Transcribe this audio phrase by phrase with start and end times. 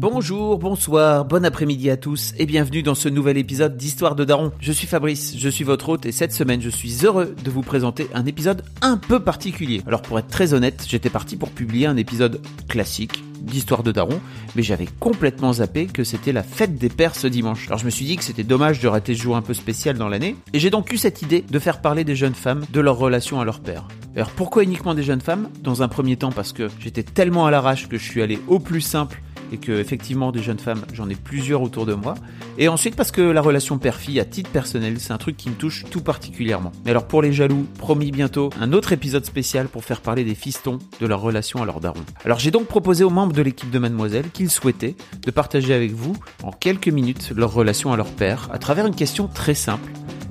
[0.00, 4.50] Bonjour, bonsoir, bon après-midi à tous et bienvenue dans ce nouvel épisode d'Histoire de Daron.
[4.58, 7.60] Je suis Fabrice, je suis votre hôte et cette semaine je suis heureux de vous
[7.60, 9.82] présenter un épisode un peu particulier.
[9.86, 14.22] Alors pour être très honnête, j'étais parti pour publier un épisode classique d'Histoire de Daron,
[14.56, 17.66] mais j'avais complètement zappé que c'était la fête des pères ce dimanche.
[17.66, 19.98] Alors je me suis dit que c'était dommage de rater ce jour un peu spécial
[19.98, 22.80] dans l'année, et j'ai donc eu cette idée de faire parler des jeunes femmes de
[22.80, 23.86] leur relation à leur père.
[24.16, 25.50] Alors pourquoi uniquement des jeunes femmes?
[25.62, 28.60] Dans un premier temps parce que j'étais tellement à l'arrache que je suis allé au
[28.60, 29.20] plus simple
[29.52, 32.14] et que effectivement des jeunes femmes, j'en ai plusieurs autour de moi.
[32.58, 35.54] Et ensuite parce que la relation père-fille à titre personnel, c'est un truc qui me
[35.54, 36.72] touche tout particulièrement.
[36.84, 40.34] Mais alors pour les jaloux, promis bientôt un autre épisode spécial pour faire parler des
[40.34, 42.00] fistons de leur relation à leur daron.
[42.24, 45.92] Alors j'ai donc proposé aux membres de l'équipe de Mademoiselle qu'ils souhaitaient de partager avec
[45.92, 49.90] vous en quelques minutes leur relation à leur père à travers une question très simple.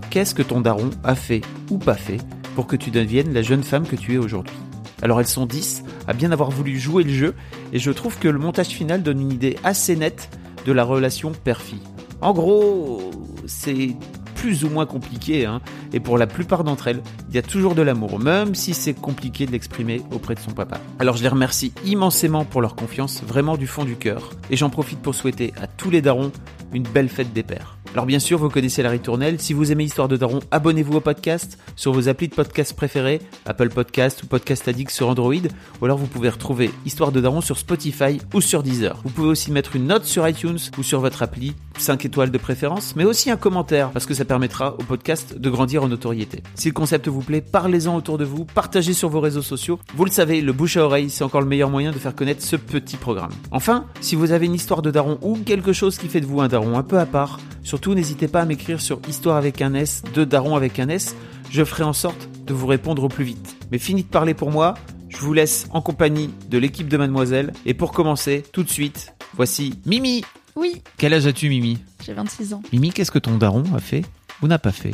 [0.10, 2.18] Qu'est-ce que ton daron a fait ou pas fait
[2.56, 4.56] pour que tu deviennes la jeune femme que tu es aujourd'hui?
[5.02, 7.36] Alors elles sont 10 à bien avoir voulu jouer le jeu,
[7.74, 10.30] et je trouve que le montage final donne une idée assez nette
[10.66, 11.82] de la relation père-fille.
[12.22, 13.12] En gros,
[13.46, 13.96] c'est
[14.36, 15.62] plus ou moins compliqué, hein,
[15.92, 18.94] et pour la plupart d'entre elles, il y a toujours de l'amour, même si c'est
[18.94, 20.80] compliqué de l'exprimer auprès de son papa.
[21.00, 24.70] Alors je les remercie immensément pour leur confiance, vraiment du fond du cœur, et j'en
[24.70, 26.32] profite pour souhaiter à tous les darons
[26.74, 27.79] une belle fête des pères.
[27.94, 29.40] Alors bien sûr, vous connaissez la ritournelle.
[29.42, 33.20] Si vous aimez Histoire de Daron, abonnez-vous au podcast sur vos applis de podcast préférés,
[33.48, 37.42] Apple Podcast ou Podcast Addict sur Android, ou alors vous pouvez retrouver Histoire de Daron
[37.42, 39.00] sur Spotify ou sur Deezer.
[39.04, 42.38] Vous pouvez aussi mettre une note sur iTunes ou sur votre appli, 5 étoiles de
[42.38, 46.44] préférence, mais aussi un commentaire, parce que ça permettra au podcast de grandir en notoriété.
[46.54, 49.80] Si le concept vous plaît, parlez-en autour de vous, partagez sur vos réseaux sociaux.
[49.96, 52.44] Vous le savez, le bouche à oreille, c'est encore le meilleur moyen de faire connaître
[52.44, 53.32] ce petit programme.
[53.50, 56.40] Enfin, si vous avez une histoire de daron ou quelque chose qui fait de vous
[56.40, 57.40] un daron un peu à part,
[57.80, 61.16] Surtout, n'hésitez pas à m'écrire sur histoire avec un S, de daron avec un S.
[61.50, 63.56] Je ferai en sorte de vous répondre au plus vite.
[63.72, 64.74] Mais fini de parler pour moi.
[65.08, 67.54] Je vous laisse en compagnie de l'équipe de Mademoiselle.
[67.66, 70.26] Et pour commencer, tout de suite, voici Mimi.
[70.58, 71.78] Oui, Quel âge as-tu, Mimi?
[72.06, 72.62] J'ai 26 ans.
[72.74, 74.04] Mimi, qu'est-ce que ton daron a fait
[74.42, 74.94] ou n'a pas fait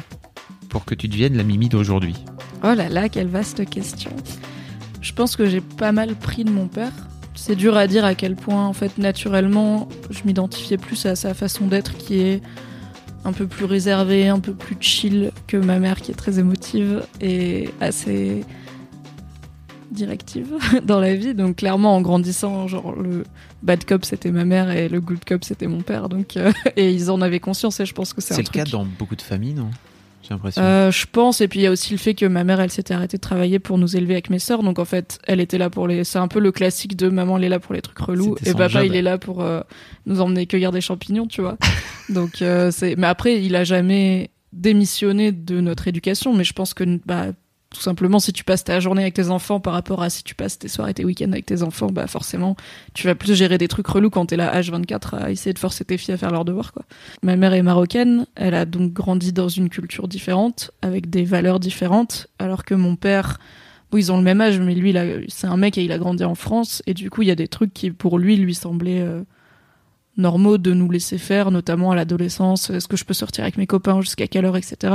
[0.69, 2.23] pour que tu deviennes la Mimi d'aujourd'hui?
[2.63, 4.11] Oh là là, quelle vaste question.
[5.01, 6.93] Je pense que j'ai pas mal pris de mon père.
[7.33, 11.33] C'est dur à dire à quel point, en fait, naturellement, je m'identifiais plus à sa
[11.33, 12.43] façon d'être qui est
[13.25, 17.03] un peu plus réservée, un peu plus chill que ma mère qui est très émotive
[17.19, 18.45] et assez
[19.91, 20.53] directive
[20.83, 21.33] dans la vie.
[21.33, 23.23] Donc clairement, en grandissant, genre le
[23.63, 26.07] bad cop c'était ma mère et le good cop c'était mon père.
[26.09, 28.47] Donc euh, et ils en avaient conscience et je pense que c'est un C'est le
[28.47, 28.63] truc.
[28.63, 29.69] cas dans beaucoup de familles, non?
[30.25, 30.61] J'ai l'impression.
[30.61, 32.71] Euh, je pense, et puis il y a aussi le fait que ma mère, elle
[32.71, 35.59] s'était arrêtée de travailler pour nous élever avec mes sœurs, donc en fait, elle était
[35.59, 36.03] là pour les.
[36.03, 38.53] C'est un peu le classique de maman, elle est là pour les trucs relous, et
[38.53, 38.83] papa, job.
[38.85, 39.61] il est là pour euh,
[40.07, 41.57] nous emmener cueillir des champignons, tu vois.
[42.09, 42.95] donc euh, c'est.
[42.95, 47.27] Mais après, il a jamais démissionné de notre éducation, mais je pense que bah
[47.75, 50.33] tout simplement, si tu passes ta journée avec tes enfants par rapport à si tu
[50.35, 52.55] passes tes soirées, tes week-ends avec tes enfants, bah forcément,
[52.93, 55.85] tu vas plus gérer des trucs relous quand t'es là H24 à essayer de forcer
[55.85, 56.85] tes filles à faire leurs devoirs, quoi.
[57.21, 61.59] Ma mère est marocaine, elle a donc grandi dans une culture différente, avec des valeurs
[61.59, 63.39] différentes, alors que mon père,
[63.91, 64.95] bon, ils ont le même âge, mais lui,
[65.27, 67.35] c'est un mec et il a grandi en France, et du coup, il y a
[67.35, 69.21] des trucs qui, pour lui, lui semblaient euh,
[70.17, 73.67] normaux de nous laisser faire, notamment à l'adolescence, est-ce que je peux sortir avec mes
[73.67, 74.93] copains, jusqu'à quelle heure, etc.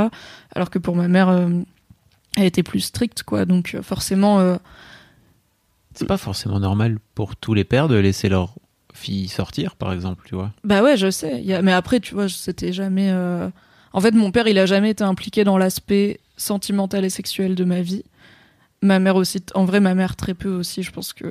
[0.55, 1.49] Alors que pour ma mère, euh,
[2.37, 4.41] elle était plus stricte, quoi, donc euh, forcément...
[4.41, 4.57] euh,
[5.95, 8.55] C'est pas forcément normal pour tous les pères de laisser leur
[8.95, 10.53] fille sortir, par exemple, tu vois.
[10.65, 11.43] Bah ouais, je sais.
[11.43, 13.11] Y a- Mais après, tu vois, c'était jamais.
[13.11, 13.49] euh,
[13.93, 17.65] En fait, mon père, il a jamais été impliqué dans l'aspect sentimental et sexuel de
[17.65, 18.05] ma vie.
[18.83, 19.41] Ma mère aussi.
[19.55, 20.83] En vrai, ma mère très peu aussi.
[20.83, 21.27] Je pense que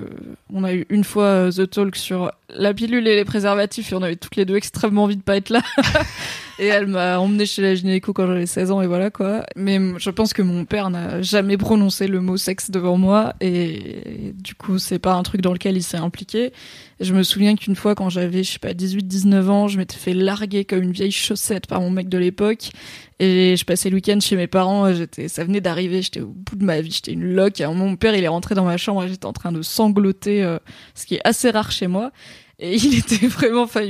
[0.54, 3.96] on a eu une fois euh, The Talk sur la pilule et les préservatifs et
[3.96, 5.64] on avait toutes les deux extrêmement envie de pas être là.
[6.60, 9.46] et elle m'a emmené chez la gynéco quand j'avais 16 ans et voilà quoi.
[9.56, 14.34] Mais je pense que mon père n'a jamais prononcé le mot sexe devant moi et,
[14.38, 16.54] du coup, c'est pas un truc dans lequel il s'est impliqué.
[17.00, 20.14] Je me souviens qu'une fois, quand j'avais, je sais pas, 18-19 ans, je m'étais fait
[20.14, 22.72] larguer comme une vieille chaussette par mon mec de l'époque.
[23.20, 26.56] Et je passais le week-end chez mes parents, j'étais, ça venait d'arriver, j'étais au bout
[26.56, 27.60] de ma vie, j'étais une loque.
[27.62, 30.58] Mon père, il est rentré dans ma chambre j'étais en train de sangloter, euh,
[30.94, 32.12] ce qui est assez rare chez moi.
[32.60, 33.82] Et il était vraiment, enfin,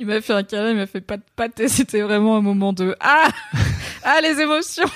[0.00, 2.40] il m'a fait un câlin, il m'a fait pas de patte, et c'était vraiment un
[2.40, 3.28] moment de ah,
[4.04, 4.88] ah les émotions.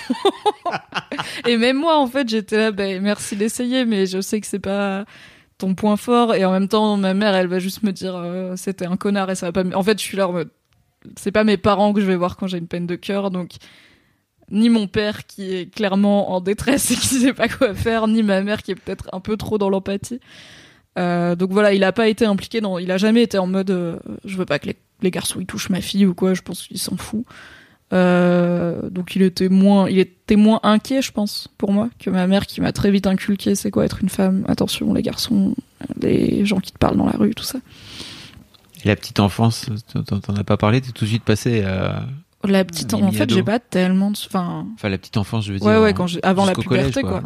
[1.46, 4.58] et même moi, en fait, j'étais là, ben merci d'essayer, mais je sais que c'est
[4.58, 5.04] pas
[5.62, 6.34] ton point fort.
[6.34, 9.30] Et en même temps, ma mère, elle va juste me dire euh, c'était un connard
[9.30, 9.76] et ça va pas.
[9.76, 10.50] En fait, je suis là en mode
[11.16, 13.52] c'est pas mes parents que je vais voir quand j'ai une peine de cœur, donc
[14.50, 18.22] ni mon père qui est clairement en détresse et qui sait pas quoi faire, ni
[18.22, 20.20] ma mère qui est peut-être un peu trop dans l'empathie.
[20.98, 23.70] Euh, donc voilà, il a pas été impliqué dans, il a jamais été en mode,
[23.70, 24.68] euh, je veux pas que
[25.02, 26.34] les, garçons ils touchent ma fille ou quoi.
[26.34, 27.24] Je pense qu'il s'en fout.
[27.92, 32.26] Euh, donc il était moins, il était moins inquiet, je pense, pour moi, que ma
[32.26, 34.44] mère qui m'a très vite inculqué c'est quoi être une femme.
[34.48, 35.54] Attention, les garçons,
[36.00, 37.58] les gens qui te parlent dans la rue, tout ça.
[38.84, 42.06] Et la petite enfance, t'en as pas parlé, t'es tout de suite passé à
[42.44, 44.66] la petite, en fait, j'ai pas tellement de, enfin.
[44.74, 45.68] Enfin, la petite enfance, je veux dire.
[45.68, 47.22] Ouais, ouais, quand avant la puberté, quoi.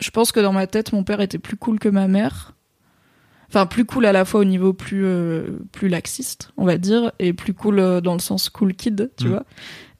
[0.00, 2.54] Je pense que dans ma tête, mon père était plus cool que ma mère.
[3.48, 7.12] Enfin, plus cool à la fois au niveau plus euh, plus laxiste, on va dire,
[7.18, 9.30] et plus cool euh, dans le sens cool kid, tu mm.
[9.30, 9.44] vois.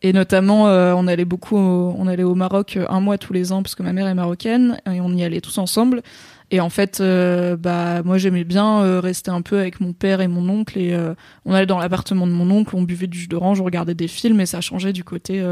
[0.02, 3.62] Et notamment, euh, on allait beaucoup, on allait au Maroc un mois tous les ans
[3.62, 6.02] parce que ma mère est marocaine et on y allait tous ensemble.
[6.50, 10.22] Et en fait, euh, bah moi j'aimais bien euh, rester un peu avec mon père
[10.22, 11.14] et mon oncle et euh,
[11.44, 14.08] on allait dans l'appartement de mon oncle, on buvait du jus d'orange, on regardait des
[14.08, 15.44] films et ça changeait du côté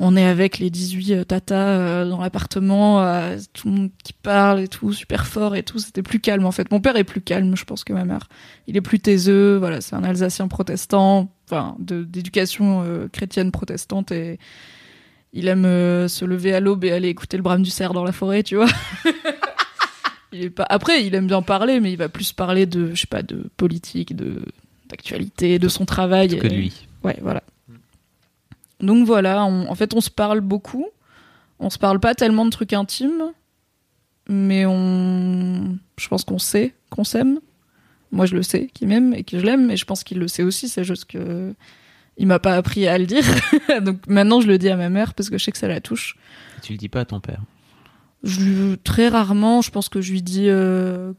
[0.00, 3.04] on est avec les 18 tatas dans l'appartement,
[3.52, 6.52] tout le monde qui parle et tout, super fort et tout, c'était plus calme en
[6.52, 6.70] fait.
[6.72, 8.28] Mon père est plus calme, je pense que ma mère.
[8.66, 14.38] Il est plus taiseux, voilà, c'est un Alsacien protestant, enfin d'éducation chrétienne protestante et
[15.32, 15.64] il aime
[16.08, 18.56] se lever à l'aube et aller écouter le brame du cerf dans la forêt, tu
[18.56, 18.68] vois.
[20.32, 20.66] Il est pas...
[20.68, 23.50] Après, il aime bien parler, mais il va plus parler de, je sais pas, de
[23.56, 24.42] politique, de
[24.88, 26.36] d'actualité, de son travail.
[26.36, 26.72] Que lui.
[27.04, 27.42] Ouais, voilà.
[28.80, 30.86] Donc voilà, en fait, on se parle beaucoup.
[31.58, 33.32] On se parle pas tellement de trucs intimes,
[34.28, 37.40] mais on, je pense qu'on sait qu'on s'aime.
[38.12, 40.26] Moi, je le sais qu'il m'aime et que je l'aime, et je pense qu'il le
[40.26, 40.68] sait aussi.
[40.68, 41.54] C'est juste que
[42.16, 43.24] il m'a pas appris à le dire.
[43.82, 45.80] Donc maintenant, je le dis à ma mère parce que je sais que ça la
[45.80, 46.16] touche.
[46.62, 47.40] tu le dis pas à ton père?
[48.22, 51.12] Je, très rarement, je pense que je lui dis euh,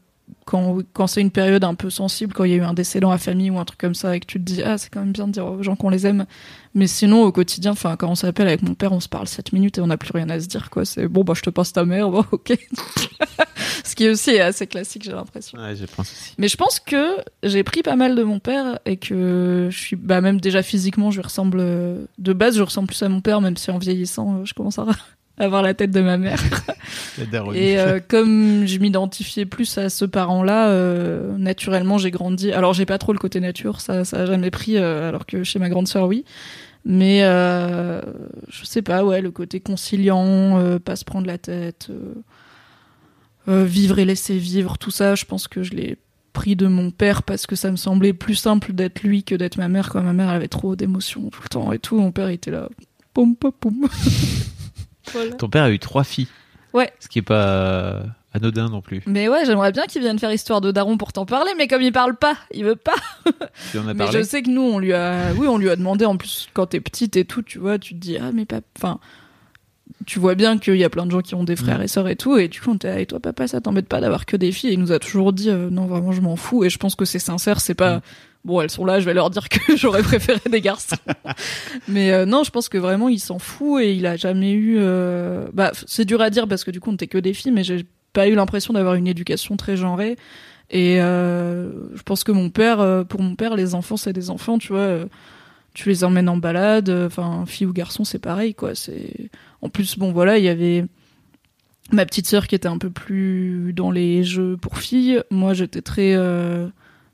[0.44, 3.00] quand, quand c'est une période un peu sensible, quand il y a eu un décès
[3.00, 4.90] dans la famille ou un truc comme ça, et que tu te dis ah c'est
[4.90, 6.26] quand même bien de dire aux gens qu'on les aime.
[6.74, 9.52] Mais sinon au quotidien, enfin quand on s'appelle avec mon père, on se parle 7
[9.52, 10.84] minutes et on n'a plus rien à se dire quoi.
[10.84, 12.52] C'est bon bah je te passe ta mère, bon ok.
[13.84, 15.58] Ce qui est aussi assez classique, j'ai l'impression.
[15.58, 16.34] Ouais, je pense aussi.
[16.38, 19.96] Mais je pense que j'ai pris pas mal de mon père et que je suis
[19.96, 23.56] bah même déjà physiquement, je ressemble de base, je ressemble plus à mon père, même
[23.56, 24.84] si en vieillissant, je commence à
[25.42, 26.40] avoir la tête de ma mère.
[27.54, 32.52] et euh, comme je m'identifiais plus à ce parent-là, euh, naturellement j'ai grandi.
[32.52, 35.44] Alors j'ai pas trop le côté nature, ça ça a jamais pris, euh, alors que
[35.44, 36.24] chez ma grande sœur oui.
[36.84, 41.90] Mais je sais pas, ouais, le côté conciliant, pas se prendre la tête,
[43.46, 45.96] vivre et laisser vivre, tout ça, je pense que je l'ai
[46.32, 49.58] pris de mon père parce que ça me semblait plus simple d'être lui que d'être
[49.58, 49.90] ma mère.
[49.90, 52.68] Quand ma mère avait trop d'émotions tout le temps et tout, mon père était là,
[53.14, 53.88] poum poum
[55.38, 56.28] Ton père a eu trois filles.
[56.72, 56.92] Ouais.
[57.00, 58.02] Ce qui est pas euh,
[58.32, 59.02] anodin non plus.
[59.06, 61.82] Mais ouais, j'aimerais bien qu'il vienne faire histoire de Daron pour t'en parler, mais comme
[61.82, 62.94] il parle pas, il veut pas.
[63.70, 65.76] Tu en as mais je sais que nous, on lui a, oui, on lui a
[65.76, 68.46] demandé en plus quand t'es petite et tout, tu vois, tu te dis ah mais
[68.46, 69.00] pas, enfin,
[70.06, 72.08] tu vois bien qu'il y a plein de gens qui ont des frères et sœurs
[72.08, 74.50] et tout, et du coup, t'es avec toi papa, ça t'embête pas d'avoir que des
[74.50, 74.70] filles.
[74.70, 76.94] Et il nous a toujours dit euh, non vraiment je m'en fous, et je pense
[76.94, 77.98] que c'est sincère, c'est pas.
[77.98, 78.02] Mm
[78.44, 80.96] bon, elles sont là, je vais leur dire que j'aurais préféré des garçons.
[81.88, 84.76] Mais euh, non, je pense que vraiment, il s'en fout et il a jamais eu.
[84.78, 85.46] Euh...
[85.52, 87.64] Bah, c'est dur à dire parce que du coup, on n'était que des filles, mais
[87.64, 90.16] j'ai pas eu l'impression d'avoir une éducation très genrée.
[90.70, 94.58] Et euh, je pense que mon père, pour mon père, les enfants, c'est des enfants,
[94.58, 95.00] tu vois.
[95.74, 98.74] tu les emmènes en balade, enfin, fille ou garçon, c'est pareil, quoi.
[98.74, 99.30] C'est
[99.60, 100.84] en plus, bon, voilà, il y avait
[101.90, 105.22] ma petite sœur qui était un peu plus dans les jeux pour filles.
[105.30, 106.16] Moi, j'étais très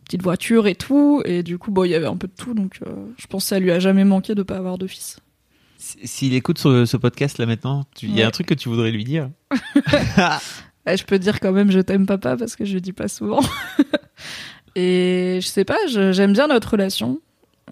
[0.08, 1.22] petite voiture et tout.
[1.24, 2.54] Et du coup, bon, il y avait un peu de tout.
[2.54, 5.20] Donc, euh, je pense que ça lui a jamais manqué de pas avoir de fils.
[5.78, 9.04] S'il écoute ce, podcast là maintenant, il y a un truc que tu voudrais lui
[9.04, 9.30] dire
[10.86, 13.40] Je peux dire quand même je t'aime papa parce que je le dis pas souvent.
[14.74, 17.20] et je sais pas, j'aime bien notre relation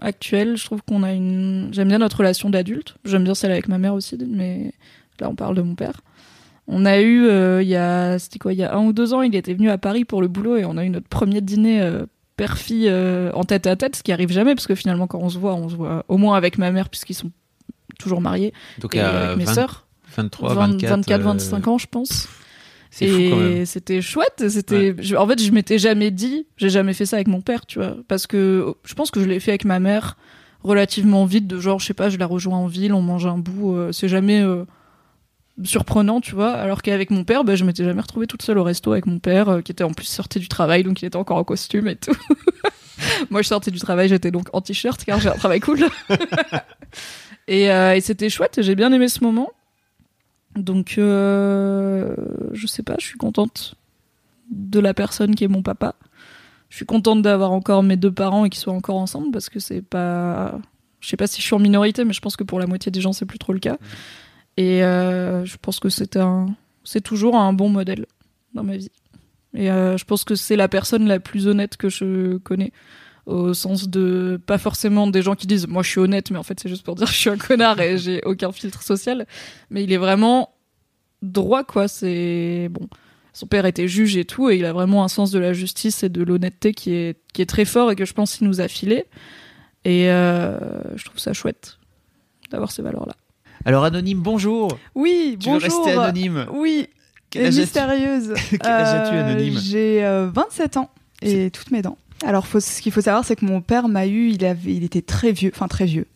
[0.00, 0.56] actuelle.
[0.56, 1.70] Je trouve qu'on a une.
[1.72, 2.94] J'aime bien notre relation d'adulte.
[3.04, 4.72] J'aime bien celle avec ma mère aussi, mais
[5.18, 6.00] là on parle de mon père.
[6.68, 9.14] On a eu, euh, il y a, c'était quoi, il y a un ou deux
[9.14, 11.40] ans, il était venu à Paris pour le boulot et on a eu notre premier
[11.40, 15.06] dîner euh, père-fille euh, en tête à tête, ce qui arrive jamais parce que finalement
[15.06, 17.30] quand on se voit, on se voit au moins avec ma mère puisqu'ils sont
[17.98, 19.86] toujours mariés Donc et avec mes sœurs.
[20.16, 22.28] 23, 24, 25 ans, je pense.
[23.00, 24.48] Et c'était chouette.
[24.48, 27.78] C'était, en fait, je m'étais jamais dit, j'ai jamais fait ça avec mon père, tu
[27.78, 30.16] vois, parce que je pense que je l'ai fait avec ma mère
[30.62, 33.38] relativement vite, de genre, je sais pas, je la rejoins en ville, on mange un
[33.38, 33.76] bout.
[33.92, 34.42] c'est jamais
[35.64, 36.52] surprenant, tu vois.
[36.52, 39.18] Alors qu'avec mon père, bah, je m'étais jamais retrouvée toute seule au resto avec mon
[39.18, 41.88] père, euh, qui était en plus sorti du travail, donc il était encore en costume
[41.88, 42.16] et tout.
[43.30, 45.86] Moi, je sortais du travail, j'étais donc en t-shirt car j'ai un travail cool.
[47.48, 49.50] et, euh, et c'était chouette, j'ai bien aimé ce moment.
[50.54, 52.14] Donc, euh,
[52.52, 53.74] je sais pas, je suis contente
[54.50, 55.94] de la personne qui est mon papa.
[56.68, 59.60] Je suis contente d'avoir encore mes deux parents et qu'ils soient encore ensemble parce que
[59.60, 60.58] c'est pas.
[61.00, 62.90] Je sais pas si je suis en minorité, mais je pense que pour la moitié
[62.90, 63.78] des gens, c'est plus trop le cas.
[64.56, 68.06] Et euh, je pense que c'est un, c'est toujours un bon modèle
[68.54, 68.90] dans ma vie.
[69.54, 72.72] Et euh, je pense que c'est la personne la plus honnête que je connais.
[73.26, 76.44] Au sens de, pas forcément des gens qui disent, moi je suis honnête, mais en
[76.44, 79.26] fait c'est juste pour dire je suis un connard et j'ai aucun filtre social.
[79.70, 80.54] Mais il est vraiment
[81.22, 81.88] droit, quoi.
[81.88, 82.88] C'est, bon.
[83.32, 86.02] Son père était juge et tout, et il a vraiment un sens de la justice
[86.02, 88.60] et de l'honnêteté qui est, qui est très fort et que je pense qu'il nous
[88.60, 89.04] a filé.
[89.84, 90.58] Et euh,
[90.96, 91.78] je trouve ça chouette
[92.50, 93.14] d'avoir ces valeurs-là.
[93.66, 94.78] Alors anonyme, bonjour.
[94.94, 95.68] Oui, Tu bonjour.
[95.70, 96.86] veux rester anonyme Oui,
[97.30, 98.32] Quel âge mystérieuse.
[98.50, 100.88] Quel âge as-tu, Euh, anonyme J'ai euh, 27 ans
[101.20, 101.98] et toutes mes dents.
[102.24, 104.84] Alors, faut, ce qu'il faut savoir, c'est que mon père m'a eu, il, avait, il
[104.84, 106.06] était très vieux, enfin très vieux.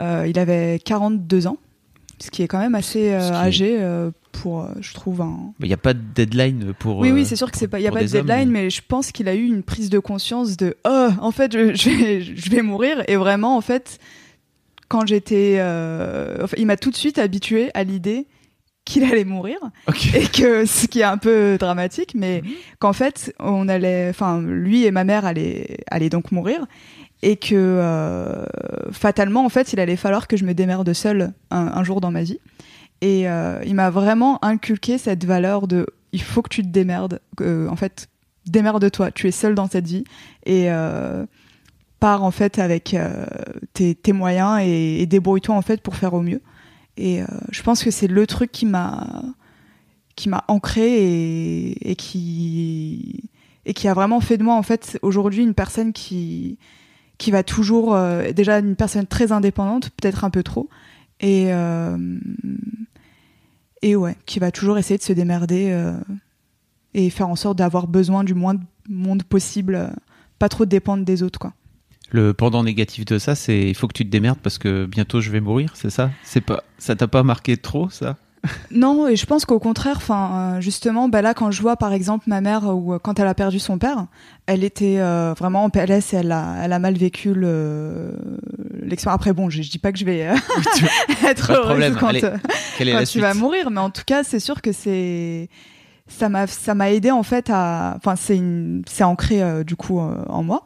[0.00, 1.58] Euh, il avait 42 ans,
[2.20, 5.66] ce qui est quand même assez euh, âgé euh, pour, euh, je trouve, un, Il
[5.66, 6.98] n'y a pas de deadline pour.
[6.98, 8.26] Oui, euh, oui, c'est sûr que c'est pour- pas, il y a pas de hommes,
[8.26, 8.70] deadline, mais...
[8.70, 11.90] je pense qu'il a eu une prise de conscience de, oh, en fait, je, je
[11.90, 13.02] vais, je vais mourir.
[13.08, 13.98] Et vraiment, en fait,
[14.92, 18.26] quand j'étais, euh, enfin, il m'a tout de suite habitué à l'idée
[18.84, 19.58] qu'il allait mourir
[20.14, 22.50] et que ce qui est un peu dramatique, mais Mhm.
[22.78, 26.66] qu'en fait, on allait, enfin, lui et ma mère allaient, allaient donc mourir.
[27.22, 28.44] Et que euh,
[28.90, 32.10] fatalement, en fait, il allait falloir que je me démerde seule un, un jour dans
[32.10, 32.38] ma vie.
[33.00, 37.20] Et euh, il m'a vraiment inculqué cette valeur de il faut que tu te démerdes.
[37.40, 38.08] en fait,
[38.46, 39.12] démerde-toi.
[39.12, 40.04] Tu es seule dans cette vie.
[40.44, 40.66] Et
[42.02, 43.24] pars en fait avec euh,
[43.74, 46.42] tes, moyens et, et débrouille-toi en fait pour faire au mieux.
[46.96, 49.22] Et euh, je pense que c'est le truc qui m'a
[50.16, 53.30] qui m'a ancré et, qui
[53.66, 56.58] et qui a vraiment fait de moi en fait aujourd'hui une personne qui
[57.18, 60.68] qui va toujours euh, déjà une personne très indépendante peut-être un peu trop
[61.20, 61.50] et
[63.80, 65.92] et ouais qui va toujours essayer de se démerder
[66.94, 69.92] et faire en sorte d'avoir besoin du moins de monde possible
[70.40, 71.54] pas trop dépendre des autres quoi
[72.12, 75.20] Le pendant négatif de ça, c'est il faut que tu te démerdes parce que bientôt
[75.20, 76.10] je vais mourir, c'est ça?
[76.22, 78.16] C'est pas ça t'a pas marqué trop ça?
[78.72, 81.92] Non, et je pense qu'au contraire, enfin, euh, justement, bah là, quand je vois par
[81.92, 84.06] exemple ma mère ou euh, quand elle a perdu son père,
[84.46, 88.12] elle était euh, vraiment en PLS et elle a, elle a mal vécu le
[88.82, 89.14] l'expérience.
[89.20, 90.18] Après, bon, je, je dis pas que je vais
[91.24, 91.96] être heureuse problème.
[91.98, 92.20] quand, Allez,
[92.76, 93.22] Quelle est quand la tu suite?
[93.22, 95.48] vas mourir, mais en tout cas, c'est sûr que c'est
[96.08, 99.76] ça m'a ça m'a aidé en fait à, enfin, c'est une c'est ancré euh, du
[99.76, 100.62] coup euh, en moi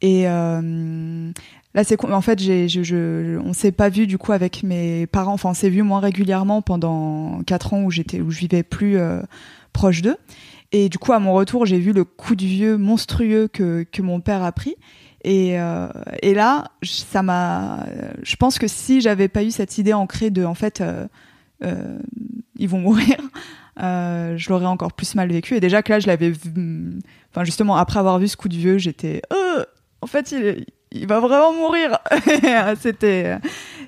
[0.00, 1.32] et euh,
[1.74, 5.08] Là, c'est en fait, j'ai, je, je, on s'est pas vu du coup avec mes
[5.08, 5.32] parents.
[5.32, 8.96] Enfin, on s'est vu moins régulièrement pendant quatre ans où j'étais, où je vivais plus
[8.96, 9.20] euh,
[9.72, 10.16] proche d'eux.
[10.70, 14.02] Et du coup, à mon retour, j'ai vu le coup de vieux monstrueux que que
[14.02, 14.76] mon père a pris.
[15.24, 15.88] Et, euh,
[16.22, 17.86] et là, ça m'a.
[18.22, 21.08] Je pense que si j'avais pas eu cette idée ancrée de, en fait, euh,
[21.64, 21.98] euh,
[22.56, 23.16] ils vont mourir,
[23.82, 25.56] euh, je l'aurais encore plus mal vécu.
[25.56, 27.00] Et déjà que là, je l'avais vu.
[27.32, 29.22] Enfin, justement, après avoir vu ce coup de vieux, j'étais.
[29.32, 29.64] Euh,
[30.04, 31.98] en fait, il, il va vraiment mourir.
[32.78, 33.38] c'était,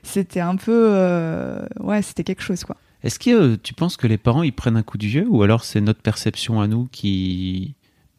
[0.03, 2.77] c'était un peu, euh, ouais, c'était quelque chose quoi.
[3.03, 5.43] Est-ce que euh, tu penses que les parents ils prennent un coup du vieux ou
[5.43, 7.75] alors c'est notre perception à nous qui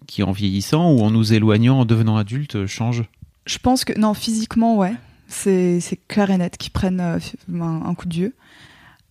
[0.05, 3.03] qui en vieillissant ou en nous éloignant en devenant adulte euh, change?
[3.47, 4.93] Je pense que non, physiquement, ouais,
[5.27, 7.19] c'est, c'est clair et net qu'ils prennent euh,
[7.51, 8.35] un, un coup de vieux.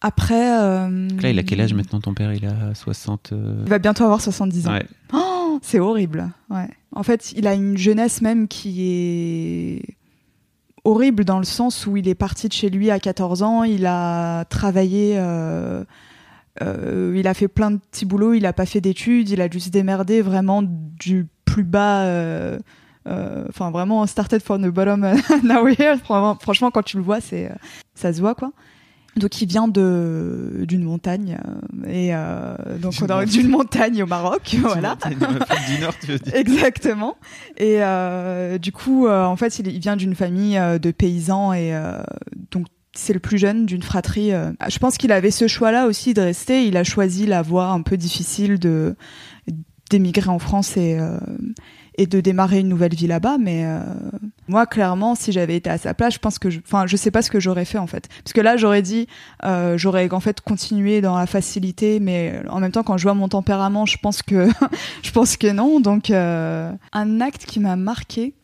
[0.00, 2.32] Après, Là, il a quel âge maintenant ton père?
[2.32, 4.72] Il a 60 euh, Il va bientôt avoir 70 ans.
[4.72, 4.86] Ouais.
[5.12, 5.25] Oh,
[5.62, 6.30] c'est horrible.
[6.50, 6.68] Ouais.
[6.92, 9.96] En fait, il a une jeunesse même qui est
[10.84, 13.86] horrible dans le sens où il est parti de chez lui à 14 ans, il
[13.86, 15.84] a travaillé, euh,
[16.62, 19.48] euh, il a fait plein de petits boulots, il a pas fait d'études, il a
[19.48, 22.02] dû se démerder vraiment du plus bas.
[22.04, 22.58] euh,
[23.48, 25.00] Enfin, vraiment started from the bottom,
[25.44, 25.96] now we're here.
[26.40, 27.52] Franchement, quand tu le vois, c'est,
[27.94, 28.50] ça se voit quoi.
[29.16, 31.38] Donc il vient de d'une montagne
[31.84, 32.92] euh, et euh, donc
[33.26, 34.02] D'une montagne.
[34.02, 34.92] au Maroc, voilà.
[34.92, 37.16] Afrique du Nord, tu veux dire Exactement.
[37.56, 41.52] Et euh, du coup, euh, en fait, il, il vient d'une famille euh, de paysans
[41.54, 41.98] et euh,
[42.50, 44.32] donc c'est le plus jeune d'une fratrie.
[44.32, 44.52] euh.
[44.68, 46.66] Je pense qu'il avait ce choix-là aussi de rester.
[46.66, 48.96] Il a choisi la voie un peu difficile de
[49.90, 51.16] d'émigrer en France et euh,
[51.96, 53.38] et de démarrer une nouvelle vie là-bas.
[53.38, 53.80] Mais euh,
[54.48, 57.22] moi, clairement, si j'avais été à sa place, je pense que, enfin, je, sais pas
[57.22, 58.08] ce que j'aurais fait en fait.
[58.22, 59.06] Parce que là, j'aurais dit,
[59.44, 63.14] euh, j'aurais en fait continué dans la facilité, mais en même temps, quand je vois
[63.14, 64.48] mon tempérament, je pense que
[65.02, 65.80] je pense que non.
[65.80, 68.34] Donc, euh, un acte qui m'a marqué.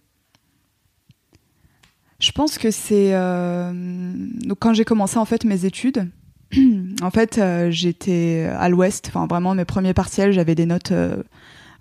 [2.23, 6.09] Je pense que c'est euh, donc quand j'ai commencé en fait mes études,
[7.03, 11.17] en fait, euh, j'étais à l'ouest, enfin vraiment mes premiers partiels, j'avais des notes euh,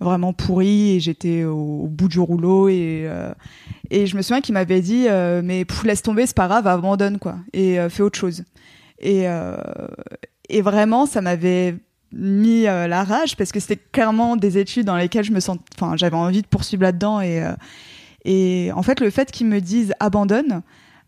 [0.01, 3.31] vraiment pourries et j'étais au, bout du rouleau et euh,
[3.89, 6.67] et je me souviens qu'il m'avait dit euh, mais pff, laisse tomber, c'est pas grave,
[6.67, 8.43] abandonne quoi et euh, fais autre chose.
[8.99, 9.57] Et euh,
[10.49, 11.75] et vraiment, ça m'avait
[12.11, 15.57] mis euh, la rage parce que c'était clairement des études dans lesquelles je me sens,
[15.75, 17.53] enfin j'avais envie de poursuivre là-dedans et euh,
[18.25, 20.61] et en fait le fait qu'ils me disent abandonne.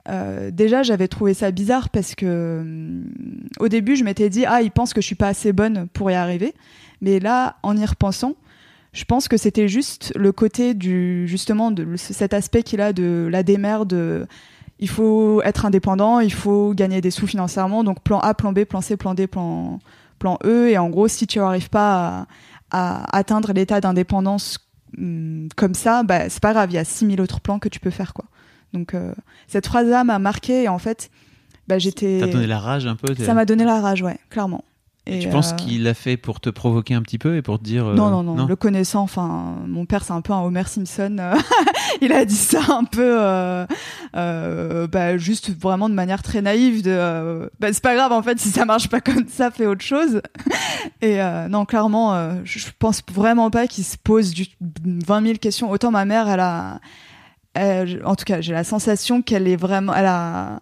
[0.09, 3.05] Euh, déjà, j'avais trouvé ça bizarre parce que hum,
[3.59, 6.11] au début, je m'étais dit ah, ils pensent que je suis pas assez bonne pour
[6.11, 6.53] y arriver.
[7.01, 8.35] Mais là, en y repensant,
[8.93, 13.27] je pense que c'était juste le côté du justement de cet aspect qu'il a de
[13.29, 13.89] la démerde.
[13.89, 14.27] de
[14.79, 17.83] il faut être indépendant, il faut gagner des sous financièrement.
[17.83, 19.79] Donc plan A, plan B, plan C, plan D, plan
[20.19, 20.69] plan E.
[20.69, 22.27] Et en gros, si tu n'arrives pas
[22.71, 24.59] à, à atteindre l'état d'indépendance
[24.97, 26.71] hum, comme ça, bah, c'est pas grave.
[26.71, 28.25] Il y a 6000 autres plans que tu peux faire quoi.
[28.73, 29.13] Donc euh,
[29.47, 31.09] cette phrase-là m'a marqué et en fait,
[31.67, 32.19] bah, j'étais.
[32.19, 34.63] T'as donné la rage un peu Ça m'a donné la rage, ouais, clairement.
[35.05, 37.59] Et, Tu penses euh, qu'il l'a fait pour te provoquer un petit peu et pour
[37.59, 37.85] te dire.
[37.87, 41.17] euh, Non, non, non, Le connaissant, enfin, mon père, c'est un peu un Homer Simpson.
[41.19, 41.35] euh,
[42.01, 43.17] il a dit ça un peu,
[44.15, 46.83] euh, bah, juste vraiment de manière très naïve.
[46.83, 49.83] De, bah, c'est pas grave, en fait, si ça marche pas comme ça, fais autre
[49.83, 50.21] chose.
[51.01, 51.19] Et
[51.49, 54.47] non, clairement, je je pense vraiment pas qu'il se pose du
[54.85, 55.69] 20 000 questions.
[55.69, 56.79] Autant ma mère, elle a,
[57.53, 60.61] elle- en tout cas, j'ai la sensation qu'elle est vraiment, elle a.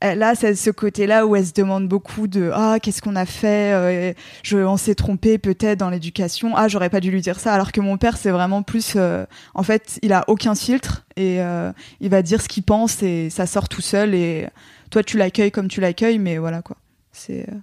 [0.00, 3.26] elle a ce ce côté-là où elle se demande beaucoup de ah qu'est-ce qu'on a
[3.26, 6.56] fait euh, je on s'est trompé peut-être dans l'éducation.
[6.56, 9.24] Ah j'aurais pas dû lui dire ça alors que mon père c'est vraiment plus euh,
[9.54, 13.30] en fait il a aucun filtre et euh, il va dire ce qu'il pense et
[13.30, 14.48] ça sort tout seul et
[14.90, 16.76] toi tu l'accueilles comme tu l'accueilles mais voilà quoi.
[17.12, 17.54] C'est euh,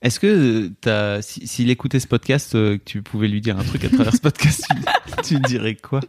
[0.00, 3.64] Est-ce que euh, t'as, si- s'il écoutait ce podcast, euh, tu pouvais lui dire un
[3.64, 4.64] truc à travers ce podcast,
[5.22, 6.00] tu, tu dirais quoi?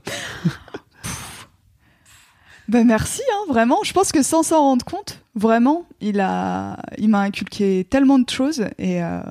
[2.73, 3.77] Ben merci, hein, vraiment.
[3.83, 8.27] Je pense que sans s'en rendre compte, vraiment, il a, il m'a inculqué tellement de
[8.27, 9.21] choses et euh,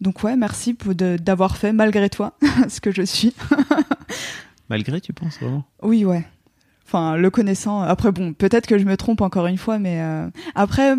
[0.00, 2.34] donc ouais, merci d'avoir fait malgré toi
[2.68, 3.34] ce que je suis.
[4.70, 5.64] Malgré, tu penses vraiment?
[5.82, 6.24] Oui, ouais.
[6.86, 7.82] Enfin, le connaissant.
[7.82, 10.94] Après, bon, peut-être que je me trompe encore une fois, mais euh, après,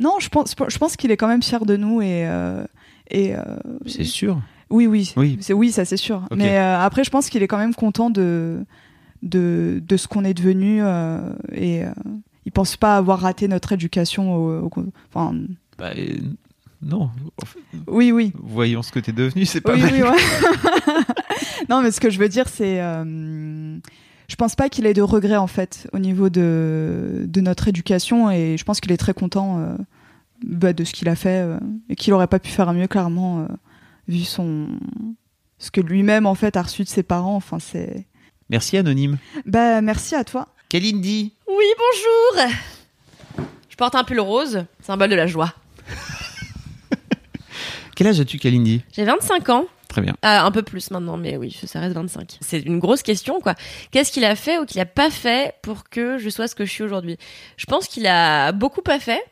[0.00, 2.64] non, je pense, je pense qu'il est quand même fier de nous et euh,
[3.10, 3.34] et
[3.86, 4.40] C'est sûr.
[4.70, 5.38] oui, oui, Oui.
[5.40, 6.22] c'est oui, ça c'est sûr.
[6.34, 8.64] Mais après, je pense qu'il est quand même content de
[9.24, 11.18] de, de ce qu'on est devenu euh,
[11.52, 11.90] et euh,
[12.46, 14.34] il pense pas avoir raté notre éducation.
[14.36, 15.34] Au, au- enfin,
[15.78, 15.90] Bah,
[16.82, 17.10] non.
[17.88, 18.32] Oui, oui.
[18.42, 19.92] voyons ce que t'es devenu, c'est pas Oui, mal.
[19.94, 20.94] oui, ouais.
[21.68, 22.80] non, mais ce que je veux dire, c'est.
[22.80, 23.78] euh,
[24.28, 28.30] je pense pas qu'il ait de regrets, en fait, au niveau de, de notre éducation.
[28.30, 29.76] Et je pense qu'il est très content euh,
[30.46, 31.40] bah, de ce qu'il a fait.
[31.42, 31.58] euh,
[31.88, 33.46] et qu'il aurait pas pu faire mieux, clairement,
[34.08, 34.68] vu son.
[35.58, 37.36] Ce que lui-même, en fait, a reçu de ses parents.
[37.36, 38.06] Enfin, c'est.
[38.50, 39.18] Merci, Anonyme.
[39.46, 40.48] Bah, merci à toi.
[40.68, 42.52] Kalindi Oui, bonjour
[43.70, 45.54] Je porte un pull rose, symbole de la joie.
[47.96, 48.82] Quel âge as-tu, Kalindi?
[48.92, 49.66] J'ai 25 ans.
[49.88, 50.16] Très bien.
[50.22, 52.38] Ah, un peu plus maintenant, mais oui, ça reste 25.
[52.40, 53.54] C'est une grosse question, quoi.
[53.92, 56.64] Qu'est-ce qu'il a fait ou qu'il a pas fait pour que je sois ce que
[56.64, 57.16] je suis aujourd'hui?
[57.56, 59.22] Je pense qu'il a beaucoup pas fait.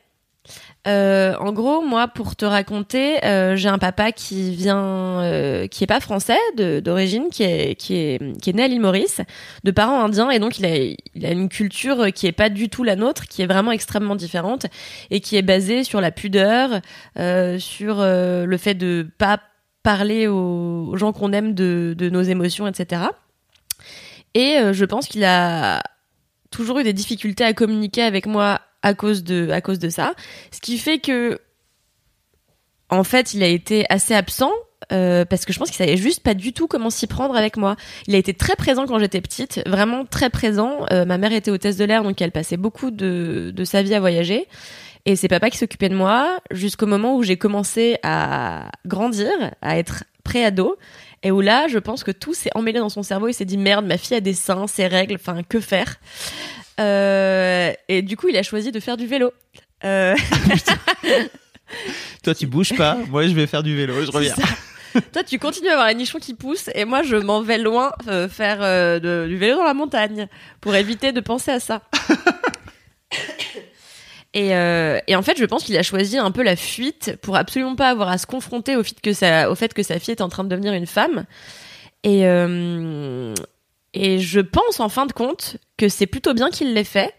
[0.89, 5.85] Euh, en gros, moi, pour te raconter, euh, j'ai un papa qui vient, euh, qui
[5.85, 9.21] est pas français d'origine, qui est qui est qui est né à l'île Maurice,
[9.63, 10.77] de parents indiens, et donc il a
[11.15, 14.17] il a une culture qui est pas du tout la nôtre, qui est vraiment extrêmement
[14.17, 14.67] différente
[15.11, 16.81] et qui est basée sur la pudeur,
[17.59, 19.41] sur le fait de pas
[19.83, 23.03] parler aux, aux gens qu'on aime de, de nos émotions, etc.
[24.35, 25.83] Et je pense qu'il a
[26.51, 30.15] toujours eu des difficultés à communiquer avec moi à cause de à cause de ça,
[30.51, 31.41] ce qui fait que
[32.91, 34.53] en fait, il a été assez absent
[34.93, 37.57] euh, parce que je pense qu'il savait juste pas du tout comment s'y prendre avec
[37.57, 37.77] moi.
[38.07, 40.85] Il a été très présent quand j'étais petite, vraiment très présent.
[40.91, 43.95] Euh, ma mère était hôtesse de l'air, donc elle passait beaucoup de, de sa vie
[43.95, 44.47] à voyager.
[45.07, 49.31] Et c'est papa qui s'occupait de moi jusqu'au moment où j'ai commencé à grandir,
[49.63, 50.77] à être pré-ado.
[51.25, 53.29] Et où là, je pense que tout s'est emmêlé dans son cerveau.
[53.29, 55.97] Il s'est dit merde, ma fille a des seins, ses règles, enfin que faire?
[56.81, 59.33] Euh, Et du coup, il a choisi de faire du vélo.
[59.85, 60.15] Euh,
[62.23, 62.97] Toi, tu bouges pas.
[63.09, 63.95] Moi, je vais faire du vélo.
[64.05, 64.35] Je reviens.
[65.13, 67.93] Toi, tu continues à avoir les nichons qui poussent, et moi, je m'en vais loin
[68.09, 68.59] euh, faire
[69.01, 70.29] de- du vélo dans la montagne
[70.61, 71.81] pour éviter de penser à ça.
[74.35, 77.77] Et, et en fait, je pense qu'il a choisi un peu la fuite pour absolument
[77.77, 80.23] pas avoir à se confronter au fait que sa, au fait que sa fille est
[80.23, 81.27] en train de devenir une femme.
[82.03, 83.35] Et, euh,
[83.95, 87.15] et je pense en fin de compte que c'est plutôt bien qu'il l'ait fait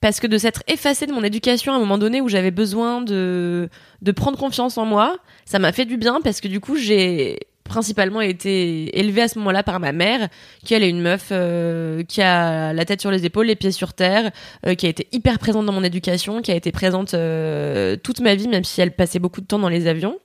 [0.00, 3.00] parce que de s'être effacé de mon éducation à un moment donné où j'avais besoin
[3.00, 3.68] de,
[4.02, 7.38] de prendre confiance en moi, ça m'a fait du bien parce que du coup j'ai
[7.68, 10.28] principalement été élevée à ce moment-là par ma mère,
[10.64, 13.70] qui elle est une meuf euh, qui a la tête sur les épaules, les pieds
[13.70, 14.32] sur terre,
[14.66, 18.20] euh, qui a été hyper présente dans mon éducation, qui a été présente euh, toute
[18.20, 20.18] ma vie, même si elle passait beaucoup de temps dans les avions.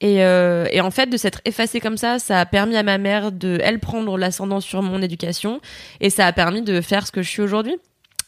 [0.00, 3.32] Et, et en fait, de s'être effacée comme ça, ça a permis à ma mère
[3.32, 5.60] de, elle, prendre l'ascendant sur mon éducation,
[6.00, 7.76] et ça a permis de faire ce que je suis aujourd'hui.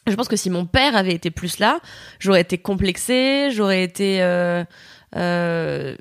[0.06, 1.78] Je pense que si mon père avait été plus là,
[2.18, 4.64] j'aurais été complexée, j'aurais été euh,
[5.16, 5.96] euh,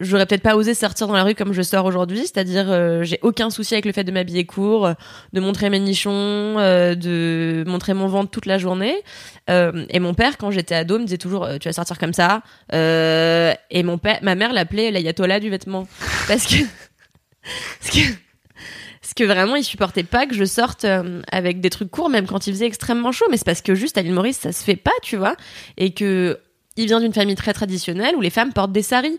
[0.00, 3.18] j'aurais peut-être pas osé sortir dans la rue comme je sors aujourd'hui, c'est-à-dire euh, j'ai
[3.22, 4.90] aucun souci avec le fait de m'habiller court,
[5.32, 8.94] de montrer mes nichons, euh, de montrer mon ventre toute la journée.
[9.48, 12.42] Euh, et mon père, quand j'étais ado, me disait toujours tu vas sortir comme ça.
[12.72, 15.86] et mon père, ma mère l'appelait l'ayatollah du vêtement
[16.28, 16.62] parce que
[17.80, 18.00] parce que
[19.00, 20.84] parce que vraiment, il supportait pas que je sorte
[21.30, 23.26] avec des trucs courts, même quand il faisait extrêmement chaud.
[23.30, 25.36] Mais c'est parce que juste à l'île Maurice, ça se fait pas, tu vois.
[25.76, 26.40] Et que
[26.76, 29.18] il vient d'une famille très traditionnelle où les femmes portent des saris.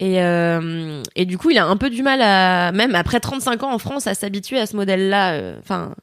[0.00, 3.62] Et, euh, et du coup, il a un peu du mal à, même après 35
[3.64, 5.32] ans en France, à s'habituer à ce modèle-là.
[5.32, 5.94] euh, Enfin,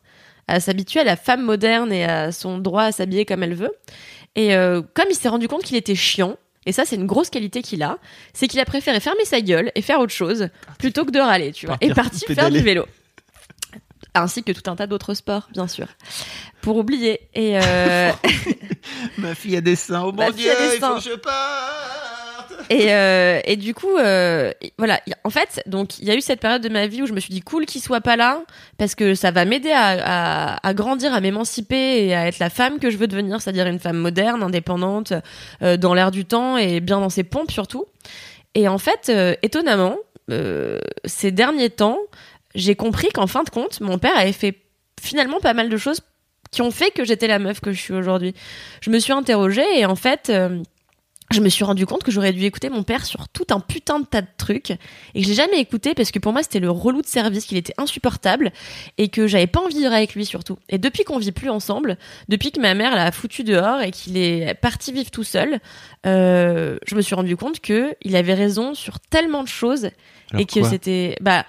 [0.48, 3.72] à s'habituer à la femme moderne et à son droit à s'habiller comme elle veut.
[4.36, 6.36] Et euh, comme il s'est rendu compte qu'il était chiant,
[6.68, 7.98] et ça, c'est une grosse qualité qu'il a,
[8.34, 11.52] c'est qu'il a préféré fermer sa gueule et faire autre chose plutôt que de râler,
[11.52, 11.78] tu vois.
[11.78, 12.60] Partir Et parti faire pédaler.
[12.60, 12.86] du vélo.
[14.14, 15.88] Ainsi que tout un tas d'autres sports, bien sûr.
[16.62, 17.22] Pour oublier.
[17.34, 18.12] Et euh,
[19.18, 21.36] Ma fille a des seins, oh Ma mon fille dieu, il faut que je parte
[22.72, 25.00] Et, euh, et du coup, euh, voilà.
[25.24, 27.20] En fait, donc il y a eu cette période de ma vie où je me
[27.20, 28.42] suis dit cool qu'il soit pas là
[28.80, 32.50] parce que ça va m'aider à, à, à grandir, à m'émanciper et à être la
[32.50, 35.14] femme que je veux devenir, c'est-à-dire une femme moderne, indépendante,
[35.62, 37.86] euh, dans l'air du temps et bien dans ses pompes surtout.
[38.56, 39.98] Et en fait, euh, étonnamment,
[40.32, 42.00] euh, ces derniers temps,
[42.56, 44.56] j'ai compris qu'en fin de compte, mon père avait fait
[45.00, 46.00] finalement pas mal de choses
[46.52, 48.34] qui ont fait que j'étais la meuf que je suis aujourd'hui.
[48.82, 50.32] Je me suis interrogée et en fait.
[50.32, 50.64] euh,
[51.32, 54.00] je me suis rendu compte que j'aurais dû écouter mon père sur tout un putain
[54.00, 54.78] de tas de trucs et
[55.20, 57.58] que je l'ai jamais écouté parce que pour moi c'était le relou de service, qu'il
[57.58, 58.52] était insupportable
[58.98, 60.58] et que j'avais pas envie de vivre avec lui surtout.
[60.70, 61.98] Et depuis qu'on vit plus ensemble,
[62.30, 65.60] depuis que ma mère l'a foutu dehors et qu'il est parti vivre tout seul,
[66.06, 69.90] euh, je me suis rendu compte que il avait raison sur tellement de choses
[70.32, 71.46] Alors et que c'était bah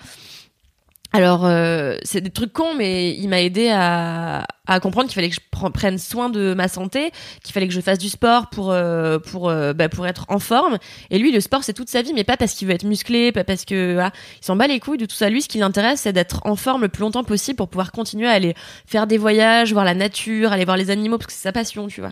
[1.13, 5.31] alors euh, c'est des trucs cons mais il m'a aidé à, à comprendre qu'il fallait
[5.31, 8.49] que je pre- prenne soin de ma santé qu'il fallait que je fasse du sport
[8.49, 10.79] pour euh, pour euh, bah, pour être en forme.
[11.11, 13.33] Et lui le sport c'est toute sa vie mais pas parce qu'il veut être musclé
[13.33, 15.31] pas parce que il s'en bat les couilles de tout ça.
[15.31, 18.29] Lui ce qui l'intéresse c'est d'être en forme le plus longtemps possible pour pouvoir continuer
[18.29, 18.55] à aller
[18.87, 21.87] faire des voyages voir la nature aller voir les animaux parce que c'est sa passion
[21.87, 22.11] tu vois.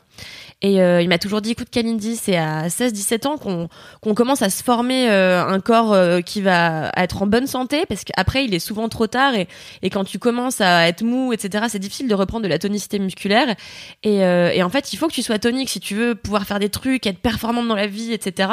[0.63, 3.69] Et euh, il m'a toujours dit écoute Kalindi c'est à 16 17 ans qu'on
[4.01, 8.45] qu'on commence à se former un corps qui va être en bonne santé parce qu'après
[8.45, 9.49] il est souvent trop tard et,
[9.83, 12.99] et quand tu commences à être mou etc c'est difficile de reprendre de la tonicité
[12.99, 13.55] musculaire.
[14.03, 16.45] Et, euh, et en fait il faut que tu sois tonique si tu veux pouvoir
[16.45, 18.49] faire des trucs être performante dans la vie etc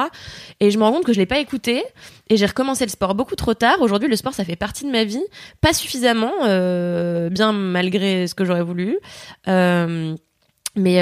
[0.60, 1.84] et je me rends compte que je l'ai pas écouté
[2.30, 3.82] et j'ai recommencé le sport beaucoup trop tard.
[3.82, 5.24] Aujourd'hui le sport ça fait partie de ma vie.
[5.60, 8.98] Pas suffisamment euh, bien malgré ce que j'aurais voulu.
[9.48, 10.16] Euh,
[10.76, 11.02] mais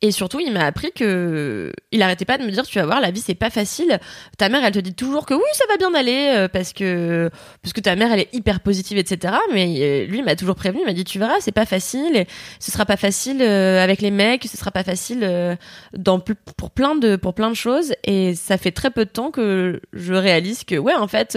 [0.00, 3.00] et surtout, il m'a appris que il arrêtait pas de me dire, tu vas voir,
[3.00, 3.98] la vie c'est pas facile.
[4.36, 7.28] Ta mère, elle te dit toujours que oui, ça va bien aller euh, parce que
[7.62, 9.34] parce que ta mère, elle est hyper positive, etc.
[9.52, 12.14] Mais euh, lui, il m'a toujours prévenu, il m'a dit, tu verras, c'est pas facile.
[12.16, 12.28] Et
[12.60, 15.58] ce sera pas facile euh, avec les mecs, ce sera pas facile
[15.94, 17.92] dans pour plein de pour plein de choses.
[18.04, 21.36] Et ça fait très peu de temps que je réalise que ouais, en fait,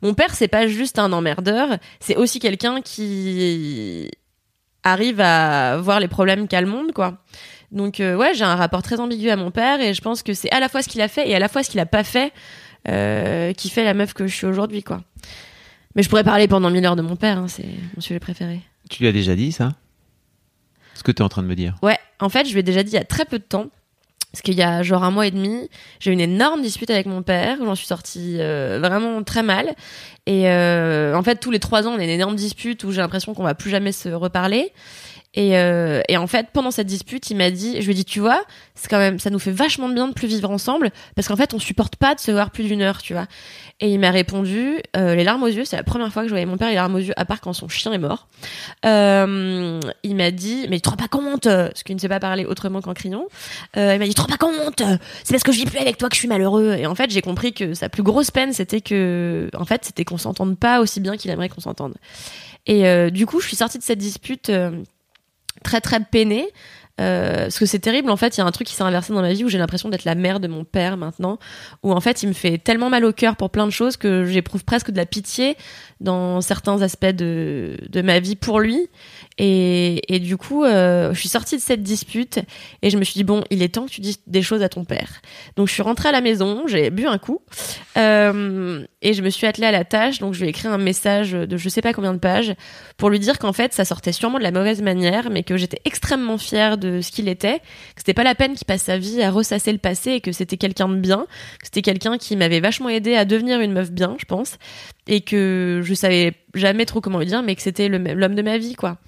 [0.00, 4.10] mon père, c'est pas juste un emmerdeur, c'est aussi quelqu'un qui
[4.82, 7.18] arrive à voir les problèmes qu'a le monde, quoi.
[7.70, 10.32] Donc euh, ouais, j'ai un rapport très ambigu à mon père et je pense que
[10.32, 11.86] c'est à la fois ce qu'il a fait et à la fois ce qu'il a
[11.86, 12.32] pas fait
[12.88, 15.02] euh, qui fait la meuf que je suis aujourd'hui, quoi.
[15.94, 18.60] Mais je pourrais parler pendant mille heures de mon père, hein, c'est mon sujet préféré.
[18.88, 19.72] Tu lui as déjà dit ça?
[20.94, 21.76] Ce que tu es en train de me dire.
[21.82, 23.66] Ouais, en fait, je lui ai déjà dit il y a très peu de temps.
[24.32, 27.06] Parce qu'il y a genre un mois et demi, j'ai eu une énorme dispute avec
[27.06, 29.74] mon père, où j'en suis sortie euh, vraiment très mal.
[30.26, 33.32] Et en fait, tous les trois ans, on a une énorme dispute où j'ai l'impression
[33.32, 34.72] qu'on va plus jamais se reparler.
[35.34, 38.04] Et, euh, et en fait, pendant cette dispute, il m'a dit, je lui ai dit,
[38.04, 38.42] tu vois,
[38.74, 41.36] c'est quand même, ça nous fait vachement de bien de plus vivre ensemble, parce qu'en
[41.36, 43.26] fait, on supporte pas de se voir plus d'une heure, tu vois.
[43.80, 46.32] Et il m'a répondu, euh, les larmes aux yeux, c'est la première fois que je
[46.32, 48.26] voyais mon père les larmes aux yeux, à part quand son chien est mort.
[48.86, 52.20] Euh, il m'a dit, mais tu te rends pas compte, parce qu'il ne sait pas
[52.20, 53.26] parler autrement qu'en criant.
[53.76, 54.82] Euh, il m'a dit, tu te rends pas compte,
[55.24, 56.74] c'est parce que je vis plus avec toi que je suis malheureux.
[56.78, 60.04] Et en fait, j'ai compris que sa plus grosse peine, c'était que, en fait, c'était
[60.04, 61.94] qu'on s'entende pas aussi bien qu'il aimerait qu'on s'entende.
[62.68, 64.70] Et euh, du coup, je suis sortie de cette dispute euh,
[65.68, 66.48] très très peinée.
[67.00, 69.12] Euh, parce que c'est terrible, en fait, il y a un truc qui s'est inversé
[69.12, 71.38] dans ma vie où j'ai l'impression d'être la mère de mon père maintenant,
[71.82, 74.24] où en fait il me fait tellement mal au cœur pour plein de choses que
[74.24, 75.56] j'éprouve presque de la pitié
[76.00, 78.88] dans certains aspects de, ma vie pour lui.
[79.38, 82.40] Et, et du coup, euh, je suis sortie de cette dispute
[82.82, 84.68] et je me suis dit, bon, il est temps que tu dises des choses à
[84.68, 85.08] ton père.
[85.56, 87.40] Donc je suis rentrée à la maison, j'ai bu un coup
[87.96, 90.18] euh, et je me suis attelée à la tâche.
[90.18, 92.54] Donc je lui ai écrit un message de je sais pas combien de pages
[92.96, 95.80] pour lui dire qu'en fait, ça sortait sûrement de la mauvaise manière, mais que j'étais
[95.84, 99.22] extrêmement fière de ce qu'il était, que c'était pas la peine qu'il passe sa vie
[99.22, 101.26] à ressasser le passé et que c'était quelqu'un de bien,
[101.60, 104.58] que c'était quelqu'un qui m'avait vachement aidé à devenir une meuf bien, je pense,
[105.06, 108.58] et que je savais jamais trop comment lui dire, mais que c'était l'homme de ma
[108.58, 108.98] vie, quoi.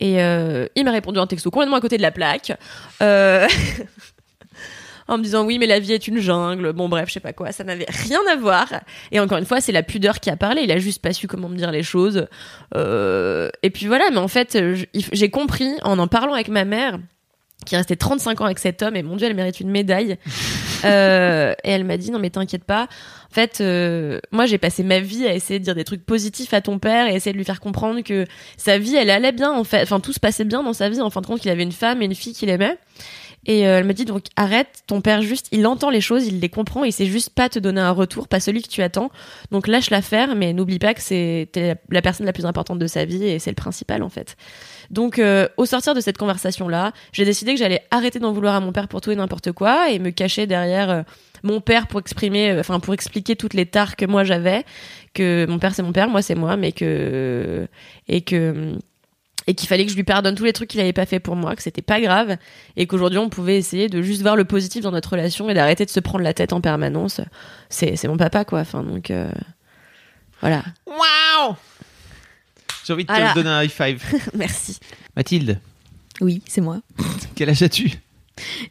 [0.00, 2.52] Et euh, il m'a répondu un texto complètement à côté de la plaque.
[3.02, 3.46] Euh...
[5.08, 7.32] en me disant oui mais la vie est une jungle bon bref je sais pas
[7.32, 8.72] quoi ça n'avait rien à voir
[9.12, 11.28] et encore une fois c'est la pudeur qui a parlé il a juste pas su
[11.28, 12.26] comment me dire les choses
[12.74, 13.50] euh...
[13.62, 14.58] et puis voilà mais en fait
[15.12, 16.98] j'ai compris en en parlant avec ma mère
[17.66, 20.16] qui restait 35 ans avec cet homme et mon dieu elle mérite une médaille.
[20.84, 22.82] Euh, et elle m'a dit non mais t'inquiète pas.
[23.30, 26.52] En fait euh, moi j'ai passé ma vie à essayer de dire des trucs positifs
[26.52, 28.26] à ton père et essayer de lui faire comprendre que
[28.58, 29.82] sa vie elle allait bien en fait.
[29.82, 31.00] Enfin tout se passait bien dans sa vie.
[31.00, 32.76] En fin de compte qu'il avait une femme et une fille qu'il aimait.
[33.46, 36.40] Et euh, elle me dit donc arrête, ton père juste, il entend les choses, il
[36.40, 39.10] les comprend, il sait juste pas te donner un retour, pas celui que tu attends.
[39.52, 41.48] Donc lâche l'affaire, mais n'oublie pas que c'est
[41.90, 44.36] la personne la plus importante de sa vie et c'est le principal en fait.
[44.90, 48.54] Donc euh, au sortir de cette conversation là, j'ai décidé que j'allais arrêter d'en vouloir
[48.54, 51.02] à mon père pour tout et n'importe quoi et me cacher derrière euh,
[51.42, 54.64] mon père pour exprimer, enfin pour expliquer toutes les tares que moi j'avais,
[55.14, 57.68] que mon père c'est mon père, moi c'est moi, mais que
[58.08, 58.76] et que
[59.46, 61.36] et qu'il fallait que je lui pardonne tous les trucs qu'il avait pas fait pour
[61.36, 62.36] moi, que c'était pas grave,
[62.76, 65.84] et qu'aujourd'hui on pouvait essayer de juste voir le positif dans notre relation et d'arrêter
[65.84, 67.20] de se prendre la tête en permanence.
[67.68, 68.60] C'est, c'est mon papa, quoi.
[68.60, 69.30] Enfin, donc, euh,
[70.40, 70.64] voilà.
[70.86, 71.56] Waouh
[72.86, 74.00] J'ai envie de te donner un high five.
[74.34, 74.78] Merci.
[75.16, 75.58] Mathilde.
[76.20, 76.82] Oui, c'est moi.
[77.34, 77.90] Quel âge as-tu?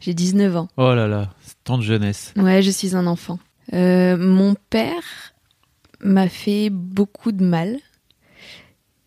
[0.00, 0.68] J'ai 19 ans.
[0.78, 2.32] Oh là là, tant de jeunesse.
[2.34, 3.38] Ouais, je suis un enfant.
[3.74, 5.34] Euh, mon père
[6.00, 7.78] m'a fait beaucoup de mal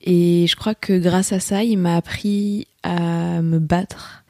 [0.02, 4.24] et je crois que grâce à ça, il m'a appris à me battre,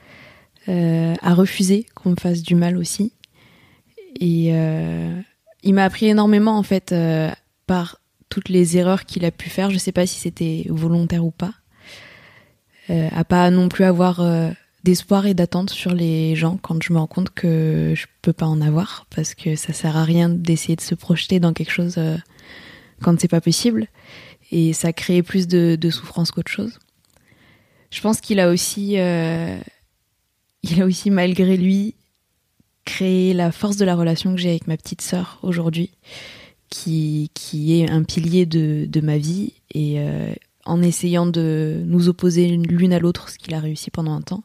[0.70, 3.12] euh, à refuser qu'on me fasse du mal aussi.
[4.18, 5.20] Et euh,
[5.62, 6.96] il m'a appris énormément en fait
[7.68, 7.99] par
[8.30, 9.72] toutes les erreurs qu'il a pu faire.
[9.72, 11.54] Je sais pas si c'était volontaire ou pas.
[12.90, 14.24] à pas non plus avoir
[14.84, 18.46] d'espoir et d'attente sur les gens quand je me rends compte que je peux pas
[18.46, 22.00] en avoir parce que ça sert à rien d'essayer de se projeter dans quelque chose
[23.02, 23.88] quand c'est pas possible
[24.52, 26.80] et ça créait plus de, souffrance qu'autre chose.
[27.92, 29.58] Je pense qu'il a aussi, euh,
[30.64, 31.96] il a aussi malgré lui
[32.86, 35.92] créé la force de la relation que j'ai avec ma petite sœur aujourd'hui,
[36.70, 40.34] qui, qui est un pilier de, de ma vie et euh,
[40.66, 44.44] en essayant de nous opposer l'une à l'autre, ce qu'il a réussi pendant un temps.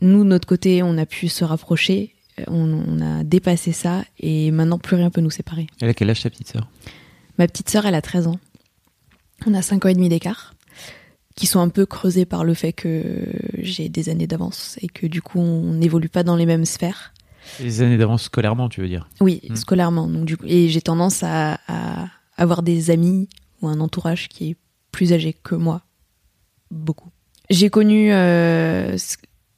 [0.00, 2.14] Nous, de notre côté, on a pu se rapprocher,
[2.46, 5.66] on, on a dépassé ça et maintenant plus rien peut nous séparer.
[5.80, 6.68] Elle a quel âge ta petite sœur?
[7.38, 8.38] Ma petite sœur, elle a 13 ans.
[9.46, 10.54] On a 5 ans et demi d'écart,
[11.34, 13.26] qui sont un peu creusés par le fait que
[13.58, 17.12] j'ai des années d'avance et que du coup, on n'évolue pas dans les mêmes sphères.
[17.60, 19.56] Des années d'avance scolairement, tu veux dire Oui, hmm.
[19.56, 20.06] scolairement.
[20.06, 21.58] Donc, du coup, et j'ai tendance à,
[22.36, 23.28] avoir des amis
[23.62, 24.56] ou un entourage qui est
[24.92, 25.82] plus âgé que moi.
[26.70, 27.10] Beaucoup.
[27.48, 28.96] J'ai connu euh,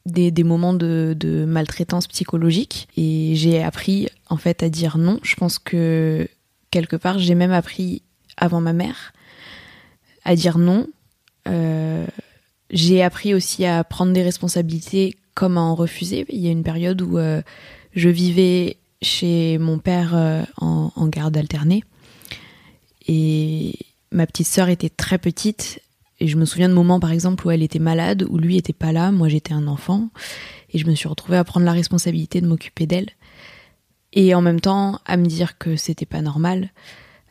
[0.07, 5.19] des, moments de, de, maltraitance psychologique et j'ai appris en fait à dire non.
[5.23, 6.29] Je pense que
[6.71, 7.19] quelque part.
[7.19, 8.03] J'ai même appris
[8.37, 9.13] avant ma mère
[10.25, 10.87] à dire non.
[11.49, 12.07] Euh,
[12.71, 16.27] j'ai appris aussi à prendre des responsabilités comme à en refuser.
[16.29, 17.41] Il y a une période où euh,
[17.99, 21.83] je vivais chez mon père euh, en, garde alternée.
[23.07, 23.75] Et
[24.13, 25.81] ma petite sœur était très petite.
[26.21, 28.73] Et je me souviens de moments par exemple où elle était malade, où lui était
[28.73, 30.09] pas là, moi j'étais un enfant.
[30.73, 33.11] Et je me suis retrouvée à prendre la responsabilité de m'occuper d'elle.
[34.13, 36.71] Et en même temps à me dire que c'était pas normal,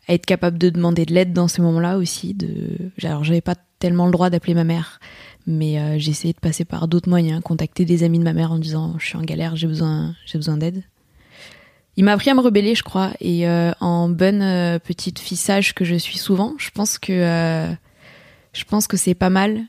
[0.06, 2.34] à être capable de demander de l'aide dans ces moments-là aussi.
[2.34, 5.00] De, alors j'avais pas tellement le droit d'appeler ma mère,
[5.48, 8.52] mais euh, j'ai essayé de passer par d'autres moyens, contacter des amis de ma mère
[8.52, 10.84] en disant je suis en galère, j'ai besoin, j'ai besoin d'aide.
[11.96, 15.36] Il m'a appris à me rebeller, je crois, et euh, en bonne euh, petite fille
[15.36, 17.66] sage que je suis souvent, je pense que
[18.52, 19.62] je pense que c'est pas mal.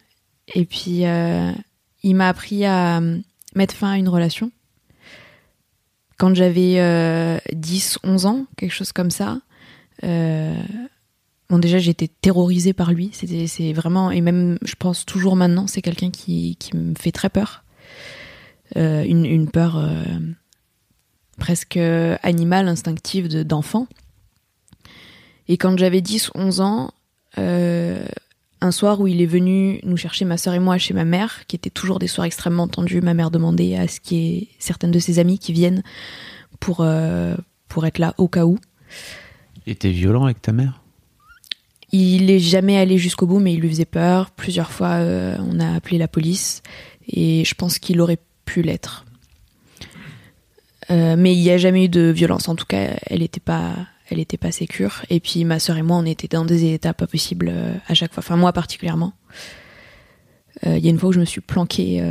[0.54, 1.04] Et puis
[2.04, 3.02] il m'a appris à
[3.56, 4.52] mettre fin à une relation
[6.20, 9.40] quand j'avais euh, 10, 11 ans, quelque chose comme ça.
[11.52, 13.12] Euh, déjà, j'étais terrorisée par lui.
[13.14, 17.64] C'est vraiment, et même, je pense toujours maintenant, c'est quelqu'un qui, me fait très peur.
[18.78, 20.04] Euh, une, peur euh,
[21.38, 23.88] presque animale, instinctive de, d'enfant.
[25.48, 26.94] Et quand j'avais 10, 11 ans,
[28.62, 31.46] un soir où il est venu nous chercher ma sœur et moi chez ma mère,
[31.48, 33.02] qui étaient toujours des soirs extrêmement tendus.
[33.02, 35.84] Ma mère demandait à ce qu'il y ait certaines de ses amies qui viennent
[36.60, 37.36] pour, euh,
[37.68, 38.58] pour être là au cas où.
[39.66, 40.82] Il était violent avec ta mère?
[41.92, 44.32] Il est jamais allé jusqu'au bout, mais il lui faisait peur.
[44.32, 46.62] Plusieurs fois, euh, on a appelé la police
[47.08, 49.06] et je pense qu'il aurait pu l'être.
[50.92, 52.48] Euh, mais il n'y a jamais eu de violence.
[52.48, 53.76] En tout cas, elle n'était pas,
[54.10, 55.02] elle était pas sécure.
[55.10, 57.94] Et puis ma sœur et moi, on était dans des états pas possibles euh, à
[57.96, 58.24] chaque fois.
[58.24, 59.14] Enfin moi particulièrement.
[60.66, 62.04] Il y a une fois où je me suis planquée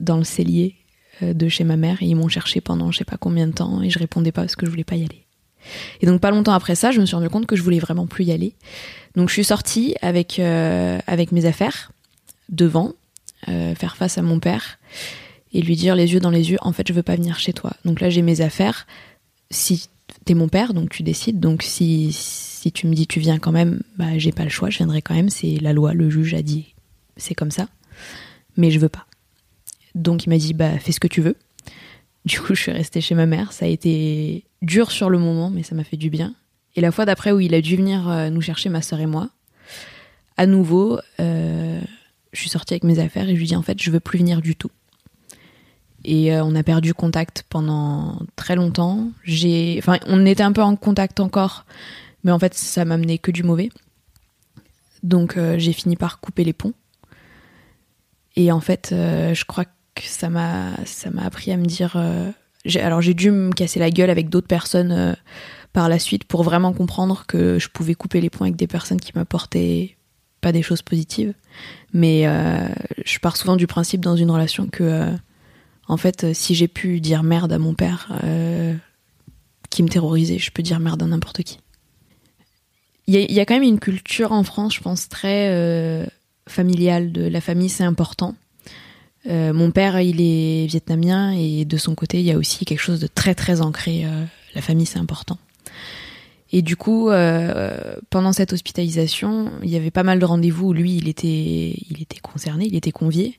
[0.00, 0.74] dans le cellier
[1.22, 3.80] de chez ma mère et ils m'ont cherché pendant je sais pas combien de temps
[3.80, 5.24] et je répondais pas parce que je voulais pas y aller.
[6.00, 8.06] Et donc pas longtemps après ça, je me suis rendu compte que je voulais vraiment
[8.06, 8.54] plus y aller.
[9.16, 11.92] Donc je suis sortie avec euh, avec mes affaires
[12.48, 12.92] devant,
[13.48, 14.78] euh, faire face à mon père
[15.52, 17.52] et lui dire les yeux dans les yeux, en fait je veux pas venir chez
[17.52, 17.72] toi.
[17.84, 18.86] Donc là j'ai mes affaires.
[19.50, 19.88] Si
[20.24, 21.40] t'es mon père, donc tu décides.
[21.40, 24.70] Donc si si tu me dis tu viens quand même, bah j'ai pas le choix,
[24.70, 25.28] je viendrai quand même.
[25.28, 26.74] C'est la loi, le juge a dit
[27.16, 27.68] c'est comme ça,
[28.56, 29.06] mais je veux pas.
[29.94, 31.36] Donc il m'a dit bah fais ce que tu veux.
[32.24, 33.52] Du coup je suis restée chez ma mère.
[33.52, 36.34] Ça a été dur sur le moment, mais ça m'a fait du bien.
[36.76, 39.06] Et la fois d'après où il a dû venir euh, nous chercher ma sœur et
[39.06, 39.30] moi,
[40.36, 41.80] à nouveau, euh,
[42.32, 44.18] je suis sortie avec mes affaires et je lui dis en fait je veux plus
[44.18, 44.70] venir du tout.
[46.04, 49.10] Et euh, on a perdu contact pendant très longtemps.
[49.24, 51.66] J'ai, enfin, on était un peu en contact encore,
[52.24, 53.68] mais en fait, ça m'a amené que du mauvais.
[55.02, 56.72] Donc, j'ai fini par couper les ponts.
[58.34, 61.96] Et en fait, je crois que ça m'a, ça m'a appris à me dire.
[61.96, 62.30] euh,
[62.76, 65.14] alors, j'ai dû me casser la gueule avec d'autres personnes euh,
[65.72, 69.00] par la suite pour vraiment comprendre que je pouvais couper les ponts avec des personnes
[69.00, 69.96] qui m'apportaient
[70.40, 71.34] pas des choses positives.
[71.92, 72.68] Mais euh,
[73.04, 75.12] je pars souvent du principe dans une relation que
[75.88, 78.08] en fait, si j'ai pu dire merde à mon père
[79.70, 81.58] qui me terrorisait, je peux dire merde à n'importe qui.
[83.06, 86.08] Il y, y a quand même une culture en France, je pense, très
[86.48, 88.34] familiale de la famille, c'est important.
[89.28, 92.80] Euh, mon père, il est vietnamien et de son côté, il y a aussi quelque
[92.80, 94.04] chose de très très ancré.
[94.04, 95.38] euh, la famille, c'est important.
[96.52, 100.72] Et du coup, euh, pendant cette hospitalisation, il y avait pas mal de rendez-vous où
[100.72, 103.38] lui, il était, il était concerné, il était convié.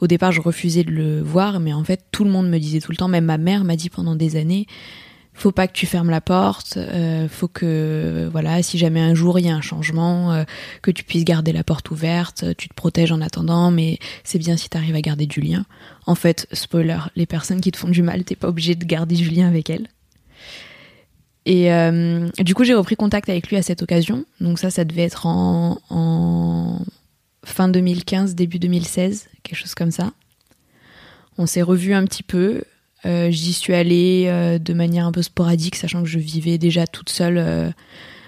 [0.00, 2.78] Au départ, je refusais de le voir, mais en fait, tout le monde me disait
[2.78, 4.66] tout le temps, même ma mère m'a dit pendant des années,
[5.34, 9.38] faut pas que tu fermes la porte, euh, faut que, voilà, si jamais un jour
[9.38, 10.44] il y a un changement, euh,
[10.80, 14.56] que tu puisses garder la porte ouverte, tu te protèges en attendant, mais c'est bien
[14.56, 15.66] si tu arrives à garder du lien.
[16.06, 19.16] En fait, spoiler, les personnes qui te font du mal, t'es pas obligé de garder
[19.16, 19.88] du lien avec elles.
[21.46, 24.24] Et euh, du coup, j'ai repris contact avec lui à cette occasion.
[24.40, 26.80] Donc ça, ça devait être en, en
[27.44, 30.12] fin 2015, début 2016, quelque chose comme ça.
[31.36, 32.62] On s'est revu un petit peu.
[33.06, 36.86] Euh, J'y suis allée euh, de manière un peu sporadique, sachant que je vivais déjà
[36.86, 37.70] toute seule, euh,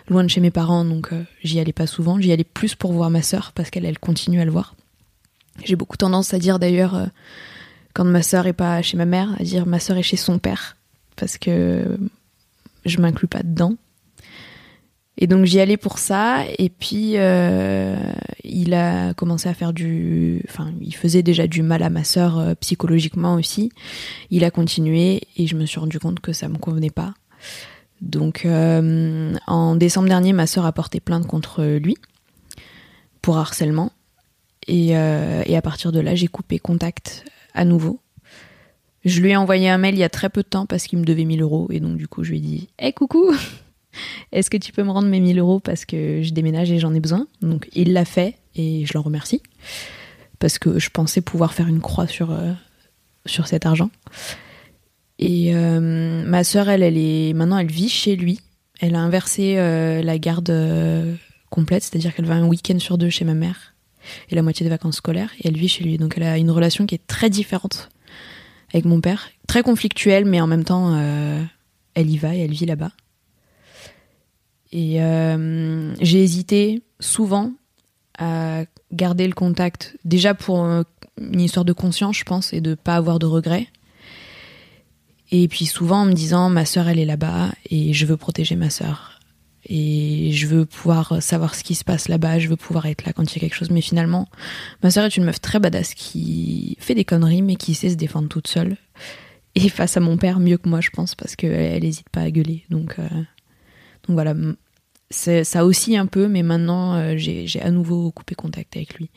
[0.08, 1.10] loin de chez mes parents, donc
[1.42, 2.20] j'y allais pas souvent.
[2.20, 4.76] J'y allais plus pour voir ma sœur, parce qu'elle elle continue à le voir.
[5.64, 7.08] J'ai beaucoup tendance à dire d'ailleurs,
[7.94, 10.38] quand ma sœur est pas chez ma mère, à dire ma sœur est chez son
[10.38, 10.76] père,
[11.16, 11.98] parce que
[12.84, 13.74] je m'inclus pas dedans.
[15.18, 16.44] Et donc j'y allais pour ça.
[16.58, 17.96] Et puis euh,
[18.44, 22.38] il a commencé à faire du, enfin il faisait déjà du mal à ma sœur
[22.38, 23.72] euh, psychologiquement aussi.
[24.30, 27.14] Il a continué et je me suis rendu compte que ça me convenait pas.
[28.02, 31.96] Donc euh, en décembre dernier, ma sœur a porté plainte contre lui
[33.22, 33.92] pour harcèlement.
[34.68, 37.24] Et, à partir de là, j'ai coupé contact
[37.54, 38.00] à nouveau.
[39.04, 40.98] Je lui ai envoyé un mail il y a très peu de temps parce qu'il
[40.98, 41.68] me devait 1000 euros.
[41.70, 43.32] Et donc, du coup, je lui ai dit Hé, coucou
[44.32, 46.94] Est-ce que tu peux me rendre mes 1000 euros parce que je déménage et j'en
[46.94, 47.26] ai besoin?
[47.42, 49.42] Donc, il l'a fait et je l'en remercie.
[50.38, 52.52] Parce que je pensais pouvoir faire une croix sur, euh,
[53.24, 53.90] sur cet argent.
[55.18, 58.40] Et euh, ma sœur, elle, elle est maintenant, elle vit chez lui.
[58.80, 60.52] Elle a inversé euh, la garde
[61.48, 63.74] complète, c'est-à-dire qu'elle va un week-end sur deux chez ma mère
[64.30, 65.96] et la moitié des vacances scolaires, et elle vit chez lui.
[65.96, 67.88] Donc elle a une relation qui est très différente
[68.72, 70.96] avec mon père, très conflictuelle, mais en même temps,
[71.94, 72.92] elle y va et elle vit là-bas.
[74.72, 77.52] Et euh, j'ai hésité souvent
[78.18, 80.82] à garder le contact, déjà pour euh,
[81.18, 83.68] une histoire de conscience, je pense, et de pas avoir de regrets.
[85.32, 88.56] Et puis souvent en me disant, ma sœur, elle est là-bas, et je veux protéger
[88.56, 89.16] ma sœur
[89.68, 93.12] et je veux pouvoir savoir ce qui se passe là-bas, je veux pouvoir être là
[93.12, 93.70] quand il y a quelque chose.
[93.70, 94.28] Mais finalement,
[94.82, 97.96] ma sœur est une meuf très badass qui fait des conneries mais qui sait se
[97.96, 98.76] défendre toute seule.
[99.54, 102.30] Et face à mon père, mieux que moi, je pense, parce qu'elle hésite pas à
[102.30, 102.64] gueuler.
[102.70, 103.08] Donc, euh,
[104.08, 104.34] donc voilà,
[105.10, 109.10] ça aussi un peu, mais maintenant, euh, j'ai à nouveau coupé contact avec lui.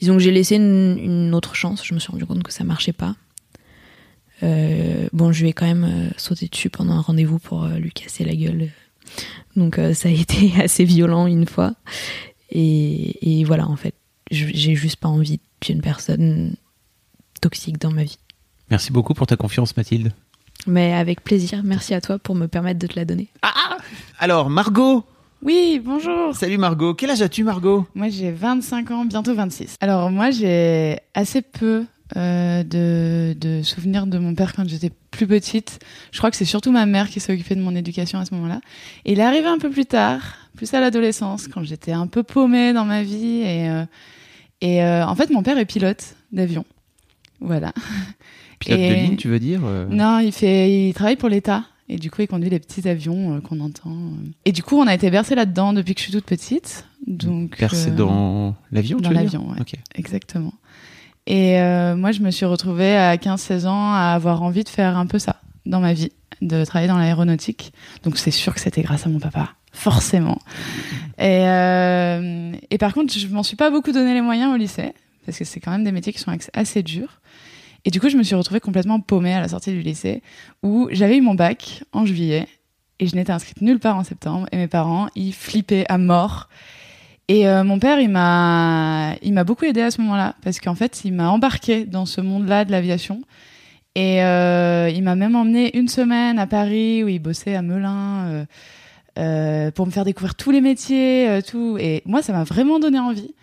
[0.00, 2.92] Disons que j'ai laissé une, autre chance, je me suis rendu compte que ça marchait
[2.92, 3.16] pas.
[4.44, 7.78] Euh, bon, je lui ai quand même euh, sauté dessus pendant un rendez-vous pour euh,
[7.78, 8.70] lui casser la gueule.
[9.56, 11.74] Donc ça a été assez violent une fois.
[12.50, 13.94] Et, et voilà, en fait,
[14.30, 16.54] j'ai juste pas envie d'une personne
[17.40, 18.18] toxique dans ma vie.
[18.70, 20.12] Merci beaucoup pour ta confiance, Mathilde.
[20.66, 23.28] Mais avec plaisir, merci à toi pour me permettre de te la donner.
[24.18, 25.04] Alors, Margot
[25.42, 26.34] Oui, bonjour.
[26.34, 26.94] Salut Margot.
[26.94, 27.86] Quel âge as-tu, Margot?
[27.94, 29.76] Moi, j'ai 25 ans, bientôt 26.
[29.80, 31.84] Alors, moi, j'ai assez peu
[32.16, 35.78] euh, de, de souvenirs de mon père quand j'étais plus petite.
[36.10, 38.34] Je crois que c'est surtout ma mère qui s'est occupée de mon éducation à ce
[38.34, 38.60] moment-là.
[39.04, 40.22] Et il est arrivé un peu plus tard,
[40.56, 43.42] plus à l'adolescence, quand j'étais un peu paumée dans ma vie.
[43.42, 43.84] Et, euh,
[44.60, 46.64] et euh, en fait, mon père est pilote d'avion.
[47.40, 47.72] Voilà.
[48.58, 51.64] Pilote de Et- ligne, tu veux dire euh, Non, il fait, il travaille pour l'État.
[51.90, 53.90] Et du coup, il conduit les petits avions euh, qu'on entend.
[53.90, 54.30] euh.
[54.44, 56.86] Et du coup, on a été bercé là-dedans depuis que je suis toute petite.
[57.06, 59.56] Donc, Percé euh, dans l'avion, tu dans l'avion, ouais.
[59.94, 60.52] Exactement.
[61.26, 64.98] Et euh, moi, je me suis retrouvée à 15-16 ans à avoir envie de faire
[64.98, 67.72] un peu ça dans ma vie, de travailler dans l'aéronautique.
[68.02, 70.38] Donc, c'est sûr que c'était grâce à mon papa, forcément.
[71.18, 71.42] Et,
[72.70, 74.92] et par contre, je m'en suis pas beaucoup donné les moyens au lycée,
[75.26, 77.20] parce que c'est quand même des métiers qui sont assez durs.
[77.84, 80.22] Et du coup, je me suis retrouvée complètement paumée à la sortie du lycée,
[80.62, 82.46] où j'avais eu mon bac en juillet,
[83.00, 86.48] et je n'étais inscrite nulle part en septembre, et mes parents, ils flippaient à mort.
[87.28, 91.12] Et euh, mon père, il m'a, beaucoup aidé à ce moment-là, parce qu'en fait, il
[91.12, 93.22] m'a embarqué dans ce monde-là de l'aviation.
[93.94, 98.46] Et euh, il m'a même emmené une semaine à Paris, où il bossait à Melun,
[99.18, 101.76] euh, pour me faire découvrir tous les métiers, tout.
[101.78, 103.34] Et moi, ça m'a vraiment donné envie.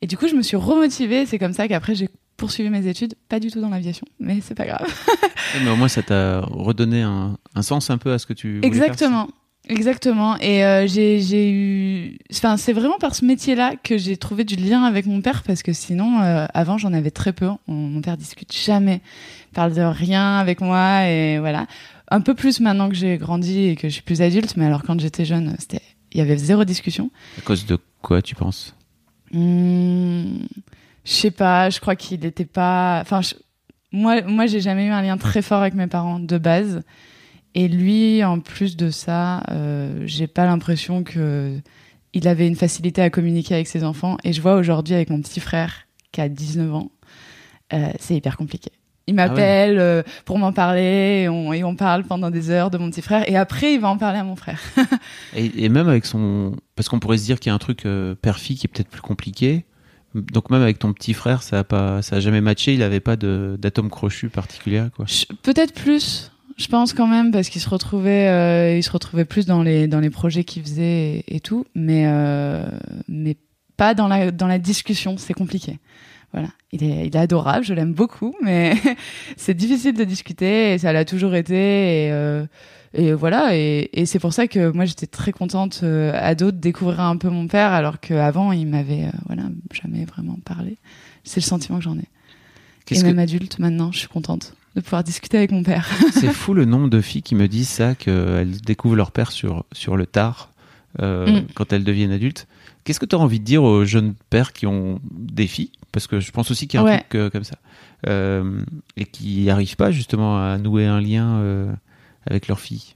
[0.00, 1.26] Et du coup, je me suis remotivée.
[1.26, 4.54] C'est comme ça qu'après, j'ai poursuivi mes études, pas du tout dans l'aviation, mais c'est
[4.54, 4.86] pas grave.
[5.62, 8.56] Mais au moins, ça t'a redonné un, un sens un peu à ce que tu
[8.56, 9.28] voulais faire, Exactement.
[9.66, 10.36] Exactement.
[10.40, 12.18] Et euh, j'ai j'ai eu.
[12.32, 15.62] Enfin, c'est vraiment par ce métier-là que j'ai trouvé du lien avec mon père parce
[15.62, 17.48] que sinon, euh, avant, j'en avais très peu.
[17.66, 19.00] On- mon père discute jamais,
[19.54, 21.66] parle de rien avec moi et voilà.
[22.10, 24.82] Un peu plus maintenant que j'ai grandi et que je suis plus adulte, mais alors
[24.82, 25.80] quand j'étais jeune, c'était,
[26.12, 27.10] il y avait zéro discussion.
[27.38, 28.74] À cause de quoi, tu penses?
[29.32, 30.40] Hmm,
[31.04, 32.98] je sais pas, je crois qu'il était pas.
[33.02, 33.34] Enfin, je-
[33.92, 36.82] moi, moi, j'ai jamais eu un lien très fort avec mes parents de base.
[37.54, 41.56] Et lui, en plus de ça, euh, j'ai pas l'impression que
[42.12, 44.16] il avait une facilité à communiquer avec ses enfants.
[44.24, 46.90] Et je vois aujourd'hui avec mon petit frère qui a 19 ans,
[47.72, 48.70] euh, c'est hyper compliqué.
[49.06, 49.16] Il ouais.
[49.16, 52.90] m'appelle euh, pour m'en parler et on, et on parle pendant des heures de mon
[52.90, 53.28] petit frère.
[53.28, 54.60] Et après, il va en parler à mon frère.
[55.36, 56.56] et, et même avec son.
[56.74, 58.88] Parce qu'on pourrait se dire qu'il y a un truc euh, père-fille qui est peut-être
[58.88, 59.64] plus compliqué.
[60.14, 62.74] Donc même avec ton petit frère, ça a pas, ça a jamais matché.
[62.74, 65.06] Il avait pas d'atome crochu particulier, quoi.
[65.42, 69.46] Peut-être plus, je pense quand même, parce qu'il se retrouvait, euh, il se retrouvait plus
[69.46, 72.66] dans les dans les projets qu'il faisait et, tout, mais euh,
[73.08, 73.36] mais
[73.76, 75.16] pas dans la dans la discussion.
[75.18, 75.80] C'est compliqué.
[76.32, 78.74] Voilà, il est il est adorable, je l'aime beaucoup, mais
[79.36, 82.46] c'est difficile de discuter et ça l'a toujours été euh,
[82.94, 86.56] et voilà et, et c'est pour ça que moi j'étais très contente euh, ado de
[86.56, 90.76] découvrir un peu mon père alors qu'avant il m'avait euh, voilà jamais vraiment parlé.
[91.24, 92.04] C'est le sentiment que j'en ai.
[92.90, 95.88] Et que même adulte, maintenant, je suis contente de pouvoir discuter avec mon père.
[96.12, 99.64] c'est fou le nombre de filles qui me disent ça qu'elles découvrent leur père sur
[99.72, 100.50] sur le tard
[101.00, 101.46] euh, Mm.
[101.54, 102.46] quand elles deviennent adultes.
[102.84, 105.70] Qu'est-ce que tu as envie de dire aux jeunes pères qui ont des filles?
[105.92, 106.98] Parce que je pense aussi qu'il y a un Ouais.
[107.00, 107.56] truc euh, comme ça
[108.96, 111.38] et qui n'arrivent pas justement à nouer un lien
[112.26, 112.94] avec leur fille.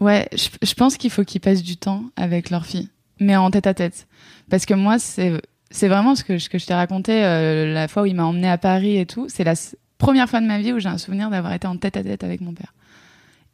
[0.00, 3.66] Ouais, je, pense qu'il faut qu'ils passent du temps avec leur fille, mais en tête
[3.66, 4.06] à tête.
[4.50, 5.40] Parce que moi, c'est
[5.88, 8.98] vraiment ce que, je t'ai raconté euh, la fois où il m'a emmené à Paris
[8.98, 9.26] et tout.
[9.28, 9.54] C'est la
[9.98, 12.24] première fois de ma vie où j'ai un souvenir d'avoir été en tête à tête
[12.24, 12.74] avec mon père.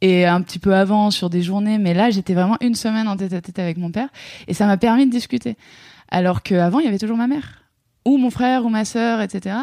[0.01, 3.15] Et un petit peu avant, sur des journées, mais là, j'étais vraiment une semaine en
[3.15, 4.09] tête à tête avec mon père.
[4.47, 5.55] Et ça m'a permis de discuter.
[6.09, 7.63] Alors qu'avant, il y avait toujours ma mère,
[8.03, 9.55] ou mon frère, ou ma sœur, etc.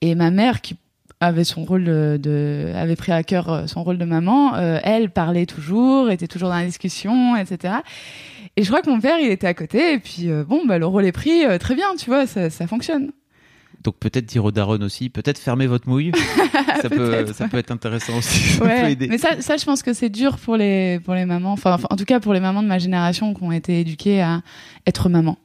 [0.00, 0.76] Et ma mère, qui
[1.22, 4.78] avait son rôle de, de- avait pris à cœur euh, son rôle de maman, euh,
[4.82, 7.74] elle parlait toujours, était toujours dans la discussion, etc.
[8.56, 10.78] Et je crois que mon père, il était à côté, et puis euh, bon, bah,
[10.78, 13.12] le rôle est pris, euh, très bien, tu vois, ça, ça fonctionne.
[13.82, 16.12] Donc peut-être dire aux darons aussi, peut-être fermer votre mouille.
[16.82, 18.38] ça, peut, ça peut être intéressant aussi.
[18.38, 19.08] Ça peut Ouais, aider.
[19.08, 21.88] mais ça, ça, je pense que c'est dur pour les, pour les mamans, enfin, enfin,
[21.90, 24.42] en tout cas pour les mamans de ma génération qui ont été éduquées à
[24.86, 25.36] être maman.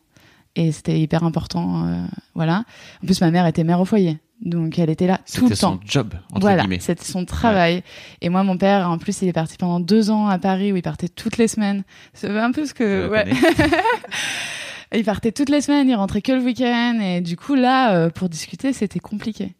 [0.55, 2.03] Et c'était hyper important, euh,
[2.36, 2.63] voilà.
[3.03, 5.58] En plus, ma mère était mère au foyer, donc elle était là tout C'était le
[5.58, 5.80] temps.
[5.82, 6.80] son job, entre voilà, guillemets.
[6.80, 7.84] c'était son travail.
[8.22, 10.76] Et moi, mon père, en plus, il est parti pendant deux ans à Paris où
[10.76, 11.84] il partait toutes les semaines.
[12.14, 13.10] C'est un peu ce que.
[13.10, 13.26] Ouais.
[14.96, 17.00] il partait toutes les semaines, il rentrait que le week-end.
[17.02, 19.56] Et du coup, là, euh, pour discuter, c'était compliqué.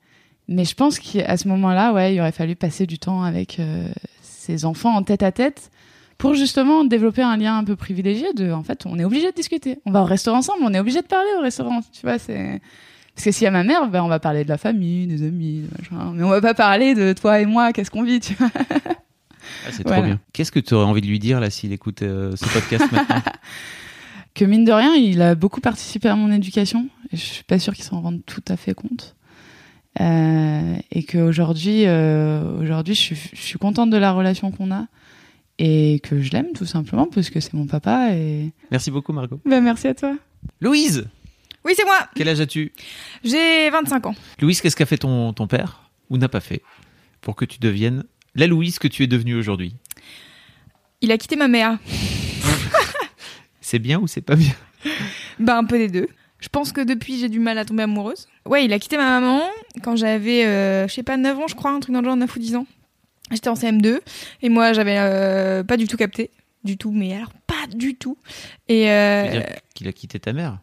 [0.48, 3.90] Mais je pense qu'à ce moment-là, ouais, il aurait fallu passer du temps avec euh,
[4.22, 5.72] ses enfants en tête à tête
[6.18, 9.36] pour justement développer un lien un peu privilégié de, en fait, on est obligé de
[9.36, 9.80] discuter.
[9.86, 11.82] On va au restaurant ensemble, on est obligé de parler au restaurant.
[11.92, 12.62] Tu vois, c'est.
[13.18, 15.24] Parce que s'il y a ma mère, ben, on va parler de la famille, des
[15.26, 16.12] amis, machin.
[16.14, 18.52] Mais on va pas parler de toi et moi, qu'est-ce qu'on vit, tu vois.
[18.56, 19.98] Ah, c'est Voilà.
[19.98, 20.20] trop bien.
[20.34, 23.22] Qu'est-ce que tu aurais envie de lui dire là s'il écoute euh, ce podcast maintenant
[24.36, 26.90] que mine de rien, il a beaucoup participé à mon éducation.
[27.12, 29.16] Et je suis pas sûre qu'il s'en rende tout à fait compte.
[30.00, 34.86] Euh, et qu'aujourd'hui, euh, aujourd'hui, je suis, je suis contente de la relation qu'on a
[35.58, 38.10] et que je l'aime tout simplement parce que c'est mon papa.
[38.14, 39.40] Et Merci beaucoup, Margot.
[39.44, 40.16] Bah, merci à toi.
[40.62, 41.08] Louise,
[41.68, 42.08] Oui, c'est moi.
[42.16, 42.72] quel âge as-tu?
[43.26, 44.16] J'ai 25 ans.
[44.40, 45.82] Louise, qu'est-ce qu'a fait ton, ton père?
[46.10, 46.62] Ou n'a pas fait
[47.20, 48.06] pour que tu deviennes
[48.36, 49.76] la Louise que tu es devenue aujourd'hui?
[51.02, 51.78] Il a quitté ma mère.
[53.60, 54.54] C'est bien ou c'est pas bien?
[55.40, 56.08] Bah, un peu des deux.
[56.40, 58.30] Je pense que depuis, j'ai du mal à tomber amoureuse.
[58.46, 59.42] Ouais, il a quitté ma maman
[59.84, 62.16] quand j'avais, euh, je sais pas, 9 ans, je crois, un truc dans le genre,
[62.16, 62.66] 9 ou 10 ans.
[63.30, 64.00] J'étais en CM2
[64.42, 66.32] et moi, j'avais euh, pas du tout capté.
[66.64, 68.18] Du tout, mais alors pas du tout.
[68.70, 69.44] Et euh,
[69.74, 70.60] qu'il a quitté ta mère?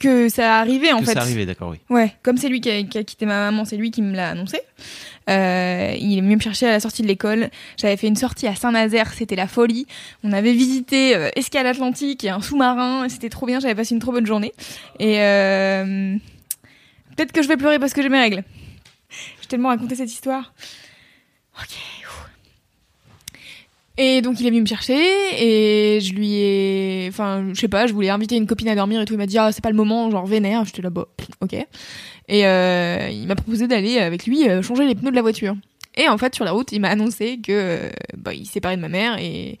[0.00, 1.12] Que ça arrivait en Que fait.
[1.14, 1.78] ça arrivait, d'accord, oui.
[1.90, 4.14] Ouais, comme c'est lui qui a, qui a quitté ma maman, c'est lui qui me
[4.16, 4.60] l'a annoncé.
[5.30, 7.50] Euh, il est venu me chercher à la sortie de l'école.
[7.76, 9.86] J'avais fait une sortie à Saint-Nazaire, c'était la folie.
[10.22, 14.00] On avait visité euh, Escale Atlantique et un sous-marin, c'était trop bien, j'avais passé une
[14.00, 14.52] trop bonne journée.
[14.98, 16.16] Et euh,
[17.16, 18.42] peut-être que je vais pleurer parce que j'ai mes règles.
[19.40, 20.52] J'ai tellement raconté cette histoire.
[21.60, 21.76] Ok.
[23.96, 24.98] Et donc il est venu me chercher
[25.38, 29.00] et je lui ai, enfin je sais pas, je voulais inviter une copine à dormir
[29.00, 29.14] et tout.
[29.14, 30.64] Il m'a dit ah c'est pas le moment, genre vénère.
[30.64, 31.06] J'étais là bah
[31.40, 31.54] ok.
[32.26, 35.54] Et euh, il m'a proposé d'aller avec lui euh, changer les pneus de la voiture.
[35.96, 38.82] Et en fait sur la route il m'a annoncé que euh, bah, il séparait de
[38.82, 39.60] ma mère et,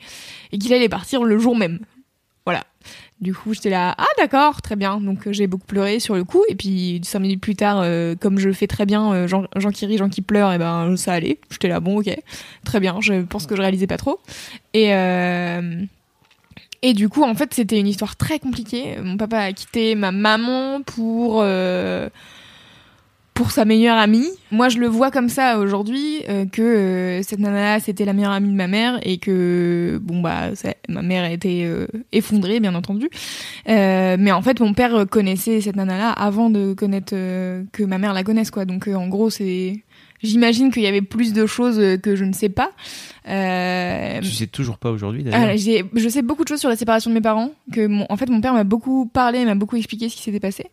[0.50, 1.78] et qu'il allait partir le jour même.
[2.44, 2.64] Voilà.
[3.20, 5.00] Du coup, j'étais là, ah d'accord, très bien.
[5.00, 6.42] Donc euh, j'ai beaucoup pleuré sur le coup.
[6.48, 9.86] Et puis cinq minutes plus tard, euh, comme je fais très bien, euh, Jean, qui
[9.86, 11.38] rit, Jean qui pleure, et ben ça allait.
[11.50, 12.14] J'étais là, bon ok,
[12.64, 13.00] très bien.
[13.00, 14.20] Je pense que je réalisais pas trop.
[14.74, 15.82] Et euh,
[16.82, 18.96] et du coup, en fait, c'était une histoire très compliquée.
[19.02, 21.42] Mon papa a quitté ma maman pour
[23.34, 24.28] pour sa meilleure amie.
[24.52, 28.30] Moi, je le vois comme ça aujourd'hui euh, que euh, cette nana c'était la meilleure
[28.30, 30.50] amie de ma mère et que bon bah
[30.88, 33.10] ma mère a été euh, effondrée bien entendu.
[33.68, 37.82] Euh, mais en fait, mon père connaissait cette nana là avant de connaître euh, que
[37.82, 38.64] ma mère la connaisse quoi.
[38.64, 39.82] Donc euh, en gros, c'est
[40.22, 42.70] j'imagine qu'il y avait plus de choses que je ne sais pas.
[43.26, 46.68] Euh, Tu sais toujours pas aujourd'hui, ah, d'ailleurs j'ai- je sais beaucoup de choses sur
[46.68, 47.50] la séparation de mes parents.
[47.72, 50.40] Que mon, en fait, mon père m'a beaucoup parlé, m'a beaucoup expliqué ce qui s'était
[50.40, 50.66] passé.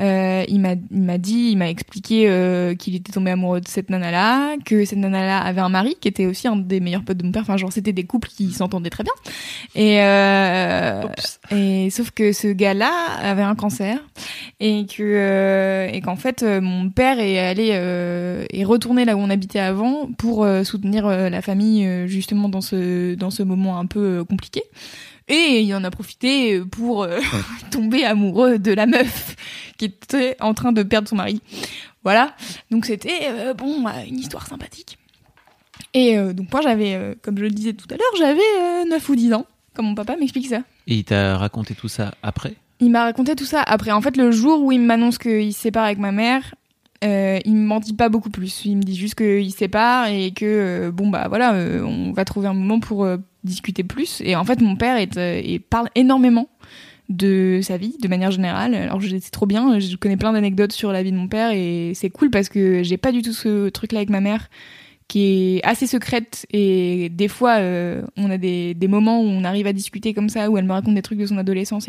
[0.00, 3.68] Euh, il m'a, il m'a dit, il m'a expliqué euh, qu'il était tombé amoureux de
[3.68, 7.16] cette nana-là, que cette nana-là avait un mari qui était aussi un des meilleurs potes
[7.16, 7.42] de mon père.
[7.42, 9.12] Enfin, genre, c'était des couples qui s'entendaient très bien.
[9.74, 11.02] Et, euh,
[11.50, 12.92] et sauf que ce gars-là
[13.22, 13.98] avait un cancer
[14.60, 19.20] et que euh, et qu'en fait, mon père est allé euh, est retourné là où
[19.20, 23.42] on habitait avant pour euh, soutenir euh, la famille euh, justement dans ce dans ce
[23.42, 24.62] moment un peu euh, compliqué.
[25.26, 27.18] Et il en a profité pour euh,
[27.70, 29.36] tomber amoureux de la meuf
[29.78, 31.40] qui était en train de perdre son mari.
[32.04, 32.34] Voilà.
[32.70, 34.98] Donc c'était euh, bon une histoire sympathique.
[35.94, 39.08] Et euh, donc moi j'avais, comme je le disais tout à l'heure, j'avais euh, 9
[39.08, 40.62] ou 10 ans quand mon papa m'explique ça.
[40.86, 42.54] Et il t'a raconté tout ça après?
[42.80, 43.92] Il m'a raconté tout ça après.
[43.92, 46.54] En fait, le jour où il m'annonce qu'il se sépare avec ma mère,
[47.04, 48.64] euh, il m'en dit pas beaucoup plus.
[48.64, 52.12] Il me dit juste qu'il se sépare et que euh, bon bah voilà, euh, on
[52.12, 54.20] va trouver un moment pour euh, discuter plus.
[54.24, 56.48] Et en fait, mon père est, parle énormément
[57.10, 58.74] de sa vie de manière générale.
[58.74, 61.92] Alors c'est trop bien, je connais plein d'anecdotes sur la vie de mon père et
[61.94, 64.48] c'est cool parce que j'ai pas du tout ce truc là avec ma mère
[65.06, 67.58] qui est assez secrète et des fois
[68.16, 70.94] on a des moments où on arrive à discuter comme ça où elle me raconte
[70.94, 71.88] des trucs de son adolescence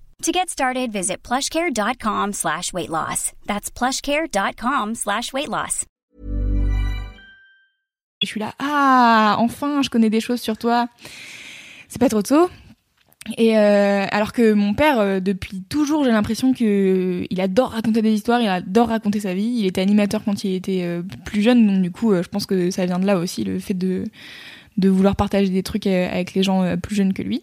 [0.21, 3.31] To get started, visit plushcare.com slash weight loss.
[3.47, 5.85] That's plushcare.com slash weight loss.
[8.21, 10.87] Je suis là, ah, enfin, je connais des choses sur toi.
[11.87, 12.51] C'est pas trop tôt.
[13.37, 18.03] Et euh, alors que mon père, euh, depuis toujours, j'ai l'impression que il adore raconter
[18.03, 19.55] des histoires, il adore raconter sa vie.
[19.59, 22.45] Il était animateur quand il était euh, plus jeune, donc du coup, euh, je pense
[22.45, 24.03] que ça vient de là aussi, le fait de
[24.77, 27.41] de vouloir partager des trucs euh, avec les gens euh, plus jeunes que lui.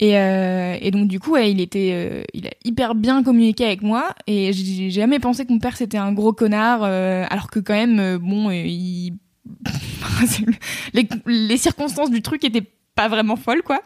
[0.00, 3.82] Et, euh, et donc du coup, ouais, il était, il a hyper bien communiqué avec
[3.82, 4.14] moi.
[4.26, 8.18] Et j'ai jamais pensé que mon père c'était un gros connard, alors que quand même,
[8.18, 9.14] bon, il...
[10.94, 13.80] les, les circonstances du truc étaient pas vraiment folles, quoi.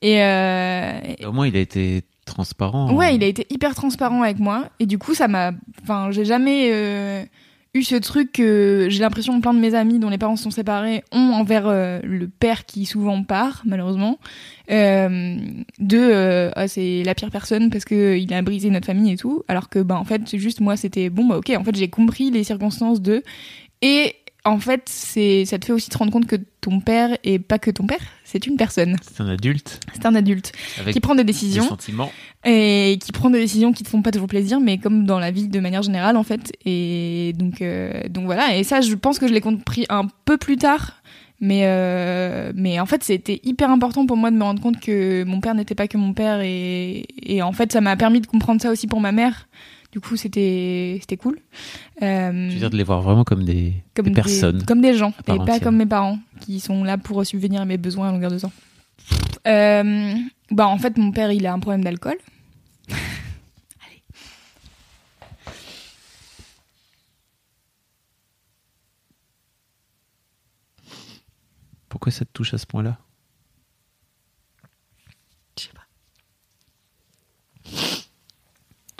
[0.00, 2.94] Et, euh, Au moins, il a été transparent.
[2.94, 6.24] Ouais, il a été hyper transparent avec moi et du coup ça m'a enfin j'ai
[6.24, 7.22] jamais euh,
[7.74, 10.44] eu ce truc que j'ai l'impression que plein de mes amis dont les parents se
[10.44, 14.18] sont séparés ont envers euh, le père qui souvent part malheureusement
[14.70, 15.36] euh,
[15.80, 19.16] de euh, ah, c'est la pire personne parce que il a brisé notre famille et
[19.16, 19.42] tout.
[19.48, 21.88] Alors que bah en fait c'est juste moi c'était bon bah OK en fait j'ai
[21.88, 23.22] compris les circonstances de
[23.82, 24.14] et
[24.44, 27.58] en fait c'est ça te fait aussi te rendre compte que ton père est pas
[27.58, 31.14] que ton père c'est une personne C'est un adulte c'est un adulte avec qui prend
[31.14, 32.12] des des décisions sentiments.
[32.44, 35.30] et qui prend des décisions qui te font pas toujours plaisir, mais comme dans la
[35.30, 36.52] vie de manière générale en fait.
[36.64, 38.56] Et donc, euh, donc voilà.
[38.56, 41.02] Et ça, je pense que je l'ai compris un peu plus tard.
[41.40, 45.24] Mais, euh, mais en fait, c'était hyper important pour moi de me rendre compte que
[45.24, 46.40] mon père n'était pas que mon père.
[46.42, 49.48] Et, et en fait, ça m'a permis de comprendre ça aussi pour ma mère.
[49.94, 51.38] Du coup, c'était c'était cool.
[52.02, 54.64] Euh, Je veux dire de les voir vraiment comme des, comme des personnes.
[54.64, 57.76] comme des gens, et pas comme mes parents qui sont là pour subvenir à mes
[57.78, 58.50] besoins à longueur de temps.
[59.46, 60.14] Euh,
[60.50, 62.16] bah en fait, mon père, il a un problème d'alcool.
[71.88, 72.98] Pourquoi ça te touche à ce point-là
[75.56, 75.86] Je sais pas.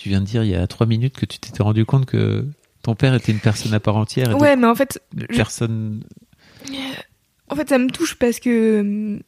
[0.04, 2.44] Tu viens de dire il y a trois minutes que tu t'étais rendu compte que
[2.82, 5.26] ton père était une personne à part entière et Ouais, mais en fait, donc une
[5.30, 6.04] je- personne.
[7.48, 9.20] en fait, ça me touche parce que hum,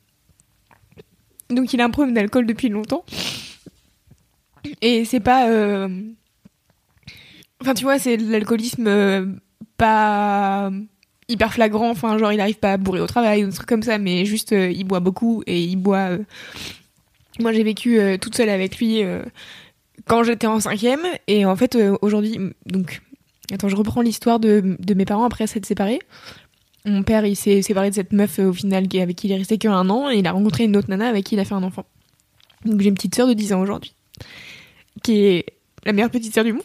[1.48, 3.06] donc il a un problème d'alcool depuis longtemps
[4.82, 5.88] et c'est pas, euh,
[7.62, 9.24] enfin tu vois, c'est de l'alcoolisme euh,
[9.78, 10.70] pas
[11.26, 11.88] hyper flagrant.
[11.88, 14.26] Enfin, genre il arrive pas à bourrer au travail ou des trucs comme ça, mais
[14.26, 16.10] juste euh, il boit beaucoup et il boit.
[16.10, 16.18] euh,
[17.40, 19.22] Moi, j'ai vécu euh, toute seule avec lui euh,
[20.06, 23.02] quand j'étais en cinquième et en fait euh, aujourd'hui, donc
[23.52, 26.00] attends, je reprends l'histoire de, de mes parents après s'être séparés.
[26.84, 29.38] Mon père, il s'est séparé de cette meuf euh, au final avec qui il est
[29.38, 31.54] resté qu'un an et il a rencontré une autre nana avec qui il a fait
[31.54, 31.84] un enfant.
[32.64, 33.94] Donc j'ai une petite sœur de 10 ans aujourd'hui,
[35.02, 35.46] qui est
[35.84, 36.62] la meilleure petite sœur du monde.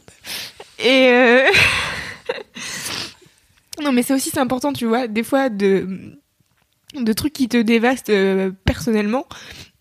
[0.80, 1.44] Et euh,
[3.84, 6.18] non, mais c'est aussi important, tu vois, des fois de
[6.94, 9.26] de trucs qui te dévastent euh, personnellement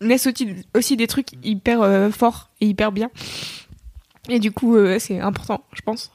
[0.01, 0.27] laissent
[0.75, 3.09] aussi, des trucs hyper euh, forts et hyper bien.
[4.29, 6.11] Et du coup, euh, c'est important, je pense.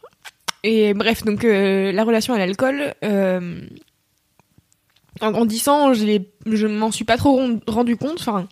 [0.63, 2.95] Et bref, donc euh, la relation à l'alcool,
[5.21, 8.19] en grandissant, je, m'en suis pas trop rendu compte.
[8.21, 8.49] Enfin,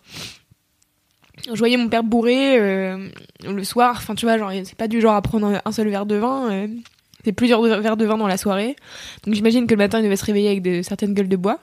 [1.47, 3.97] je voyais mon père bourré le soir.
[3.99, 6.69] Enfin, tu vois, genre, c'est pas du genre à prendre un seul verre de vin.
[7.25, 8.77] c'est plusieurs verres de vin dans la soirée.
[9.25, 11.59] Donc j'imagine que le matin, il devait se réveiller avec de, certaines gueules de bois.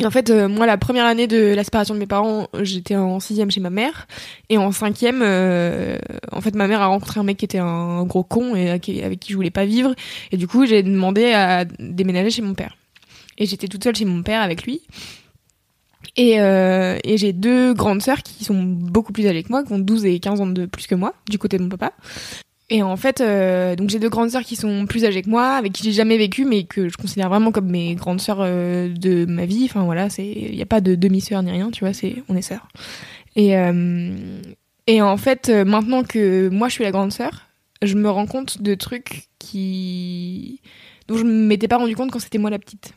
[0.00, 2.96] Et en fait, euh, moi, la première année de la séparation de mes parents, j'étais
[2.96, 4.06] en sixième chez ma mère.
[4.48, 5.98] Et en cinquième, euh,
[6.30, 8.80] en fait, ma mère a rencontré un mec qui était un gros con et avec
[8.82, 9.94] qui- je voulais pas vivre.
[10.30, 12.74] Et du coup, j'ai demandé à déménager chez mon père.
[13.36, 14.80] Et j'étais toute seule chez mon père avec lui.
[16.16, 19.74] Et, euh, et j'ai deux grandes sœurs qui sont beaucoup plus âgées que moi, qui
[19.74, 21.92] ont 12 et 15 ans de plus que moi, du côté de mon papa.
[22.72, 25.56] Et en fait, euh, donc j'ai deux grandes sœurs qui sont plus âgées que moi,
[25.56, 28.88] avec qui j'ai jamais vécu, mais que je considère vraiment comme mes grandes sœurs euh,
[28.88, 29.66] de ma vie.
[29.66, 32.34] Enfin voilà, c'est il y a pas de demi-sœur ni rien, tu vois, c'est on
[32.34, 32.66] est sœurs.
[33.36, 34.40] Et euh,
[34.86, 37.42] et en fait, maintenant que moi je suis la grande sœur,
[37.82, 40.62] je me rends compte de trucs qui
[41.08, 42.94] dont je m'étais pas rendu compte quand c'était moi la petite.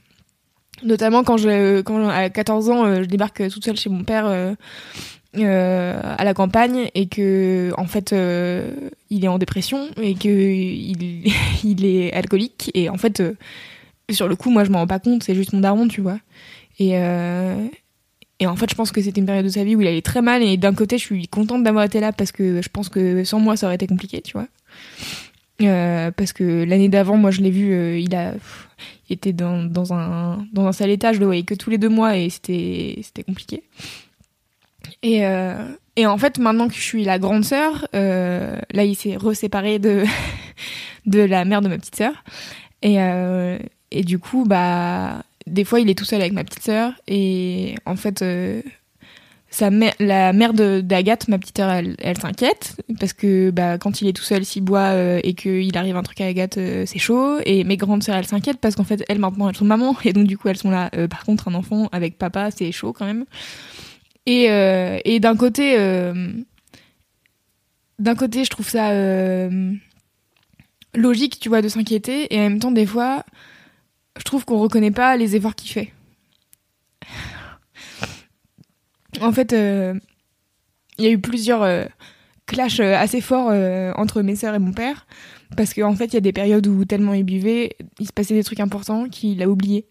[0.84, 4.56] Notamment quand je quand à 14 ans, je débarque toute seule chez mon père.
[5.38, 8.72] Euh, à la campagne et que en fait euh,
[9.10, 10.30] il est en dépression et que
[11.64, 13.34] il, est alcoolique et en fait euh,
[14.12, 16.20] sur le coup moi je m'en rends pas compte c'est juste mon daron tu vois.
[16.80, 16.92] Et
[18.40, 20.02] et en fait je pense que c'était une période de sa vie où il allait
[20.02, 22.90] très mal et d'un côté je suis contente d'avoir été là parce que je pense
[22.90, 24.48] que sans moi ça aurait été compliqué tu vois.
[25.58, 28.34] Parce que l'année d'avant moi je l'ai vu il a
[29.10, 31.90] était dans, dans un dans un sale état je le voyais que tous les deux
[31.90, 33.64] mois et c'était c'était compliqué
[35.06, 35.54] et, euh,
[35.96, 39.78] et en fait, maintenant que je suis la grande sœur, euh, là, il s'est reséparé
[39.78, 40.04] de,
[41.06, 42.24] de la mère de ma petite sœur.
[42.82, 43.60] Et, euh,
[43.92, 46.92] et du coup, bah, des fois, il est tout seul avec ma petite sœur.
[47.08, 48.26] Et en fait,
[49.52, 52.76] sa mère, la mère d'Agathe, ma petite sœur, elle, s'inquiète.
[53.00, 56.20] Parce que bah, quand il est tout seul, s'il boit et qu'il arrive un truc
[56.20, 57.38] à Agathe, c'est chaud.
[57.46, 59.96] Et mes grandes sœurs, elles s'inquiètent parce qu'en fait, elles, maintenant, elles sont mamans.
[60.04, 60.90] Et donc, du coup, elles sont là.
[61.12, 63.26] Par contre, un enfant avec papa, c'est chaud quand même.
[64.26, 66.32] Et, euh, et d'un côté, euh,
[68.00, 69.74] d'un côté, je trouve ça euh,
[70.96, 72.34] logique, tu vois, de s'inquiéter.
[72.34, 73.24] Et en même temps, des fois,
[74.18, 75.94] je trouve qu'on reconnaît pas les efforts qu'il fait.
[79.22, 81.88] En fait, il y a eu plusieurs
[82.46, 83.48] clashs assez forts
[83.98, 85.08] entre mes sœurs et mon père.
[85.56, 88.34] Parce qu'en fait, il y a des périodes où tellement il buvait, il se passait
[88.34, 89.86] des trucs importants qu'il a oublié.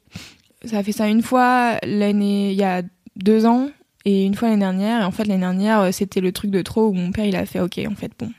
[0.65, 2.83] Ça a fait ça une fois l'année, il y a
[3.17, 3.71] deux ans,
[4.05, 5.07] et une fois l'année dernière.
[5.07, 7.47] En fait, l'année dernière, euh, c'était le truc de trop où mon père, il a
[7.47, 8.31] fait, ok, en fait, bon.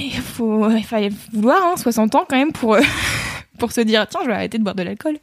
[0.00, 2.80] Il faut, il fallait vouloir, hein, 60 ans quand même pour, euh,
[3.58, 5.18] pour se dire, tiens, je vais arrêter de boire de l'alcool.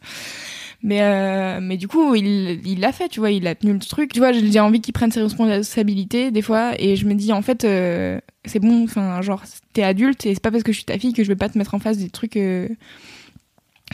[0.84, 3.80] Mais, euh, mais du coup, il il l'a fait, tu vois, il a tenu le
[3.80, 4.14] truc.
[4.14, 7.42] Tu vois, j'ai envie qu'il prenne ses responsabilités des fois, et je me dis, en
[7.42, 10.86] fait, euh, c'est bon, enfin, genre, t'es adulte, et c'est pas parce que je suis
[10.86, 12.68] ta fille que je vais pas te mettre en face des trucs euh,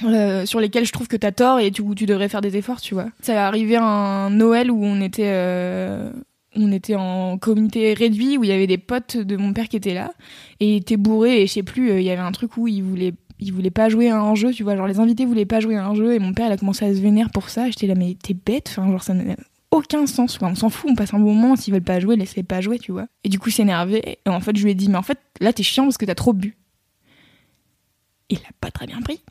[0.03, 2.81] euh, sur lesquels je trouve que t'as tort et tu, tu devrais faire des efforts,
[2.81, 3.07] tu vois.
[3.21, 6.11] Ça est arrivé un Noël où on était, euh,
[6.55, 9.77] on était en comité réduit, où il y avait des potes de mon père qui
[9.77, 10.11] étaient là,
[10.59, 12.67] et il était bourré, et je sais plus, euh, il y avait un truc où
[12.67, 15.45] il voulait il voulait pas jouer à un jeu, tu vois, genre les invités voulaient
[15.45, 17.49] pas jouer à un jeu et mon père il a commencé à se vénérer pour
[17.49, 17.69] ça.
[17.69, 19.35] J'étais là mais t'es bête, enfin genre ça n'a
[19.71, 20.47] aucun sens, quoi.
[20.47, 22.79] On s'en fout, on passe un bon moment, s'ils veulent pas jouer, laissez-les pas jouer,
[22.79, 23.07] tu vois.
[23.23, 25.01] Et du coup, il s'est énervé et en fait, je lui ai dit mais en
[25.01, 26.55] fait, là t'es chiant parce que t'as trop bu.
[28.29, 29.21] Il l'a pas très bien pris.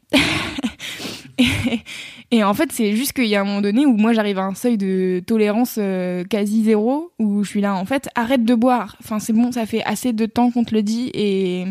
[2.30, 4.45] et, en fait, c'est juste qu'il y a un moment donné où moi j'arrive à
[4.45, 8.55] un seuil de tolérance euh, quasi zéro où je suis là en fait, arrête de
[8.55, 8.97] boire.
[9.01, 11.66] Enfin, c'est bon, ça fait assez de temps qu'on te le dit et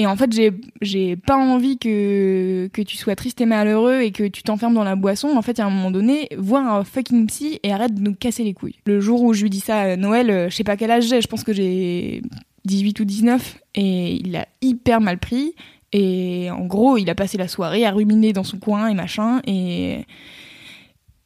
[0.00, 0.32] et en fait,
[0.80, 4.82] j'ai, pas envie que, que tu sois triste et malheureux et que tu t'enfermes dans
[4.82, 5.36] la boisson.
[5.36, 8.42] En fait, à un moment donné, vois un fucking psy et arrête de nous casser
[8.42, 8.76] les couilles.
[8.86, 11.04] Le jour où je lui dis ça à Noël, euh, je sais pas quel âge
[11.08, 12.22] j'ai, je pense que j'ai
[12.64, 15.54] 18 ou 19 et il a hyper mal pris.
[15.92, 19.40] Et en gros, il a passé la soirée à ruminer dans son coin et machin.
[19.46, 20.06] Et,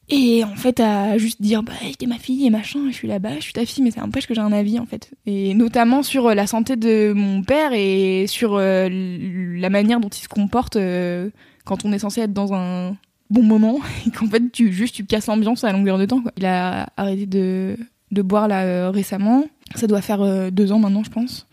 [0.09, 3.37] et en fait, à juste dire, bah, t'es ma fille et machin, je suis là-bas,
[3.37, 5.11] je suis ta fille, mais ça n'empêche que j'ai un avis, en fait.
[5.27, 10.09] Et notamment sur euh, la santé de mon père et sur euh, la manière dont
[10.09, 11.31] il se comporte euh,
[11.65, 12.97] quand on est censé être dans un
[13.31, 16.33] bon moment et qu'en fait, tu, juste, tu casses l'ambiance à longueur de temps, quoi.
[16.37, 17.77] Il a arrêté de,
[18.15, 19.45] de boire, là, euh, récemment.
[19.75, 21.47] Ça doit faire euh, deux ans maintenant, je pense.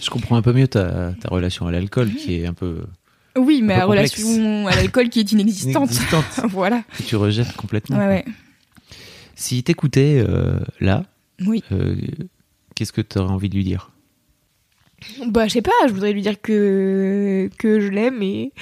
[0.00, 2.82] Je comprends un peu mieux ta, ta relation à l'alcool qui est un peu
[3.36, 5.90] Oui, mais la relation à l'alcool qui est inexistante.
[5.90, 6.82] inexistante, voilà.
[6.96, 7.98] que tu rejettes complètement.
[7.98, 8.24] Ouais, ouais.
[9.34, 11.04] Si t'écoutais euh, là,
[11.44, 11.64] Oui.
[11.72, 11.96] euh,
[12.76, 13.90] qu'est-ce que tu aurais envie de lui dire?
[15.26, 18.52] Bah, je sais pas, je voudrais lui dire que, que je l'aime et.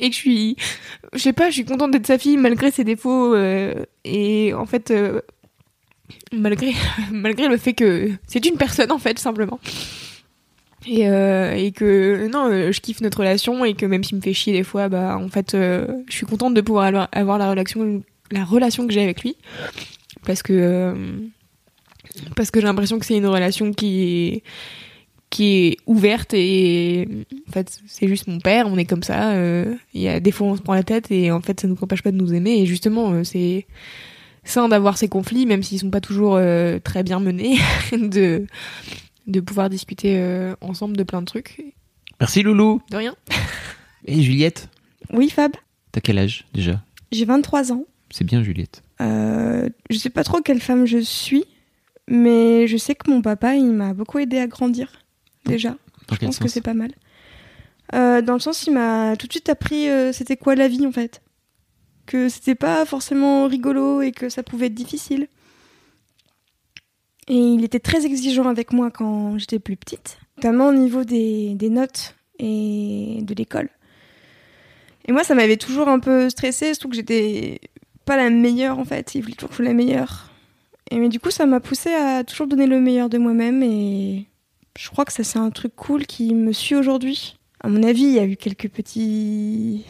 [0.00, 0.56] Et que je suis.
[1.12, 3.74] Je sais pas, je suis contente d'être sa fille malgré ses défauts euh,
[4.04, 4.90] et en fait.
[4.90, 5.20] euh,
[6.32, 6.72] malgré,
[7.12, 9.58] malgré le fait que c'est une personne en fait, simplement.
[10.88, 14.32] Et, euh, et que non, je kiffe notre relation et que même s'il me fait
[14.34, 18.44] chier des fois, bah en fait, je suis contente de pouvoir avoir- la relation, la
[18.44, 19.36] relation que j'ai avec lui
[20.24, 20.94] parce que
[22.36, 24.42] parce que j'ai l'impression que c'est une relation qui
[25.36, 29.74] qui est ouverte et en fait c'est juste mon père on est comme ça euh,
[29.92, 31.76] il y a des fois on se prend la tête et en fait ça nous
[31.80, 33.66] empêche pas de nous aimer et justement euh, c'est
[34.44, 37.58] sain d'avoir ces conflits même s'ils sont pas toujours euh, très bien menés
[37.92, 38.46] de
[39.26, 41.60] de pouvoir discuter euh, ensemble de plein de trucs
[42.18, 43.14] Merci Loulou de rien
[44.06, 44.68] Et Juliette?
[45.12, 45.52] Oui, Fab.
[45.92, 46.80] T'as quel âge déjà?
[47.10, 47.84] J'ai 23 ans.
[48.10, 48.82] C'est bien Juliette.
[49.00, 51.44] Euh, je sais pas trop quelle femme je suis,
[52.08, 54.92] mais je sais que mon papa, il m'a beaucoup aidé à grandir,
[55.46, 55.70] déjà.
[56.08, 56.92] Dans Je pense que c'est pas mal.
[57.94, 60.86] Euh, dans le sens, il m'a tout de suite appris euh, c'était quoi la vie,
[60.86, 61.22] en fait.
[62.06, 65.28] Que c'était pas forcément rigolo et que ça pouvait être difficile.
[67.28, 71.54] Et il était très exigeant avec moi quand j'étais plus petite, notamment au niveau des,
[71.54, 73.68] des notes et de l'école.
[75.06, 77.60] Et moi, ça m'avait toujours un peu stressée, surtout que j'étais
[78.04, 79.14] pas la meilleure en fait.
[79.14, 80.30] Il voulait toujours que je sois la meilleure.
[80.90, 84.26] Et mais du coup, ça m'a poussée à toujours donner le meilleur de moi-même et
[84.78, 87.36] je crois que ça c'est un truc cool qui me suit aujourd'hui.
[87.60, 89.84] À mon avis, il y a eu quelques petits,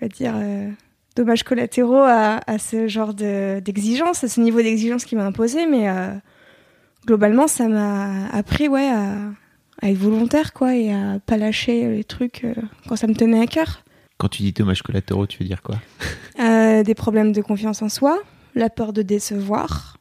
[0.00, 0.68] on va dire, euh,
[1.16, 5.66] dommages collatéraux à, à ce genre de- d'exigence, à ce niveau d'exigence qui m'a imposé,
[5.66, 6.12] mais euh,
[7.06, 9.14] globalement, ça m'a appris ouais, à,
[9.80, 12.54] à être volontaire quoi et à pas lâcher les trucs euh,
[12.88, 13.84] quand ça me tenait à cœur.
[14.18, 15.76] Quand tu dis dommages collatéraux, tu veux dire quoi?
[16.38, 18.18] Des problèmes de confiance en soi,
[18.54, 19.96] la peur de décevoir.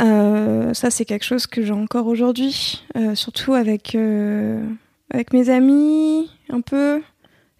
[0.00, 4.64] Euh, ça, c'est quelque chose que j'ai encore aujourd'hui, euh, surtout avec, euh,
[5.10, 7.02] avec mes amis, un peu,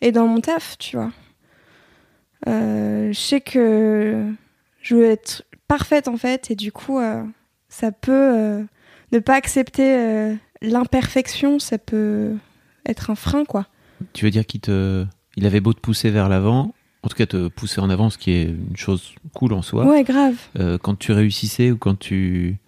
[0.00, 1.12] et dans mon taf, tu vois.
[2.46, 4.24] Je sais que
[4.80, 7.00] je veux être parfaite, en fait, et du coup,
[7.68, 8.64] ça peut...
[9.12, 12.36] ne pas accepter l'imperfection, ça peut
[12.86, 13.66] être un frein, quoi.
[14.14, 15.04] Tu veux dire qu'il te,
[15.36, 18.18] il avait beau te pousser vers l'avant, en tout cas te pousser en avant, ce
[18.18, 19.86] qui est une chose cool en soi.
[19.86, 20.36] Ouais, grave.
[20.58, 22.58] Euh, quand tu réussissais ou quand tu,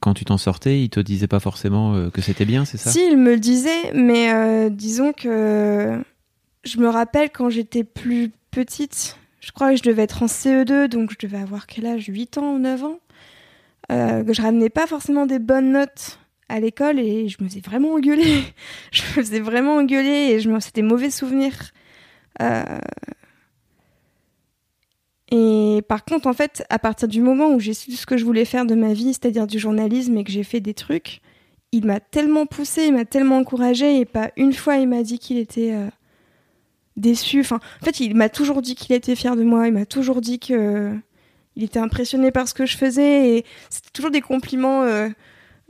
[0.00, 2.90] quand tu t'en sortais, il te disait pas forcément euh, que c'était bien, c'est ça?
[2.90, 6.02] Si, il me le disait, mais euh, disons que
[6.64, 10.88] je me rappelle quand j'étais plus petite, je crois que je devais être en CE2,
[10.88, 12.06] donc je devais avoir quel âge?
[12.08, 12.98] 8 ans ou 9 ans?
[13.90, 16.18] Que je ramenais pas forcément des bonnes notes
[16.48, 18.42] à l'école et je me faisais vraiment engueuler.
[18.92, 20.60] je me faisais vraiment engueuler et je me...
[20.60, 21.72] c'était mauvais souvenirs.
[22.40, 22.78] Euh,
[25.30, 28.24] Et par contre, en fait, à partir du moment où j'ai su ce que je
[28.24, 31.20] voulais faire de ma vie, c'est-à-dire du journalisme et que j'ai fait des trucs,
[31.72, 35.18] il m'a tellement poussé, il m'a tellement encouragé et pas une fois il m'a dit
[35.18, 35.88] qu'il était euh,
[36.96, 37.40] déçu.
[37.40, 39.66] Enfin, en fait, il m'a toujours dit qu'il était fier de moi.
[39.66, 40.94] Il m'a toujours dit que
[41.56, 45.08] il était impressionné par ce que je faisais et c'était toujours des compliments euh,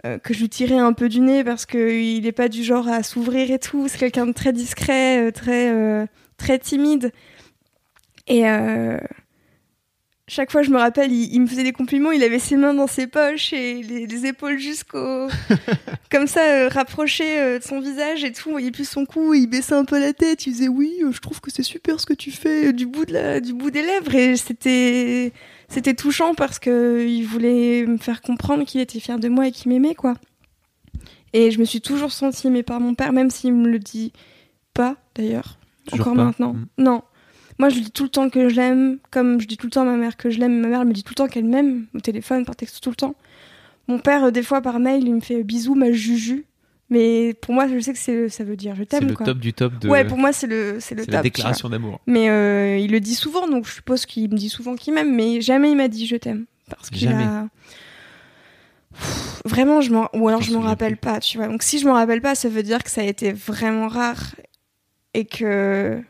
[0.06, 2.86] euh, que je lui tirais un peu du nez parce qu'il n'est pas du genre
[2.86, 3.88] à s'ouvrir et tout.
[3.88, 6.06] C'est quelqu'un de très discret, euh, très euh,
[6.36, 7.12] très timide
[8.28, 8.42] et
[10.28, 12.10] chaque fois, je me rappelle, il, il me faisait des compliments.
[12.10, 15.28] Il avait ses mains dans ses poches et les, les épaules jusqu'au.
[16.10, 18.50] comme ça, euh, rapprochées euh, de son visage et tout.
[18.50, 19.32] Voyait plus son cou.
[19.34, 20.46] Il baissait un peu la tête.
[20.46, 22.86] Il disait Oui, euh, je trouve que c'est super ce que tu fais euh, du
[22.86, 24.14] bout, de la, du bout des lèvres.
[24.14, 25.32] Et c'était.
[25.70, 29.52] C'était touchant parce que il voulait me faire comprendre qu'il était fier de moi et
[29.52, 30.14] qu'il m'aimait, quoi.
[31.34, 34.12] Et je me suis toujours sentie aimée par mon père, même s'il me le dit
[34.72, 35.58] pas, d'ailleurs.
[35.92, 36.54] Encore pas maintenant.
[36.54, 36.66] Mm.
[36.78, 37.02] Non.
[37.58, 39.70] Moi, je lui dis tout le temps que je l'aime, comme je dis tout le
[39.72, 40.60] temps à ma mère que je l'aime.
[40.60, 42.90] Ma mère elle me dit tout le temps qu'elle m'aime, au téléphone, par texte, tout
[42.90, 43.14] le temps.
[43.88, 46.44] Mon père, euh, des fois, par mail, il me fait bisous, ma juju.
[46.90, 49.26] Mais pour moi, je sais que c'est, ça veut dire je C'est t'aime, le quoi.
[49.26, 49.88] top du top de.
[49.88, 51.14] Ouais, pour moi, c'est le, c'est le c'est top.
[51.14, 52.00] la déclaration d'amour.
[52.06, 55.14] Mais euh, il le dit souvent, donc je suppose qu'il me dit souvent qu'il m'aime,
[55.14, 56.46] mais jamais il m'a dit je t'aime.
[56.70, 57.24] Parce qu'il Jamais.
[57.24, 57.48] a.
[58.92, 60.08] Pff, Vraiment, je m'en...
[60.14, 61.08] ou alors Je m'en rappelle plus.
[61.10, 61.48] pas, tu vois.
[61.48, 64.34] Donc si je m'en rappelle pas, ça veut dire que ça a été vraiment rare
[65.14, 66.00] et que.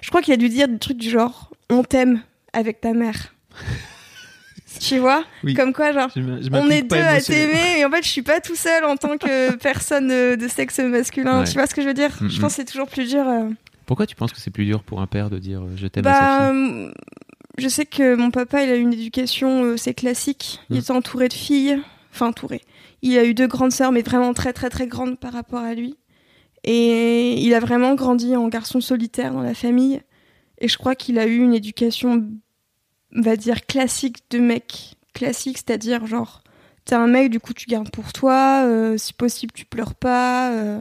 [0.00, 2.20] Je crois qu'il a dû dire des trucs du genre on t'aime
[2.52, 3.34] avec ta mère.
[4.80, 5.24] tu vois?
[5.44, 5.54] Oui.
[5.54, 6.08] Comme quoi, genre.
[6.14, 8.56] Je m'a- je On est deux à t'aimer et en fait je suis pas tout
[8.56, 11.40] seul en tant que personne euh, de sexe masculin.
[11.40, 11.44] Ouais.
[11.46, 12.10] Tu vois ce que je veux dire?
[12.20, 13.26] Mm, Je pense que c'est toujours plus dur.
[13.28, 13.48] euh,
[13.86, 16.06] Pourquoi tu penses que c'est plus dur pour un père de dire euh, je t'aime
[16.06, 16.90] à sa bah, fille
[17.58, 20.58] je sais que mon papa, il a eu une éducation, euh, c'est classique.
[20.70, 20.78] Il Mm.
[20.78, 21.78] était entouré de filles,
[22.10, 22.62] enfin entouré.
[23.02, 25.74] Il a eu deux grandes sœurs, mais vraiment très très très grandes par rapport à
[25.74, 25.96] lui.
[26.64, 30.00] Et il a vraiment grandi en garçon solitaire dans la famille.
[30.58, 32.24] Et je crois qu'il a eu une éducation,
[33.14, 34.96] on va dire, classique de mec.
[35.12, 36.42] Classique, c'est-à-dire genre,
[36.84, 40.52] t'es un mec, du coup tu gardes pour toi, euh, si possible tu pleures pas.
[40.52, 40.80] euh,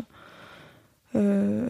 [1.15, 1.67] euh,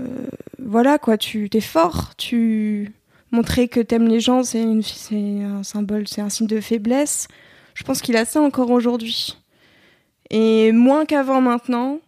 [0.60, 2.94] voilà quoi, tu t'es fort, tu
[3.32, 7.28] montrer que t'aimes les gens, c'est un symbole, c'est un signe de faiblesse.
[7.74, 9.38] Je pense qu'il a ça encore aujourd'hui.
[10.30, 12.00] Et moins qu'avant maintenant.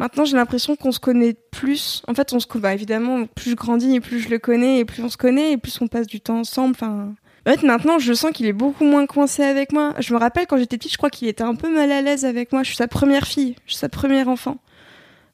[0.00, 2.00] Maintenant, j'ai l'impression qu'on se connaît plus.
[2.08, 4.86] En fait, on se bah, évidemment, plus je grandis et plus je le connais, et
[4.86, 6.70] plus on se connaît, et plus on passe du temps ensemble.
[6.74, 7.12] Enfin,
[7.46, 9.92] en fait, maintenant, je sens qu'il est beaucoup moins coincé avec moi.
[9.98, 12.24] Je me rappelle quand j'étais petite, je crois qu'il était un peu mal à l'aise
[12.24, 12.62] avec moi.
[12.62, 14.56] Je suis sa première fille, je suis sa première enfant.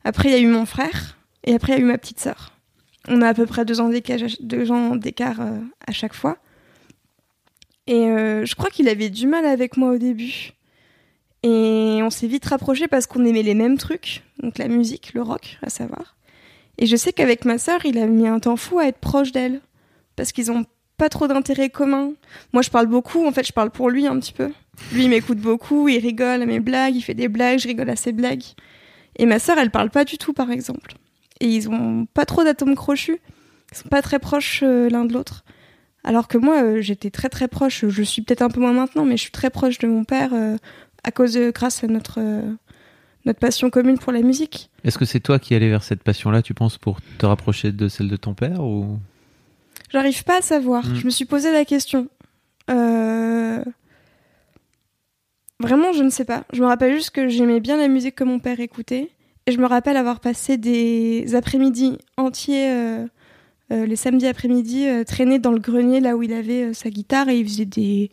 [0.02, 2.18] Après, il y a eu mon frère, et après, il y a eu ma petite
[2.18, 2.50] sœur.
[3.06, 4.18] On a à peu près deux ans d'écart,
[4.96, 6.38] d'écart euh, à chaque fois.
[7.86, 10.55] Et euh, je crois qu'il avait du mal avec moi au début.
[11.46, 15.22] Et on s'est vite rapprochés parce qu'on aimait les mêmes trucs, donc la musique, le
[15.22, 16.16] rock, à savoir.
[16.76, 19.30] Et je sais qu'avec ma sœur, il a mis un temps fou à être proche
[19.30, 19.60] d'elle,
[20.16, 20.64] parce qu'ils ont
[20.96, 22.14] pas trop d'intérêts communs.
[22.52, 24.50] Moi, je parle beaucoup, en fait, je parle pour lui un petit peu.
[24.92, 27.96] Lui, m'écoute beaucoup, il rigole à mes blagues, il fait des blagues, je rigole à
[27.96, 28.42] ses blagues.
[29.14, 30.94] Et ma sœur, elle parle pas du tout, par exemple.
[31.38, 33.20] Et ils ont pas trop d'atomes crochus,
[33.70, 35.44] ils sont pas très proches euh, l'un de l'autre.
[36.02, 39.04] Alors que moi, euh, j'étais très très proche, je suis peut-être un peu moins maintenant,
[39.04, 40.56] mais je suis très proche de mon père euh,
[41.06, 42.42] à cause de, grâce à notre, euh,
[43.24, 44.70] notre passion commune pour la musique.
[44.84, 47.88] Est-ce que c'est toi qui allais vers cette passion-là, tu penses, pour te rapprocher de
[47.88, 48.98] celle de ton père ou?
[49.90, 50.84] J'arrive pas à savoir.
[50.84, 50.96] Mm.
[50.96, 52.08] Je me suis posé la question.
[52.68, 53.62] Euh,
[55.58, 56.44] Vraiment, je ne sais pas.
[56.52, 59.10] Je me rappelle juste que j'aimais bien la musique que mon père écoutait.
[59.46, 63.06] Et je me rappelle avoir passé des après-midi entiers, euh,
[63.72, 67.38] euh, les samedis après-midi, traînés dans le grenier là où il avait sa guitare et
[67.38, 68.10] il faisait des,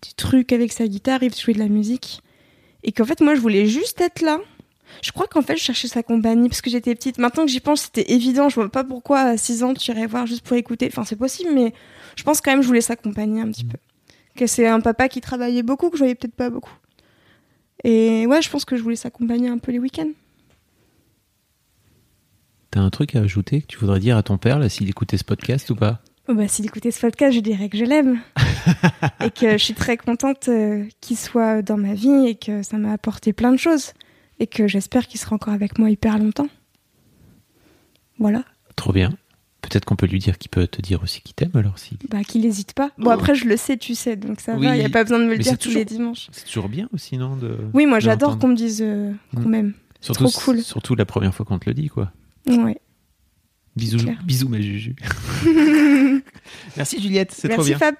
[0.00, 2.22] des trucs avec sa guitare, il jouait de la musique.
[2.84, 4.38] Et qu'en fait, moi, je voulais juste être là.
[5.02, 7.18] Je crois qu'en fait, je cherchais sa compagnie parce que j'étais petite.
[7.18, 8.48] Maintenant que j'y pense, c'était évident.
[8.48, 10.88] Je vois pas pourquoi à 6 ans, tu irais voir juste pour écouter.
[10.90, 11.74] Enfin, c'est possible, mais
[12.16, 13.78] je pense quand même que je voulais s'accompagner un petit peu.
[14.34, 16.72] Que c'est un papa qui travaillait beaucoup, que je voyais peut-être pas beaucoup.
[17.84, 20.10] Et ouais, je pense que je voulais s'accompagner un peu les week-ends.
[22.70, 25.16] t'as un truc à ajouter que tu voudrais dire à ton père, là, s'il écoutait
[25.16, 26.00] ce podcast ou pas?
[26.28, 28.20] Oh bah, s'il écoutait ce podcast, je dirais que je l'aime.
[29.24, 32.76] et que je suis très contente euh, qu'il soit dans ma vie et que ça
[32.76, 33.92] m'a apporté plein de choses.
[34.40, 36.48] Et que j'espère qu'il sera encore avec moi hyper longtemps.
[38.18, 38.44] Voilà.
[38.76, 39.14] Trop bien.
[39.62, 41.98] Peut-être qu'on peut lui dire qu'il peut te dire aussi qu'il t'aime, alors si.
[42.08, 42.90] Bah, qu'il n'hésite pas.
[42.98, 44.76] Bon, après, je le sais, tu sais, donc ça Oui, va.
[44.76, 46.28] Il n'y a pas besoin de me le dire tous toujours- les dimanches.
[46.30, 47.58] C'est toujours bien aussi, non de...
[47.74, 49.48] Oui, moi, j'adore qu'on me dise euh, qu'on Mm.
[49.50, 49.72] m'aime.
[50.00, 50.62] Surtout, trop cool.
[50.62, 52.12] Surtout la première fois qu'on te le dit, quoi.
[52.46, 52.78] Ouais.
[53.76, 54.94] Bisous, bisous ma Juju.
[56.76, 57.78] Merci Juliette, c'est trop Merci bien.
[57.78, 57.94] Fab.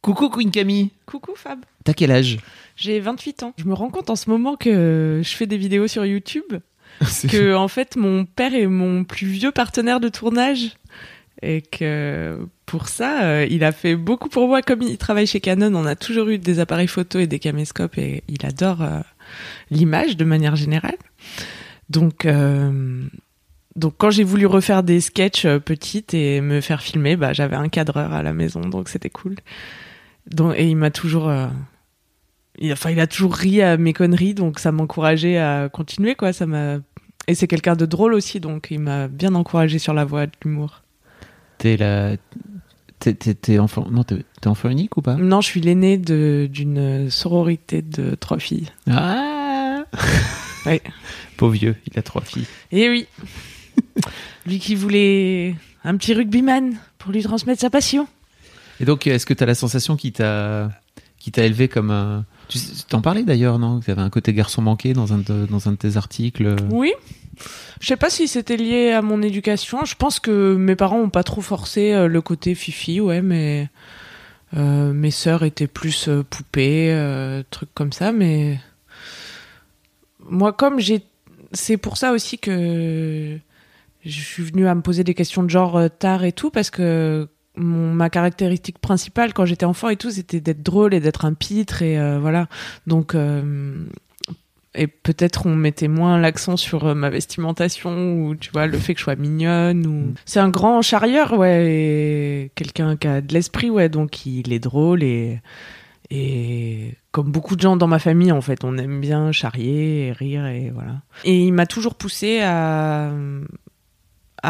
[0.00, 0.90] Coucou Queen Camille.
[1.06, 1.58] Coucou Fab.
[1.84, 2.38] T'as quel âge?
[2.76, 3.54] J'ai 28 ans.
[3.58, 6.54] Je me rends compte en ce moment que je fais des vidéos sur YouTube,
[7.28, 10.76] que en fait mon père est mon plus vieux partenaire de tournage
[11.42, 14.62] et que pour ça, euh, il a fait beaucoup pour moi.
[14.62, 17.96] Comme il travaille chez Canon, on a toujours eu des appareils photo et des caméscopes
[17.98, 19.00] et il adore euh,
[19.70, 20.96] l'image de manière générale.
[21.88, 23.02] Donc, euh,
[23.78, 27.56] donc quand j'ai voulu refaire des sketchs euh, petites et me faire filmer, bah, j'avais
[27.56, 29.36] un cadreur à la maison, donc c'était cool.
[30.30, 31.46] Donc, et il m'a toujours, euh,
[32.58, 36.32] il, enfin, il a toujours ri à mes conneries, donc ça m'encourageait à continuer, quoi.
[36.32, 36.76] Ça m'a,
[37.26, 40.32] et c'est quelqu'un de drôle aussi, donc il m'a bien encouragé sur la voie de
[40.44, 40.82] l'humour.
[41.58, 42.16] T'es la...
[43.00, 43.86] T'es, t'es- t'es enfant...
[43.90, 45.14] Non, t'es, t'es enfant unique ou pas?
[45.14, 48.68] Non, je suis l'aîné de, d'une sororité de trois filles.
[48.90, 49.84] Ah
[50.66, 50.82] Ouais.
[51.36, 52.46] Pauvre vieux, il a trois filles.
[52.72, 53.06] Et oui.
[54.46, 55.54] Lui qui voulait
[55.84, 58.06] un petit rugbyman pour lui transmettre sa passion.
[58.80, 60.70] Et donc, est-ce que t'as la sensation qui t'a,
[61.18, 62.24] qui t'a élevé comme un...
[62.48, 62.58] Tu
[62.88, 63.80] t'en parlais d'ailleurs, non?
[63.80, 66.56] Que t'avais un côté garçon manqué dans un de, dans un de tes articles?
[66.70, 66.92] Oui.
[67.80, 69.84] Je sais pas si c'était lié à mon éducation.
[69.84, 73.68] Je pense que mes parents ont pas trop forcé euh, le côté fifi, ouais, mais
[74.56, 78.10] euh, mes sœurs étaient plus euh, poupées, euh, trucs comme ça.
[78.12, 78.58] Mais
[80.20, 81.02] moi, comme j'ai,
[81.52, 83.38] c'est pour ça aussi que
[84.04, 86.70] je suis venue à me poser des questions de genre euh, tard et tout, parce
[86.70, 91.24] que mon, ma caractéristique principale quand j'étais enfant et tout, c'était d'être drôle et d'être
[91.24, 92.48] un pitre et euh, voilà.
[92.86, 93.84] Donc euh,
[94.74, 98.94] et peut-être on mettait moins l'accent sur euh, ma vestimentation ou tu vois le fait
[98.94, 103.70] que je sois mignonne ou c'est un grand charrieur ouais quelqu'un qui a de l'esprit
[103.70, 105.40] ouais donc il est drôle et
[106.10, 110.12] et comme beaucoup de gens dans ma famille en fait on aime bien charrier et
[110.12, 113.10] rire et voilà et il m'a toujours poussé à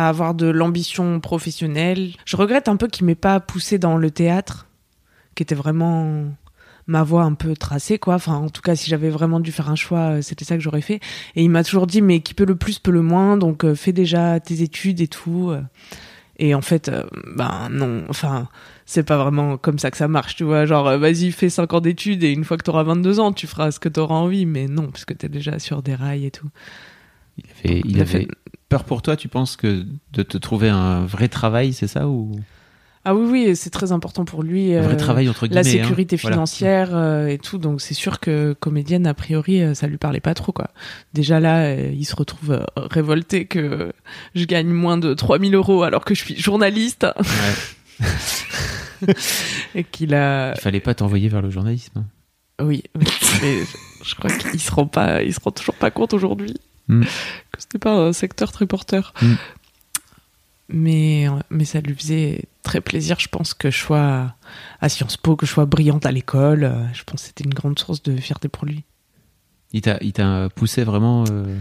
[0.06, 2.12] avoir de l'ambition professionnelle.
[2.24, 4.68] Je regrette un peu qu'il m'ait pas poussé dans le théâtre
[5.34, 6.24] qui était vraiment
[6.86, 8.14] ma voie un peu tracée quoi.
[8.14, 10.62] Enfin en tout cas si j'avais vraiment dû faire un choix euh, c'était ça que
[10.62, 11.00] j'aurais fait.
[11.34, 13.74] Et il m'a toujours dit mais qui peut le plus peut le moins donc euh,
[13.74, 15.62] fais déjà tes études et tout euh.
[16.38, 16.90] et en fait
[17.36, 18.48] ben non enfin
[18.86, 20.64] c'est pas vraiment comme ça que ça marche tu vois.
[20.64, 23.70] Genre vas-y fais 5 ans d'études et une fois que t'auras 22 ans tu feras
[23.70, 26.48] ce que t'auras envie mais non parce que t'es déjà sur des rails et tout
[27.38, 28.28] Il avait, il Il a avait fait-
[28.68, 32.32] peur pour toi, tu penses que de te trouver un vrai travail, c'est ça ou?
[33.04, 35.68] Ah oui oui c'est très important pour lui un vrai euh, travail entre guillemets la
[35.70, 35.72] hein.
[35.72, 36.34] sécurité Voilà.
[36.36, 40.20] financière euh, et tout donc c'est sûr que comédienne a priori euh, ça lui parlait
[40.20, 40.68] pas trop quoi
[41.14, 43.92] déjà là euh, il se retrouve euh, révolté que
[44.34, 47.06] je gagne moins de 3000 euros alors que je suis journaliste
[48.00, 48.06] Ouais.
[49.74, 52.04] et qu'il a Il fallait pas t'envoyer vers le journalisme.
[52.60, 53.06] oui mais
[53.64, 56.56] je, je crois qu'il se rend pas il se rend toujours pas compte aujourd'hui
[56.88, 57.02] Mm.
[57.52, 59.34] que c'était pas un secteur très porteur Mm.
[60.70, 64.34] mais mais ça lui faisait très plaisir je pense que je sois
[64.80, 67.78] à Sciences Po que je sois brillante à l'école je pense que c'était une grande
[67.78, 68.84] source de fierté pour lui
[69.72, 71.56] Il t'a, il t'a poussé vraiment euh,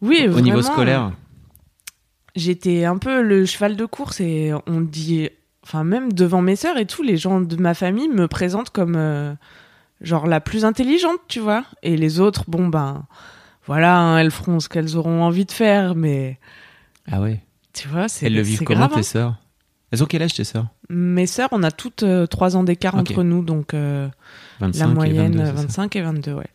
[0.00, 1.10] oui au niveau scolaire.
[2.36, 5.28] j'étais un peu le cheval de course et on dit
[5.64, 8.94] enfin même devant mes sœurs et tout les gens de ma famille me présentent comme
[8.96, 9.34] euh,
[10.00, 13.06] genre la plus intelligente tu vois et les autres bon ben
[13.66, 16.38] voilà hein, elles feront ce qu'elles auront envie de faire mais
[17.10, 17.40] Ah ouais.
[17.72, 19.02] tu vois c'est Elles le vivent comment grave, tes hein.
[19.02, 19.34] sœurs?
[19.92, 20.66] Elles ont quel âge tes sœurs?
[20.88, 24.08] Mes sœurs on a toutes euh, trois ans d'écart entre nous donc euh,
[24.60, 26.46] 25 la moyenne et 22, euh, 25 et 22 ouais.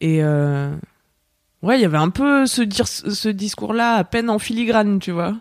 [0.00, 0.74] Et euh,
[1.62, 4.98] ouais il y avait un peu ce, dire, ce discours là à peine en filigrane
[4.98, 5.36] tu vois.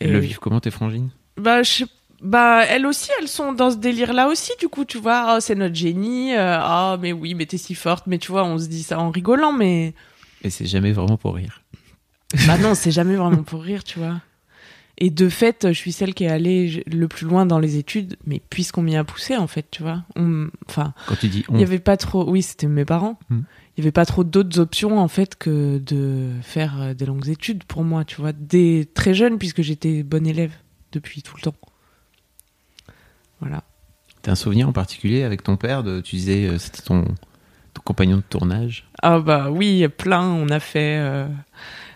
[0.00, 1.10] Elles Et- le vivent comment tes frangines?
[1.38, 1.84] Bah, je sais-
[2.22, 5.24] bah, elles aussi, elles sont dans ce délire-là aussi, du coup, tu vois.
[5.34, 6.34] Ah, c'est notre génie.
[6.34, 8.06] euh, Ah, mais oui, mais t'es si forte.
[8.06, 9.94] Mais tu vois, on se dit ça en rigolant, mais.
[10.42, 11.62] Et c'est jamais vraiment pour rire.
[12.48, 14.20] Bah non, c'est jamais vraiment pour rire, tu vois.
[14.98, 18.16] Et de fait, je suis celle qui est allée le plus loin dans les études,
[18.26, 20.02] mais puisqu'on m'y a poussé, en fait, tu vois.
[20.16, 22.28] On- Enfin, Quand tu dis il on, y avait pas trop.
[22.28, 23.18] Oui, c'était mes parents.
[23.30, 23.42] Hmm.
[23.76, 27.28] Il y avait pas trop d'autres options, en fait, que de faire euh, des longues
[27.28, 28.32] études pour moi, tu vois.
[28.32, 30.52] Dès très jeune, puisque j'étais bonne élève
[30.92, 31.54] depuis tout le temps.
[33.40, 33.62] Voilà.
[34.22, 37.02] t'as un souvenir en particulier avec ton père de, Tu disais euh, c'était ton,
[37.74, 38.88] ton compagnon de tournage?
[39.02, 40.22] Ah bah oui, plein.
[40.22, 40.96] On a fait.
[40.98, 41.26] euh,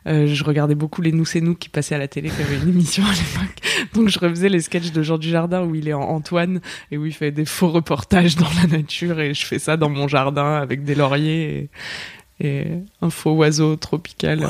[0.07, 2.57] euh, je regardais beaucoup les Nous c'est nous qui passaient à la télé, qui avait
[2.59, 3.57] une émission à l'époque.
[3.95, 6.61] Donc je refaisais les sketchs de Jean Dujardin où il est en Antoine
[6.91, 9.91] et où il fait des faux reportages dans la nature et je fais ça dans
[9.91, 11.71] mon jardin avec des lauriers
[12.41, 12.67] et, et
[13.03, 14.49] un faux oiseau tropical.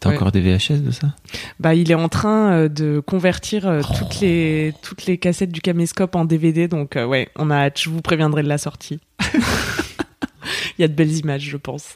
[0.00, 0.16] T'as Ouais.
[0.16, 1.14] encore des VHS de ça?
[1.60, 5.60] Bah il est en train euh, de convertir euh, toutes les toutes les cassettes du
[5.60, 9.00] caméscope en DVD donc euh, ouais, on a hâte, je vous préviendrai de la sortie.
[10.78, 11.94] Il y a de belles images, je pense.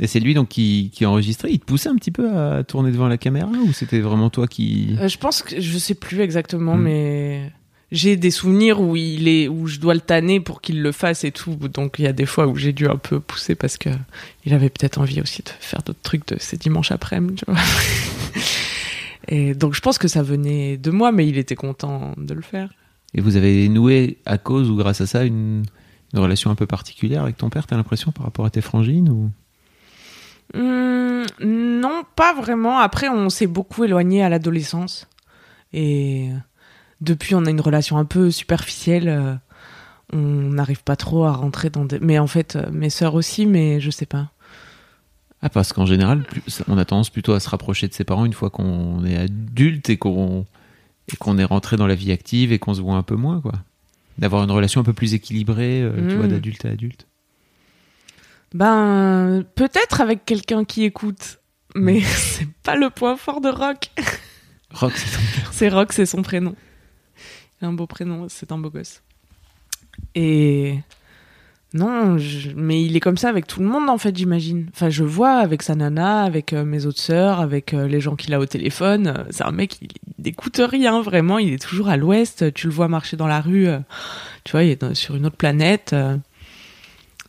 [0.00, 1.50] Et c'est lui donc qui, qui enregistrait.
[1.50, 4.46] Il te poussait un petit peu à tourner devant la caméra ou c'était vraiment toi
[4.46, 6.82] qui Euh, je pense que je sais plus exactement, Hmm.
[6.82, 7.52] mais
[7.90, 11.24] j'ai des souvenirs où il est où je dois le tanner pour qu'il le fasse
[11.24, 11.54] et tout.
[11.54, 13.88] Donc il y a des fois où j'ai dû un peu pousser parce que
[14.44, 17.42] il avait peut-être envie aussi de faire d'autres trucs de ces dimanches après-midi.
[19.28, 22.42] et donc je pense que ça venait de moi, mais il était content de le
[22.42, 22.70] faire.
[23.14, 25.64] Et vous avez noué à cause ou grâce à ça une,
[26.12, 29.08] une relation un peu particulière avec ton père, t'as l'impression, par rapport à tes frangines
[29.08, 29.30] ou...
[30.54, 32.78] Hum, non, pas vraiment.
[32.78, 35.06] Après, on s'est beaucoup éloigné à l'adolescence.
[35.74, 36.30] Et
[37.00, 39.08] depuis, on a une relation un peu superficielle.
[39.08, 39.34] euh,
[40.12, 41.98] On n'arrive pas trop à rentrer dans des...
[42.00, 44.30] Mais en fait, euh, mes sœurs aussi, mais je sais pas.
[45.42, 46.24] Ah, parce qu'en général,
[46.66, 49.88] on a tendance plutôt à se rapprocher de ses parents une fois qu'on est adulte
[49.88, 50.44] et qu'on
[51.38, 53.52] est rentré dans la vie active et qu'on se voit un peu moins, quoi.
[54.18, 57.06] D'avoir une relation un peu plus équilibrée, euh, tu vois, d'adulte à adulte.
[58.54, 61.38] Ben, peut-être avec quelqu'un qui écoute.
[61.76, 63.90] Mais c'est pas le point fort de Rock.
[64.72, 65.52] Rock, c'est ton père.
[65.52, 66.56] C'est Rock, c'est son prénom.
[67.60, 69.02] Il a un beau prénom, c'est un beau gosse.
[70.14, 70.78] Et
[71.74, 74.68] non, je- mais il est comme ça avec tout le monde en fait, j'imagine.
[74.72, 78.16] Enfin, je vois avec sa nana, avec euh, mes autres sœurs, avec euh, les gens
[78.16, 79.08] qu'il a au téléphone.
[79.08, 79.88] Euh, C'est un mec, il,
[80.24, 81.38] n'écoute rien vraiment.
[81.38, 82.52] Il est toujours à l'ouest.
[82.54, 83.66] Tu le vois marcher dans la rue.
[83.68, 83.80] euh,
[84.44, 85.94] tu vois, il est dans- sur une autre planète.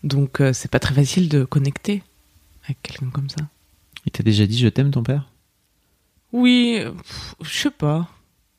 [0.03, 2.01] donc, c'est pas très facile de connecter
[2.63, 3.41] avec quelqu'un comme ça.
[4.05, 5.29] Il t'a déjà dit je t'aime, ton père?
[6.31, 6.81] Oui,
[7.41, 8.07] je sais pas.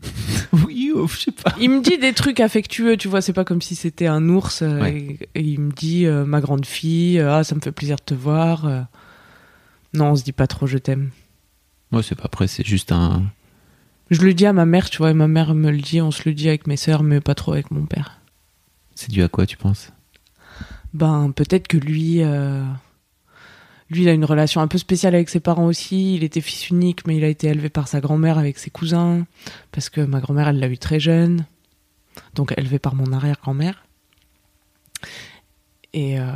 [0.67, 1.55] Oui, oh, je sais pas.
[1.61, 4.63] Il me dit des trucs affectueux, tu vois, c'est pas comme si c'était un ours.
[4.63, 5.19] euh, Ouais.
[5.35, 7.97] et, et il me dit, euh, ma grande fille, euh, ah, ça me fait plaisir
[7.97, 8.67] de te voir.
[8.67, 8.81] euh.
[9.95, 11.11] Non, on se dit pas trop, je t'aime.
[11.93, 13.23] Moi, c'est pas après, c'est juste un.
[14.11, 16.11] Je le dis à ma mère, tu vois, et ma mère me le dit, on
[16.11, 18.21] se le dit avec mes sœurs, mais pas trop avec mon père.
[18.97, 19.93] C'est dû à quoi, tu penses?
[20.95, 22.23] Ben, peut-être que lui,
[23.91, 26.15] lui, il a une relation un peu spéciale avec ses parents aussi.
[26.15, 29.27] Il était fils unique, mais il a été élevé par sa grand-mère avec ses cousins,
[29.73, 31.45] parce que ma grand-mère, elle l'a eu très jeune,
[32.35, 33.85] donc élevé par mon arrière-grand-mère.
[35.93, 36.31] Et euh,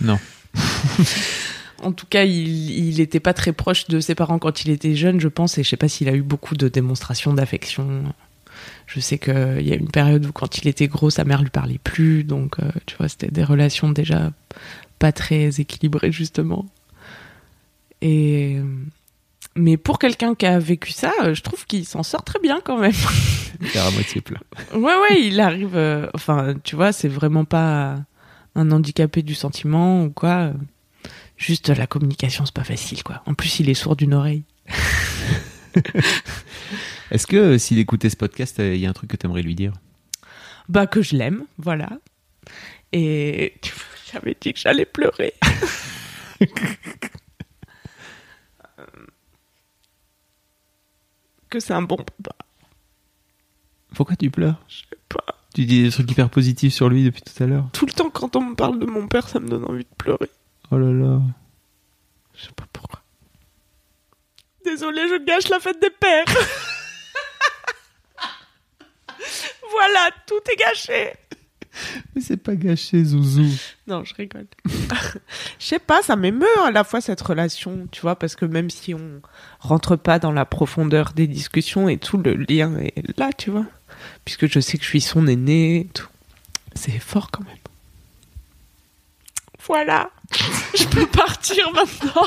[0.00, 0.18] Non.
[1.82, 4.94] en tout cas, il, il était pas très proche de ses parents quand il était
[4.94, 8.14] jeune, je pense, et je sais pas s'il a eu beaucoup de démonstrations d'affection.
[8.86, 11.50] Je sais qu'il y a une période où quand il était gros, sa mère lui
[11.50, 14.32] parlait plus, donc euh, tu vois, c'était des relations déjà
[14.98, 16.66] pas très équilibrées justement.
[18.02, 18.58] Et
[19.54, 22.60] mais pour quelqu'un qui a vécu ça, euh, je trouve qu'il s'en sort très bien
[22.62, 22.92] quand même.
[22.92, 24.40] Faire à moitié plat.
[24.74, 25.74] Ouais, ouais, il arrive.
[25.76, 27.96] euh, enfin, tu vois, c'est vraiment pas
[28.54, 30.52] un handicapé du sentiment ou quoi.
[31.38, 33.22] Juste la communication, c'est pas facile, quoi.
[33.26, 34.44] En plus, il est sourd d'une oreille.
[37.10, 39.42] Est-ce que euh, s'il écoutait ce podcast, euh, il y a un truc que t'aimerais
[39.42, 39.72] lui dire?
[40.68, 41.90] Bah, que je l'aime, voilà.
[42.92, 43.54] Et
[44.16, 45.34] j'avais dit que j'allais pleurer.
[51.50, 52.34] que c'est un bon papa.
[53.94, 54.58] Pourquoi tu pleures?
[54.68, 55.24] Je sais pas.
[55.54, 57.68] Tu dis des trucs hyper positifs sur lui depuis tout à l'heure?
[57.72, 59.94] Tout le temps, quand on me parle de mon père, ça me donne envie de
[59.96, 60.30] pleurer.
[60.70, 61.20] Oh là là.
[62.34, 63.00] Je sais pas pourquoi.
[64.64, 66.24] Désolée, je gâche la fête des pères.
[69.70, 71.14] voilà, tout est gâché.
[72.26, 73.46] C'est pas gâché, Zouzou.
[73.86, 74.48] Non, je rigole.
[75.60, 78.68] Je sais pas, ça m'émeut à la fois cette relation, tu vois, parce que même
[78.68, 79.22] si on
[79.60, 83.64] rentre pas dans la profondeur des discussions et tout, le lien est là, tu vois.
[84.24, 86.08] Puisque je sais que je suis son aîné et tout.
[86.74, 87.54] C'est fort quand même.
[89.64, 90.10] Voilà.
[90.76, 92.26] je peux partir maintenant.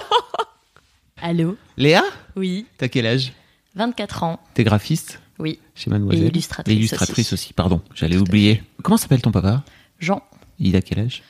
[1.21, 1.57] Allô?
[1.75, 2.03] Léa?
[2.37, 3.33] Oui, T'as quel âge?
[3.75, 4.39] 24 ans.
[4.53, 5.19] T'es graphiste?
[5.39, 5.59] Oui.
[5.75, 6.23] Chez Mademoiselle.
[6.23, 7.47] Et illustratrice Et illustratrice aussi.
[7.47, 8.63] aussi, pardon, j'allais oublier.
[8.81, 9.61] Comment s'appelle ton papa?
[9.99, 10.23] Jean,
[10.59, 11.23] Il a quel âge?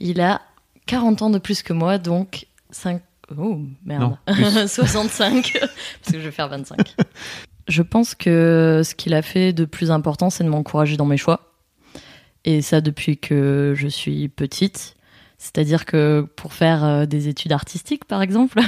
[0.00, 0.40] Il a
[0.86, 3.02] 40 ans de plus que moi, donc 5...
[3.38, 4.02] Oh, merde.
[4.02, 4.68] Non, plus.
[4.68, 6.96] 65, parce que je vais faire 25.
[7.68, 11.16] Je pense que ce qu'il a fait de plus important, c'est de m'encourager dans mes
[11.16, 11.52] choix.
[12.44, 14.96] Et ça depuis que je suis petite.
[15.38, 18.60] C'est-à-dire que pour faire euh, des études artistiques, par exemple,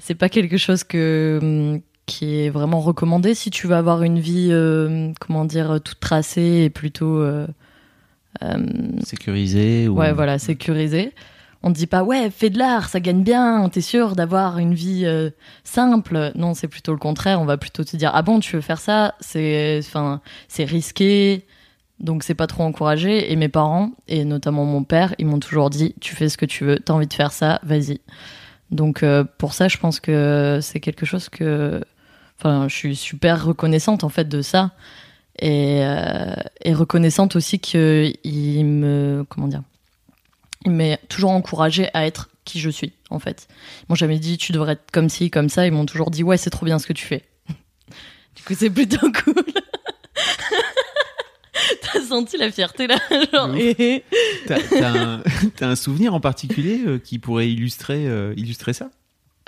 [0.00, 4.18] c'est pas quelque chose que hum, qui est vraiment recommandé si tu veux avoir une
[4.18, 7.46] vie, euh, comment dire, toute tracée et plutôt euh,
[9.04, 9.96] Sécurisé ou...
[9.98, 11.12] Ouais, voilà, sécurisé.
[11.62, 14.74] On ne dit pas, ouais, fais de l'art, ça gagne bien, t'es sûr d'avoir une
[14.74, 15.30] vie euh,
[15.64, 16.30] simple.
[16.36, 17.40] Non, c'est plutôt le contraire.
[17.40, 19.80] On va plutôt te dire, ah bon, tu veux faire ça c'est
[20.58, 21.44] risqué,
[21.98, 23.32] donc c'est pas trop encouragé.
[23.32, 26.46] Et mes parents, et notamment mon père, ils m'ont toujours dit, tu fais ce que
[26.46, 28.00] tu veux, t'as envie de faire ça, vas-y.
[28.70, 31.82] Donc euh, pour ça, je pense que c'est quelque chose que.
[32.38, 34.72] Enfin, je suis super reconnaissante en fait de ça.
[35.38, 38.16] Et, euh, et reconnaissante aussi qu'il
[38.64, 39.24] me.
[39.28, 39.62] Comment dire
[40.66, 43.48] il m'a toujours encouragé à être qui je suis, en fait.
[43.82, 45.66] Ils m'ont jamais dit tu devrais être comme ci, comme ça.
[45.66, 47.24] Ils m'ont toujours dit ouais, c'est trop bien ce que tu fais.
[48.36, 49.34] du coup, c'est plutôt cool.
[51.80, 52.96] T'as senti la fierté là
[53.32, 53.50] genre.
[54.46, 58.90] T'as un, souvenir en particulier euh, qui pourrait illustrer, euh, illustrer ça?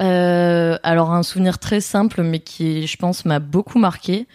[0.01, 4.27] Euh, alors un souvenir très simple, mais qui, je pense, m'a beaucoup marqué.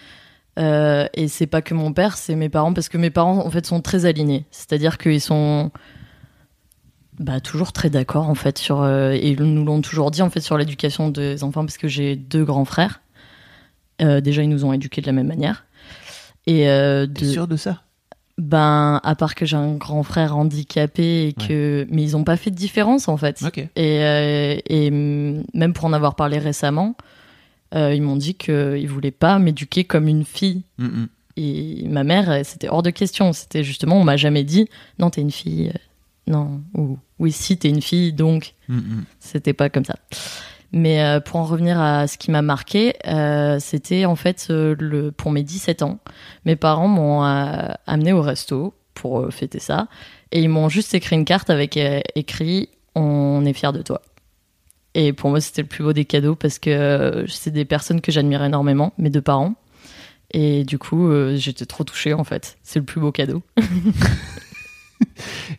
[0.60, 3.50] Euh, et c'est pas que mon père, c'est mes parents, parce que mes parents, en
[3.50, 4.46] fait, sont très alignés.
[4.52, 5.72] C'est-à-dire qu'ils sont
[7.20, 10.30] bah, toujours très d'accord, en fait, sur euh, et ils nous l'ont toujours dit, en
[10.30, 13.02] fait, sur l'éducation des enfants, parce que j'ai deux grands frères.
[14.02, 15.66] Euh, déjà, ils nous ont éduqués de la même manière.
[16.46, 17.82] Et euh, T'es de- sûr de ça?
[18.40, 22.36] Ben, à part que j'ai un grand frère handicapé et que, mais ils ont pas
[22.36, 23.44] fait de différence en fait.
[23.46, 23.60] Ok.
[23.76, 26.96] Et, et même pour en avoir parlé récemment,
[27.74, 30.64] ils m'ont dit qu'ils voulaient pas m'éduquer comme une fille.
[30.78, 31.08] Mm, mm.
[31.38, 33.34] Et ma mère, euh, c'était hors de question.
[33.34, 34.68] C'était justement, on m'a jamais dit,
[35.00, 35.70] non, t'es une fille.
[35.74, 35.78] euh,
[36.32, 39.96] Non, ou oui, si, t'es une fille, donc Mm, c'était pas comme ça.
[40.72, 44.76] Mais euh, pour en revenir à ce qui m'a marqué, euh, c'était en fait euh,
[44.80, 46.00] le, pour mes 17 ans.
[46.46, 49.88] Mes parents m'ont euh, amené au resto pour euh, fêter ça.
[50.32, 54.02] Et ils m'ont juste écrit une carte avec euh, écrit On est fiers de toi.
[54.96, 58.00] Et pour moi, c'était le plus beau des cadeaux parce que euh, c'est des personnes
[58.02, 59.56] que j'admire énormément, mes deux parents.
[60.32, 62.58] Et du coup, euh, j'étais trop touchée en fait.
[62.64, 63.42] C'est le plus beau cadeau.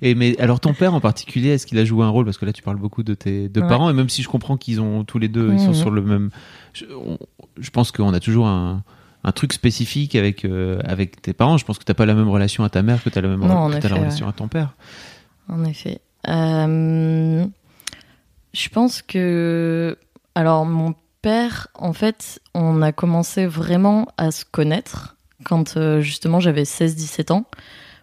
[0.02, 2.24] Et mais alors ton père en particulier, est-ce qu'il a joué un rôle?
[2.24, 3.68] Parce que là, tu parles beaucoup de tes deux Ouais.
[3.68, 5.74] parents, et même si je comprends qu'ils ont tous les deux, ils sont Mhm.
[5.74, 6.30] sur le même.
[6.72, 7.18] Je, on-
[7.58, 8.82] je pense qu'on a toujours un,
[9.22, 11.58] un truc spécifique avec euh, avec tes parents.
[11.58, 13.40] Je pense que t'as pas la même relation à ta mère que t'as la même
[13.40, 14.74] Non, que la relation à ton père.
[15.48, 16.00] En effet.
[16.28, 17.44] Euh,
[18.54, 19.98] je pense que.
[20.34, 26.40] Alors, mon père, en fait, on a commencé vraiment à se connaître quand euh, justement
[26.40, 27.44] j'avais 16-17 ans,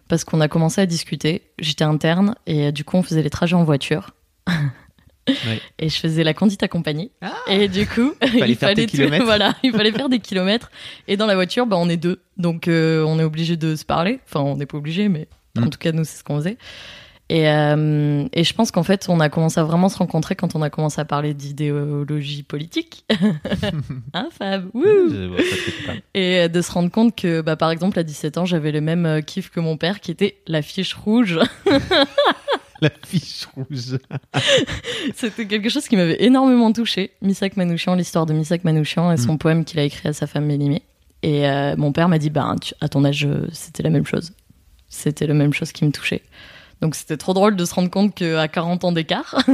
[0.08, 1.42] parce qu'on a commencé à discuter.
[1.58, 4.10] J'étais interne et euh, du coup, on faisait les trajets en voiture.
[5.78, 7.12] Et je faisais la conduite accompagnée.
[7.46, 10.72] et du coup, Fallait faire tes tout- voilà, il fallait faire des kilomètres.
[11.06, 12.20] Et dans la voiture, bah, on est deux.
[12.38, 14.18] Donc, euh, on est obligé de se parler.
[14.26, 15.70] Enfin, on n'est pas obligé, mais en Mm.
[15.70, 16.58] tout cas, nous, c'est ce qu'on faisait.
[17.34, 20.54] Et, euh, et je pense qu'en fait, on a commencé à vraiment se rencontrer quand
[20.54, 23.06] on a commencé à parler d'idéologie politique.
[24.12, 24.68] hein, Fab?
[24.74, 24.84] Wouh.
[26.12, 28.82] Et euh, de se rendre compte que, bah, par exemple, à 17 ans, j'avais le
[28.82, 31.38] même euh, kiff que mon père, qui était la fiche rouge.
[32.82, 33.96] La fiche rouge.
[35.14, 37.12] C'était quelque chose qui m'avait énormément touché.
[37.22, 40.46] Misak Manouchian, l'histoire de Misak Manouchian et son poème qu'il a écrit à sa femme
[40.46, 40.82] Mélimée.
[41.22, 44.32] Et euh, mon père m'a dit, bah, tu- à ton âge, c'était la même chose.
[44.88, 46.22] C'était la même chose qui me touchait.
[46.82, 49.46] Donc c'était trop drôle de se rendre compte qu'à 40 ans d'écart,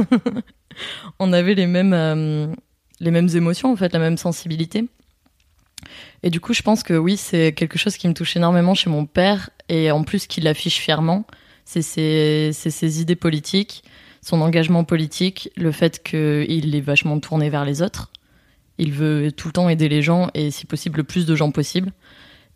[1.19, 2.47] on avait les mêmes, euh,
[2.99, 4.89] les mêmes émotions, en fait, la même sensibilité.
[6.23, 8.89] Et du coup, je pense que oui, c'est quelque chose qui me touche énormément chez
[8.89, 11.23] mon père, et en plus qu'il affiche fièrement,
[11.65, 13.83] c'est ses, ses idées politiques,
[14.23, 18.11] son engagement politique, le fait qu'il est vachement tourné vers les autres.
[18.79, 21.51] Il veut tout le temps aider les gens, et si possible, le plus de gens
[21.51, 21.91] possible.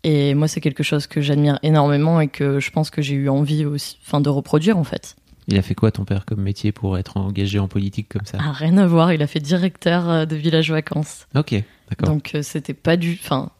[0.04, 3.28] Et moi, c'est quelque chose que j'admire énormément et que je pense que j'ai eu
[3.28, 5.16] envie aussi, enfin, de reproduire, en fait.
[5.48, 8.38] Il a fait quoi ton père comme métier pour être engagé en politique comme ça?
[8.40, 11.26] Ah, rien à voir, il a fait directeur euh, de village vacances.
[11.34, 11.54] Ok,
[11.90, 12.08] d'accord.
[12.08, 13.50] Donc euh, c'était pas du, enfin,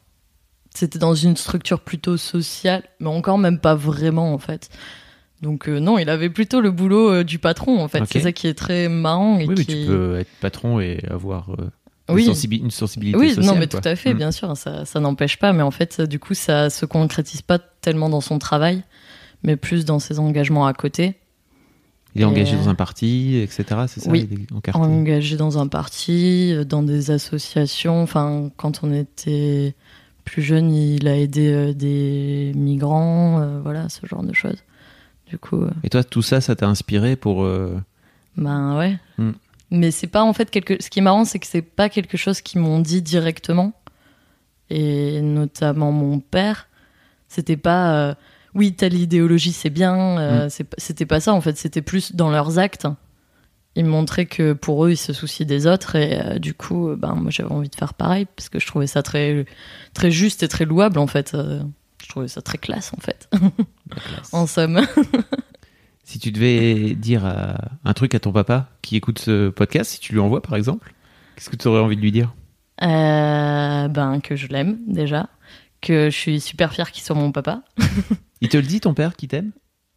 [0.75, 4.71] c'était dans une structure plutôt sociale, mais encore même pas vraiment en fait.
[5.43, 8.03] Donc euh, non, il avait plutôt le boulot euh, du patron en fait.
[8.11, 11.55] C'est ça qui est très marrant et Oui, mais tu peux être patron et avoir
[12.11, 12.57] euh, une, Oui.
[12.63, 13.47] une sensibilité Oui, sociale.
[13.55, 13.81] non, mais quoi.
[13.81, 14.19] tout à fait, Mm.
[14.19, 17.59] bien sûr, ça, ça n'empêche pas, mais en fait, du coup, ça se concrétise pas
[17.59, 18.83] tellement dans son travail,
[19.43, 21.17] mais plus dans ses engagements à côté.
[22.17, 23.65] Il est engagé dans un parti, etc.
[23.89, 28.01] C'est ça Oui, il est engagé dans un parti, euh, dans des associations.
[28.03, 29.75] Enfin, quand on était
[30.25, 34.63] plus jeune, il a aidé euh, des migrants, euh, voilà, ce genre de choses.
[35.27, 37.43] Du coup, euh, Et toi, tout ça, ça t'a inspiré pour.
[37.43, 37.77] euh,
[38.37, 38.97] ben ouais.
[39.19, 39.31] Mm.
[39.77, 40.81] Mais c'est pas en fait quelque.
[40.83, 43.73] Ce qui est marrant, c'est que c'est pas quelque chose qu'ils m'ont dit directement.
[44.71, 46.69] Et notamment mon père,
[47.29, 47.95] c'était pas.
[48.11, 48.15] euh,
[48.55, 50.19] oui, telle idéologie, c'est bien.
[50.19, 50.51] euh, Mm.
[50.51, 51.57] c'est C'était pas ça en fait.
[51.59, 52.87] C'était plus dans leurs actes.
[53.77, 55.97] Ils montraient que pour eux, ils se soucient des autres.
[55.97, 58.67] Et euh, du coup, euh, ben moi, j'avais envie de faire pareil parce que je
[58.69, 59.45] trouvais ça très,
[59.95, 61.35] très juste et très louable en fait.
[61.35, 61.61] Euh,
[62.03, 63.29] je trouvais ça très classe en fait.
[64.33, 64.81] en somme.
[66.05, 67.55] Si tu devais dire euh,
[67.85, 70.93] un truc à ton papa qui écoute ce podcast, si tu lui envoies par exemple,
[71.37, 72.35] qu'est-ce que tu aurais envie de lui dire?
[72.83, 75.29] Euh, ben que je l'aime déjà,
[75.81, 77.63] que je suis super fière qu'il soit mon papa.
[78.41, 79.53] Il te le dit, ton père, qui t'aime?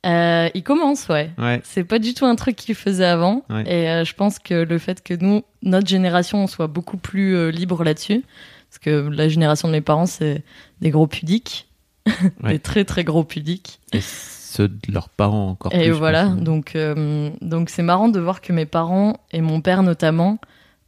[0.06, 1.32] Euh, il commence, ouais.
[1.38, 1.60] Ouais.
[1.66, 3.44] C'est pas du tout un truc qu'il faisait avant.
[3.50, 3.64] Ouais.
[3.64, 7.36] Et euh, je pense que le fait que nous, notre génération, on soit beaucoup plus
[7.36, 8.24] euh, libre là-dessus,
[8.70, 10.44] parce que la génération de mes parents, c'est
[10.80, 11.68] des gros pudiques,
[12.42, 12.54] Ouais.
[12.54, 13.82] des très très gros pudiques.
[14.48, 15.86] Ceux de leurs parents encore Et plus.
[15.88, 19.84] je voilà, donc euh, donc c'est marrant de voir que mes parents et mon père
[19.84, 20.38] notamment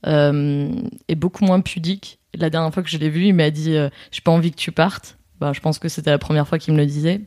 [0.07, 0.72] euh,
[1.07, 2.19] est beaucoup moins pudique.
[2.36, 4.57] La dernière fois que je l'ai vu, il m'a dit euh, j'ai pas envie que
[4.57, 5.18] tu partes.
[5.40, 7.22] Bah, je pense que c'était la première fois qu'il me le disait,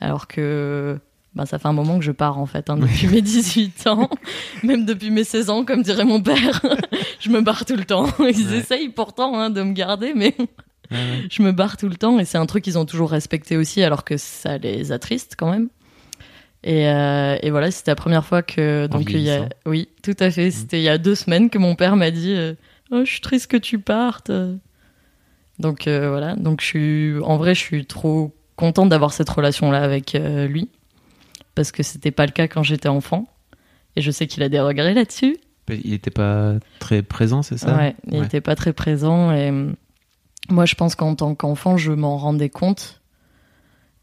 [0.00, 0.98] alors que
[1.34, 4.08] bah, ça fait un moment que je pars en fait, hein, depuis mes 18 ans,
[4.62, 6.60] même depuis mes 16 ans, comme dirait mon père,
[7.20, 8.06] je me barre tout le temps.
[8.20, 8.58] Ils Ouais.
[8.58, 10.34] essayent pourtant hein, de me garder, mais
[10.90, 13.82] Je me barre tout le temps et c'est un truc qu'ils ont toujours respecté aussi
[13.82, 15.68] alors que ça les attriste quand même.
[16.64, 20.16] Et, euh, et voilà, c'était la première fois que donc il y a oui, tout
[20.18, 22.54] à fait, c'était il y a deux semaines que mon père m'a dit euh,
[22.90, 24.32] oh, je suis triste que tu partes.
[25.58, 29.70] Donc euh, voilà, donc je suis en vrai, je suis trop contente d'avoir cette relation
[29.70, 30.68] là avec lui
[31.54, 33.28] parce que c'était pas le cas quand j'étais enfant
[33.96, 35.36] et je sais qu'il a des regrets là-dessus.
[35.68, 37.76] Il était pas très présent, c'est ça?
[37.76, 38.24] Ouais, il Ouais.
[38.26, 39.52] était pas très présent et
[40.48, 43.00] moi je pense qu'en tant qu'enfant je m'en rendais compte.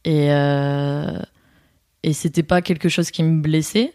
[0.03, 1.19] Et euh,
[2.03, 3.93] et c'était pas quelque chose qui me blessait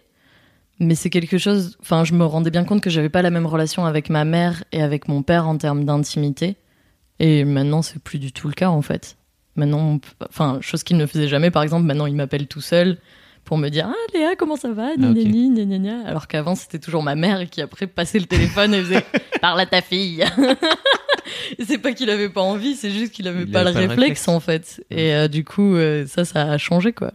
[0.83, 3.47] mais c'est quelque chose enfin je me rendais bien compte que j'avais pas la même
[3.47, 6.57] relation avec ma mère et avec mon père en termes d'intimité.
[7.19, 9.17] Et maintenant c'est plus du tout le cas en fait.
[9.57, 12.97] Maintenant peut- enfin chose qu'il ne faisait jamais par exemple maintenant il m'appelle tout seul
[13.45, 14.89] pour me dire ah Léa comment ça va?
[14.99, 15.17] Ah, ok.
[15.17, 15.91] Ni, ni, ni, ni, ni, ni.
[16.07, 19.05] alors qu'avant c'était toujours ma mère qui après passait le téléphone et faisait
[19.41, 20.25] parle à ta fille
[21.67, 23.89] c'est pas qu'il avait pas envie c'est juste qu'il avait pas, avait le, pas le
[23.89, 24.29] réflexe, réflexe.
[24.29, 27.13] en fait et euh, du coup euh, ça ça a changé quoi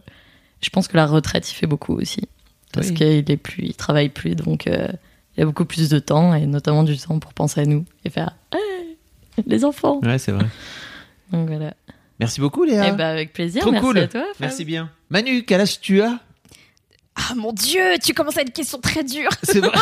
[0.62, 2.22] je pense que la retraite il fait beaucoup aussi
[2.72, 2.94] parce Oui.
[2.94, 4.88] qu'il est plus il travaille plus donc euh,
[5.36, 8.10] il a beaucoup plus de temps et notamment du temps pour penser à nous et
[8.10, 8.96] faire Hey,
[9.46, 10.46] les enfants Ouais, c'est vrai.
[11.32, 11.74] donc voilà
[12.18, 12.88] Merci beaucoup, Léa.
[12.88, 13.98] et bah avec plaisir Trop merci cool.
[13.98, 14.36] à toi Fab.
[14.40, 14.88] Merci bien.
[15.10, 16.18] Manu, quel âge tu as?
[17.16, 19.30] Ah mon dieu, tu commences à une question très dure.
[19.42, 19.72] C'est vrai,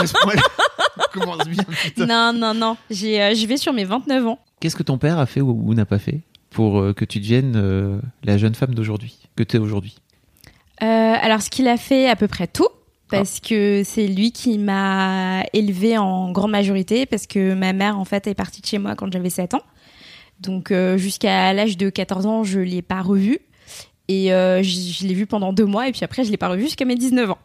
[1.12, 2.06] commence bien, putain.
[2.06, 2.77] non, non, non.
[2.90, 4.39] J'ai, euh, je vais sur mes 29 ans.
[4.61, 6.20] Qu'est-ce que ton père a fait ou, ou n'a pas fait
[6.51, 9.97] pour euh, que tu deviennes euh, la jeune femme d'aujourd'hui, que tu es aujourd'hui?
[10.82, 12.69] Euh, alors, ce qu'il a fait à peu près tout,
[13.11, 18.05] parce que c'est lui qui m'a élevée en grande majorité, parce que ma mère, en
[18.05, 19.62] fait, est partie de chez moi quand j'avais 7 ans.
[20.40, 23.39] Donc, euh, jusqu'à l'âge de 14 ans, je l'ai pas revue.
[24.09, 26.48] Et euh, je, je l'ai vu pendant deux mois, et puis après, je l'ai pas
[26.48, 27.39] revu jusqu'à mes 19 ans.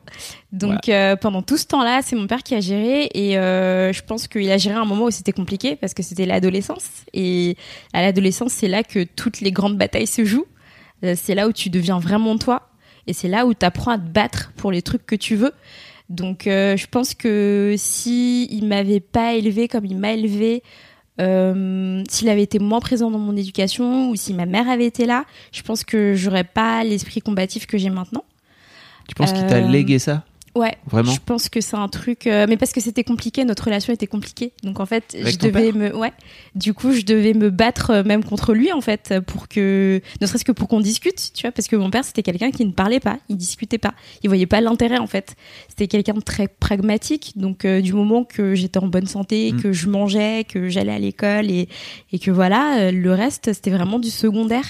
[0.52, 4.02] Donc, euh, pendant tout ce temps-là, c'est mon père qui a géré, et euh, je
[4.02, 7.06] pense qu'il a géré un moment où c'était compliqué, parce que c'était l'adolescence.
[7.14, 7.56] Et
[7.94, 10.48] à l'adolescence, c'est là que toutes les grandes batailles se jouent.
[11.04, 12.70] Euh, C'est là où tu deviens vraiment toi.
[13.08, 15.54] Et c'est là où tu apprends à te battre pour les trucs que tu veux.
[16.10, 20.64] Donc euh, je pense que si il m'avait pas élevé comme il m'a élevé,
[21.20, 25.06] euh, s'il avait été moins présent dans mon éducation ou si ma mère avait été
[25.06, 28.24] là, je pense que j'aurais pas l'esprit combatif que j'ai maintenant.
[29.08, 30.24] Tu penses qu'il t'a Euh, légué ça?
[30.56, 30.78] Ouais.
[30.88, 33.94] Vraiment Je pense que c'est un truc, euh, mais parce que c'était compliqué, notre relation
[33.94, 34.52] était compliquée.
[34.64, 36.12] Donc en fait, Avec je devais me, ouais.
[36.56, 40.26] Du coup, je devais me battre euh, même contre lui en fait pour que, ne
[40.26, 42.72] serait-ce que pour qu'on discute, tu vois, parce que mon père c'était quelqu'un qui ne
[42.72, 43.94] parlait pas, il discutait pas,
[44.24, 45.36] il voyait pas l'intérêt en fait.
[45.68, 47.34] C'était quelqu'un de très pragmatique.
[47.36, 49.62] Donc euh, du moment que j'étais en bonne santé, Mm.
[49.62, 51.68] que je mangeais, que j'allais à l'école et
[52.12, 54.66] et que voilà, euh, le reste c'était vraiment du secondaire.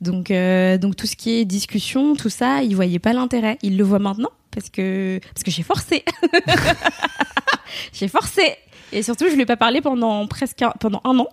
[0.00, 3.56] Donc, euh, donc tout ce qui est discussion, tout ça, il voyait pas l'intérêt.
[3.62, 6.04] Il le voit maintenant parce que parce que j'ai forcé.
[7.92, 8.56] j'ai forcé.
[8.92, 11.28] Et surtout, je lui ai pas parlé pendant presque un, pendant un an.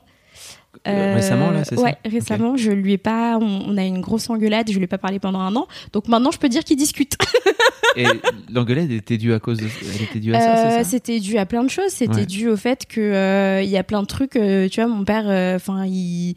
[0.87, 3.37] Euh, récemment, là, c'est ça Ouais, récemment, je lui ai pas.
[3.41, 4.69] On, on a eu une grosse engueulade.
[4.71, 5.67] Je lui ai pas parlé pendant un an.
[5.91, 7.17] Donc maintenant, je peux dire qu'il discute.
[7.95, 8.05] Et
[8.51, 9.65] l'engueulade était due à cause de...
[9.95, 11.89] Elle était due à ça, Euh, c'est ça C'était dû à plein de choses.
[11.91, 12.25] C'était Ouais.
[12.25, 14.33] dû au fait que euh, il y a plein de trucs.
[14.33, 15.25] tu vois, mon père,
[15.55, 16.35] enfin, il,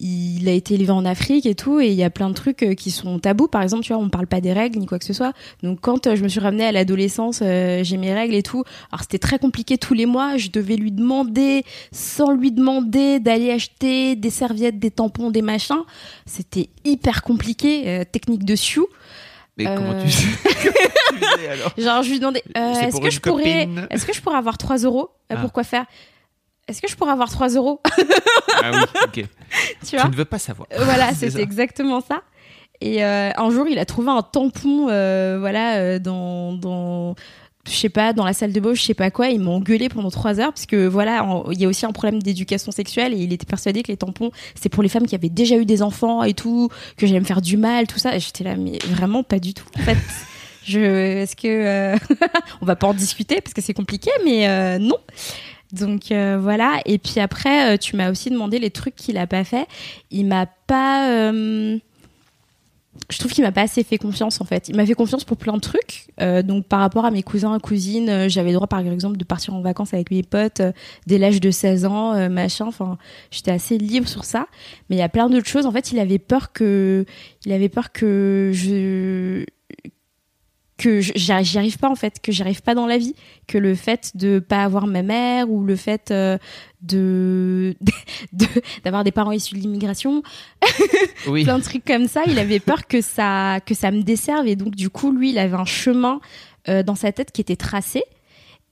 [0.00, 2.62] il a été élevé en Afrique et tout, et il y a plein de trucs
[2.62, 3.48] euh, qui sont tabous.
[3.48, 5.32] Par exemple, tu vois, on parle pas des règles ni quoi que ce soit.
[5.62, 8.64] Donc, quand euh, je me suis ramenée à l'adolescence, euh, j'ai mes règles et tout.
[8.92, 10.36] Alors, c'était très compliqué tous les mois.
[10.36, 15.82] Je devais lui demander, sans lui demander, d'aller acheter des serviettes, des tampons, des machins.
[16.26, 17.88] C'était hyper compliqué.
[17.88, 18.86] euh, technique de Sioux.
[19.56, 21.72] Mais comment Euh, tu sais Comment tu sais, alors?
[21.76, 24.78] Genre, je lui demandais, est-ce pour que je pourrais, est-ce que je pourrais avoir 3
[24.78, 25.36] euros Ah.
[25.38, 25.84] Pourquoi faire?
[26.68, 27.80] Est-ce que je pourrais avoir 3 euros
[28.62, 29.24] Ah oui, ok.
[29.88, 30.68] Tu vois ne veux pas savoir.
[30.72, 32.22] Euh, Voilà, C'est c'était exactement ça.
[32.80, 37.16] Et euh, un jour, il a trouvé un tampon, euh, voilà, euh, dans, dans,
[37.66, 39.28] je sais pas, dans la salle de bauche, je sais pas quoi.
[39.28, 42.22] Il m'a engueulé pendant trois heures parce que voilà, il y a aussi un problème
[42.22, 45.28] d'éducation sexuelle et il était persuadé que les tampons, c'est pour les femmes qui avaient
[45.28, 48.16] déjà eu des enfants et tout, que j'allais me faire du mal, tout ça.
[48.18, 49.66] J'étais là, mais vraiment pas du tout.
[49.76, 49.98] En fait,
[50.64, 51.96] je, est-ce que
[52.62, 54.98] on va pas en discuter parce que c'est compliqué, mais non.
[55.72, 56.80] Donc euh, voilà.
[56.86, 59.66] Et puis après, euh, tu m'as aussi demandé les trucs qu'il a pas fait.
[60.10, 61.10] Il m'a pas.
[61.10, 61.78] euh,
[63.10, 64.68] je trouve qu'il m'a pas assez fait confiance en fait.
[64.68, 66.08] Il m'a fait confiance pour plein de trucs.
[66.20, 69.16] Euh, donc par rapport à mes cousins et cousines, euh, j'avais le droit par exemple
[69.16, 70.72] de partir en vacances avec mes potes euh,
[71.06, 72.66] dès l'âge de 16 ans, machin.
[72.66, 72.98] Enfin,
[73.30, 74.46] j'étais assez libre sur ça.
[74.90, 75.66] Mais il y a plein d'autres choses.
[75.66, 77.04] En fait, il avait peur que,
[77.44, 79.44] il avait peur que je
[80.78, 83.14] que j'y arrive pas en fait, que j'y arrive pas dans la vie,
[83.48, 86.38] que le fait de pas avoir ma mère ou le fait euh,
[86.82, 87.74] de
[88.32, 88.46] de-
[88.84, 90.22] d'avoir des parents issus de l'immigration,
[91.26, 91.42] Oui.
[91.44, 94.54] plein de trucs comme ça, il avait peur que ça que ça me desserve et
[94.56, 96.20] donc du coup lui il avait un chemin
[96.68, 98.02] euh, dans sa tête qui était tracé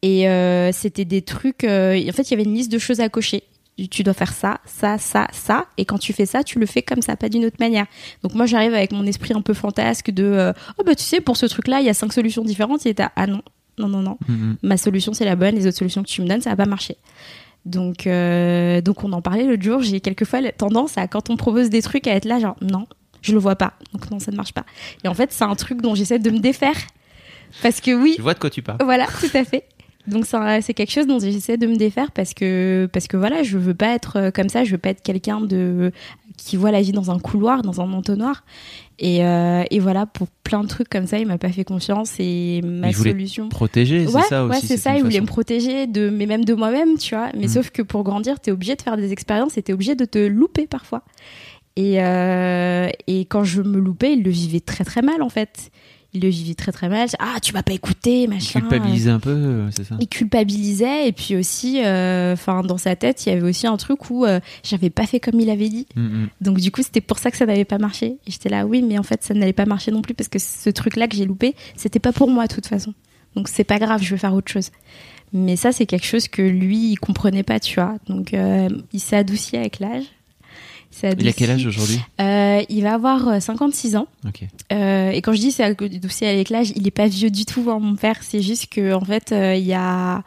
[0.02, 1.66] et euh, c'était des trucs en
[2.12, 3.42] fait il y avait une liste de choses à cocher.
[3.90, 6.80] Tu dois faire ça, ça, ça, ça, et quand tu fais ça, tu le fais
[6.80, 7.84] comme ça, pas d'une autre manière.
[8.22, 11.20] Donc moi, j'arrive avec mon esprit un peu fantasque de, euh, oh bah tu sais,
[11.20, 12.86] pour ce truc-là, il y a cinq solutions différentes.
[12.86, 13.42] Et t'as, ah non,
[13.78, 14.56] non, non, non, Mhm.
[14.62, 16.64] ma solution c'est la bonne, les autres solutions que tu me donnes, ça va pas
[16.64, 16.96] marcher.
[17.66, 19.82] Donc, euh, donc on en parlait l'autre jour.
[19.82, 22.86] J'ai quelquefois la tendance à quand on propose des trucs à être là, genre non,
[23.20, 24.64] je le vois pas, donc non, ça ne marche pas.
[25.04, 26.76] Et en fait, c'est un truc dont j'essaie de me défaire
[27.62, 28.78] parce que oui, Je vois de quoi tu parles.
[28.82, 29.64] voilà, tout à fait.
[30.08, 33.58] Donc c'est quelque chose dont j'essaie de me défaire parce que parce que voilà, je
[33.58, 35.90] veux pas être euh, comme ça, je veux pas être quelqu'un de
[36.36, 38.44] qui voit la vie dans un couloir, dans un entonnoir.
[38.98, 42.14] Et, euh, et voilà, pour plein de trucs comme ça, il m'a pas fait confiance
[42.18, 43.48] et ma il solution.
[43.48, 44.54] Protéger, c'est ouais, ça aussi.
[44.54, 44.96] ouais, c'est ça.
[44.96, 47.30] Il voulait me protéger de, mais même de moi-même, tu vois.
[47.34, 47.50] Mais Mm.
[47.50, 50.18] sauf que pour grandir, t'es obligé de faire des expériences et t'es obligé de te
[50.18, 51.02] louper parfois.
[51.76, 55.70] Et, euh, et quand je me loupais, il le vivait très très mal en fait.
[56.16, 57.09] Il le vivait très très mal.
[57.18, 58.60] Ah, tu m'as pas écouté, machin.
[58.60, 62.34] Culpabiliser un peu, euh, c'est ça Il culpabilisait et puis aussi, euh,
[62.64, 65.38] dans sa tête, il y avait aussi un truc où euh, j'avais pas fait comme
[65.38, 65.86] il avait dit.
[65.94, 66.28] Mhm.
[66.40, 68.16] Donc du coup, c'était pour ça que ça n'avait pas marché.
[68.26, 70.38] Et j'étais là, oui, mais en fait, ça n'allait pas marcher non plus parce que
[70.38, 72.94] ce truc-là que j'ai loupé, c'était pas pour moi de toute façon.
[73.34, 74.70] Donc c'est pas grave, je vais faire autre chose.
[75.34, 77.97] Mais ça, c'est quelque chose que lui, il comprenait pas, tu vois.
[78.09, 80.05] Donc euh, il s'est adouci avec l'âge.
[81.02, 82.01] Il a quel âge aujourd'hui?
[82.20, 84.06] Euh, Il va avoir euh, 56 ans.
[84.27, 84.44] Ok.
[84.73, 87.70] Euh, et quand je dis c'est adouci avec l'âge, il est pas vieux du tout,
[87.70, 88.16] hein, mon père.
[88.23, 90.23] C'est juste que en fait, euh, il y a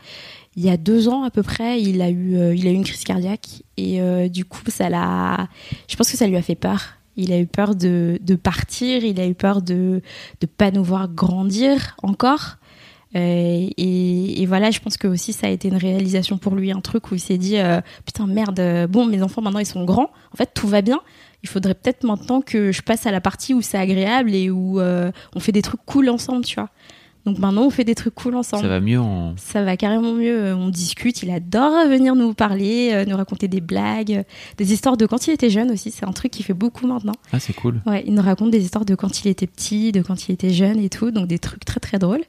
[0.56, 2.74] il y a deux ans à peu près, il a eu euh, il a eu
[2.74, 5.48] une crise cardiaque et euh, du coup ça l'a.
[5.88, 6.96] Je pense que ça lui a fait peur.
[7.18, 10.02] Il a eu peur de, de partir, il a eu peur de
[10.42, 12.58] de pas nous voir grandir encore.
[13.16, 16.72] Euh, et, et voilà, je pense que aussi ça a été une réalisation pour lui,
[16.72, 19.66] un truc où il s'est dit euh, putain merde, euh, bon mes enfants maintenant ils
[19.66, 21.00] sont grands, en fait tout va bien.
[21.42, 24.82] Il faudrait peut-être maintenant que je passe à la partie où c'est agréable et où
[24.82, 26.70] on fait des trucs cool ensemble, tu vois.
[27.26, 28.64] Donc maintenant on fait des trucs cool ensemble.
[28.64, 29.36] Ça va mieux en.
[29.38, 30.54] Ça va carrément mieux.
[30.54, 31.24] On discute.
[31.24, 34.26] Il adore venir nous parler, nous raconter des blagues,
[34.58, 35.92] des histoires de quand il était jeune aussi.
[35.92, 37.16] C'est un truc qu'il fait beaucoup maintenant.
[37.32, 37.82] Ah, c'est cool.
[37.86, 40.50] Ouais, il nous raconte des histoires de quand il était petit, de quand il était
[40.50, 41.12] jeune et tout.
[41.12, 42.24] Donc des trucs très très drôles.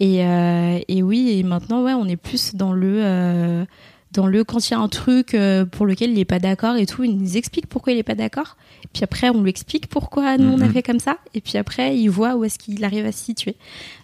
[0.00, 3.64] Et, euh, et oui, et maintenant ouais, on est plus dans le euh,
[4.12, 6.76] dans le quand il y a un truc euh, pour lequel il n'est pas d'accord
[6.76, 7.02] et tout.
[7.04, 8.56] Il nous explique pourquoi il n'est pas d'accord.
[8.94, 11.18] Puis après, on lui explique pourquoi nous on a fait comme ça.
[11.34, 13.56] Et puis après, il voit où est-ce qu'il arrive à se situer.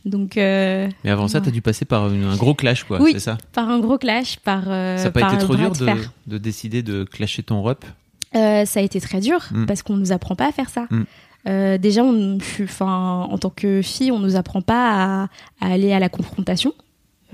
[0.04, 1.44] Donc euh, Mais avant ça, Ouais.
[1.46, 3.00] t'as dû passer par une- un gros clash, quoi.
[3.00, 3.12] Oui.
[3.14, 3.38] C'est ça?
[3.52, 5.86] par un gros clash, par Ça n'a pas été trop dur de
[6.26, 7.84] de, décider de clasher ton rep?
[8.34, 9.66] Euh, ça a été très dur Mm.
[9.66, 10.86] parce qu'on nous apprend pas à faire ça.
[10.90, 11.04] Mm.
[11.46, 15.28] Euh, déjà, on, enfin, en tant que fille, on nous apprend pas à,
[15.60, 16.72] à aller à la confrontation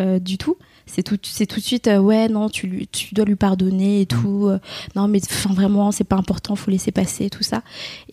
[0.01, 0.57] euh, du tout.
[0.87, 4.01] C'est tout, c'est tout de suite euh, ouais non tu lui, tu dois lui pardonner
[4.01, 4.49] et tout.
[4.49, 4.59] euh,
[4.97, 7.63] non mais enfin vraiment c'est pas important, faut laisser passer tout ça.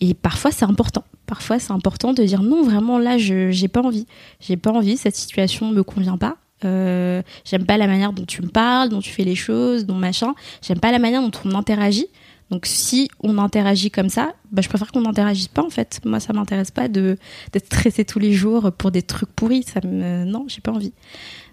[0.00, 1.02] Et parfois c'est important.
[1.26, 4.06] Parfois c'est important de dire non vraiment là je j'ai pas envie,
[4.38, 6.36] j'ai pas envie cette situation me convient pas.
[6.64, 9.94] Euh, j'aime pas la manière dont tu me parles, dont tu fais les choses, dont
[9.94, 10.34] machin.
[10.62, 12.06] J'aime pas la manière dont on interagit.
[12.50, 16.00] Donc si on interagit comme ça, bah, je préfère qu'on n'interagisse pas en fait.
[16.04, 17.18] Moi ça m'intéresse pas de
[17.52, 19.64] d'être stressé tous les jours pour des trucs pourris.
[19.64, 20.92] Ça me non j'ai pas envie.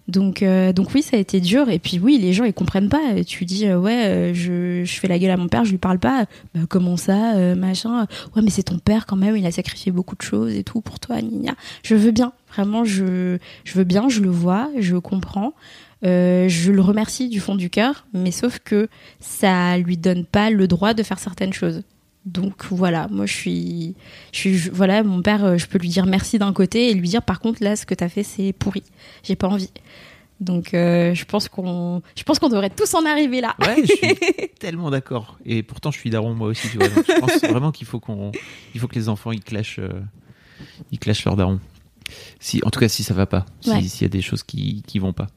[0.07, 2.89] Donc euh, donc oui ça a été dur et puis oui les gens ils comprennent
[2.89, 3.23] pas.
[3.25, 5.79] Tu dis euh, ouais euh, je, je fais la gueule à mon père je lui
[5.79, 6.27] parle pas.
[6.53, 8.07] Bah, comment ça euh, machin?
[8.35, 10.79] Ouais mais c'est ton père quand même il a sacrifié beaucoup de choses et tout
[10.79, 11.55] pour toi gna.
[11.83, 15.53] Je veux bien vraiment je je veux bien je le vois je comprends.
[16.05, 18.87] Euh, je le remercie du fond du cœur, mais sauf que
[19.19, 21.81] ça lui donne pas le droit de faire certaines choses.
[22.25, 23.95] Donc voilà, moi je suis,
[24.31, 26.93] je suis, je- voilà, mon père, euh, je peux lui dire merci d'un côté et
[26.95, 28.81] lui dire par contre là ce que t'as fait c'est pourri,
[29.23, 29.69] j'ai pas envie.
[30.39, 33.55] Donc euh, je pense qu'on, je pense qu'on devrait tous en arriver là.
[33.61, 35.37] Ouais, je suis tellement d'accord.
[35.45, 36.89] Et pourtant, je suis daron moi aussi, tu vois.
[36.89, 38.31] Donc, je pense vraiment qu'il faut qu'on,
[38.73, 40.01] il faut que les enfants ils clashent, euh,
[40.91, 41.59] ils clashent leur daron.
[42.39, 43.81] Si, en tout cas, si ça va pas, si- Ouais.
[43.81, 45.27] s'il y a des choses qui qui vont pas,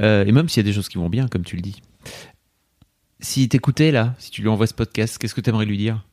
[0.00, 1.80] Euh, et même s'il y a des choses qui vont bien, comme tu le dis.
[3.20, 6.04] Si t'écoutais là, si tu lui envoies ce podcast, qu'est-ce que t'aimerais lui dire?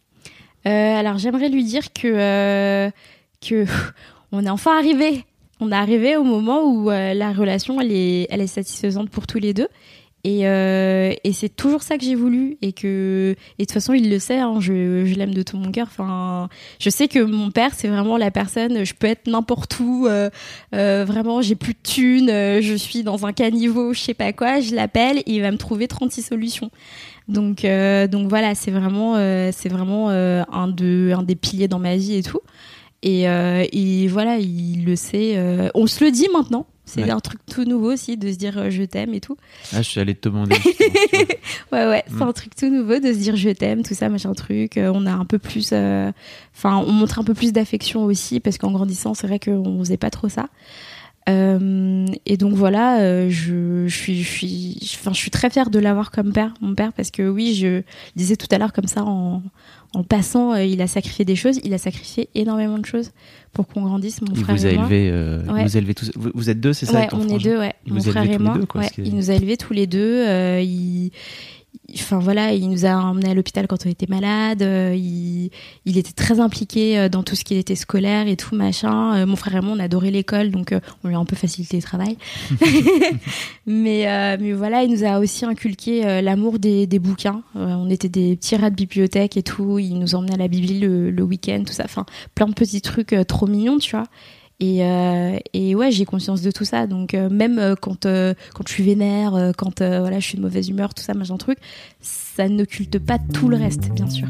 [0.67, 2.91] Euh, alors j'aimerais lui dire que euh,
[3.41, 3.65] que
[4.31, 5.25] on est enfin arrivé.
[5.61, 9.39] On est arrivé au moment où la relation elle est elle est satisfaisante pour tous
[9.39, 9.67] les deux.
[10.25, 13.93] Et, euh, et c'est toujours ça que j'ai voulu et que et de toute façon
[13.93, 17.19] il le sait hein, je, je l'aime de tout mon cœur enfin je sais que
[17.19, 20.29] mon père c'est vraiment la personne je peux être n'importe où euh,
[20.75, 24.33] euh, vraiment j'ai plus de thunes euh, je suis dans un caniveau je sais pas
[24.33, 26.69] quoi je l'appelle et il va me trouver 36 solutions
[27.29, 29.13] donc, euh, donc voilà, c'est vraiment,
[29.51, 32.41] c'est vraiment un, de, un des piliers dans ma vie et tout.
[33.03, 35.37] Et, et voilà, il le sait.
[35.75, 36.65] on se le dit maintenant.
[36.91, 37.11] C'est Ouais.
[37.11, 39.37] un truc tout nouveau aussi de se dire euh, je t'aime et tout.
[39.73, 40.55] Ah, je suis allé te demander.
[41.71, 42.21] Ouais, ouais, c'est Mm.
[42.23, 44.77] un truc tout nouveau de se dire je t'aime, tout ça, machin truc.
[44.77, 45.69] Euh, on a un peu plus.
[45.71, 46.11] euh,
[46.55, 49.97] Enfin, on montre un peu plus d'affection aussi parce qu'en grandissant, c'est vrai qu'on faisait
[49.97, 50.47] pas trop ça.
[51.27, 55.69] Euh, et donc voilà, euh, je, je suis, je suis, enfin, je suis très fière
[55.69, 57.83] de l'avoir comme père, mon père, parce que oui, je
[58.15, 59.43] disais tout à l'heure comme ça en,
[59.93, 63.11] en passant, euh, il a sacrifié des choses, il a sacrifié énormément de choses
[63.53, 65.09] pour qu'on grandisse, mon Il frère vous a élevé.
[65.11, 65.63] euh, Ouais.
[65.63, 66.11] vous a élevé tous.
[66.15, 67.73] Vous, vous êtes deux, c'est ça Ouais, on est deux, ouais.
[67.87, 68.53] Il Mon vous frère et moi.
[68.57, 70.25] deux, quoi, ouais, Il nous a élevés tous les deux.
[70.27, 71.11] euh, il...
[71.95, 74.61] Enfin voilà, il nous a emmenés à l'hôpital quand on était malade.
[74.61, 75.49] euh, il...
[75.85, 79.15] il était très impliqué euh, dans tout ce qui était scolaire et tout machin.
[79.15, 81.35] Euh, mon frère et moi, on adorait l'école, donc euh, on lui a un peu
[81.35, 82.17] facilité le travail.
[83.65, 87.41] mais euh, mais voilà, il nous a aussi inculqué euh, l'amour des, des bouquins.
[87.55, 89.79] Euh, on était des petits rats de bibliothèque et tout.
[89.79, 91.83] Il nous emmenait à la bibli le, le week-end, tout ça.
[91.85, 92.05] Enfin,
[92.35, 94.05] plein de petits trucs euh, trop mignons, tu vois.
[94.59, 96.85] Et, euh, et ouais, j'ai conscience de tout ça.
[96.85, 100.69] Donc euh, même euh, quand quand je suis vénère, quand voilà, je suis de mauvaise
[100.69, 101.57] humeur, tout ça, machin truc,
[102.01, 104.27] ça n'occulte pas tout le reste, bien sûr.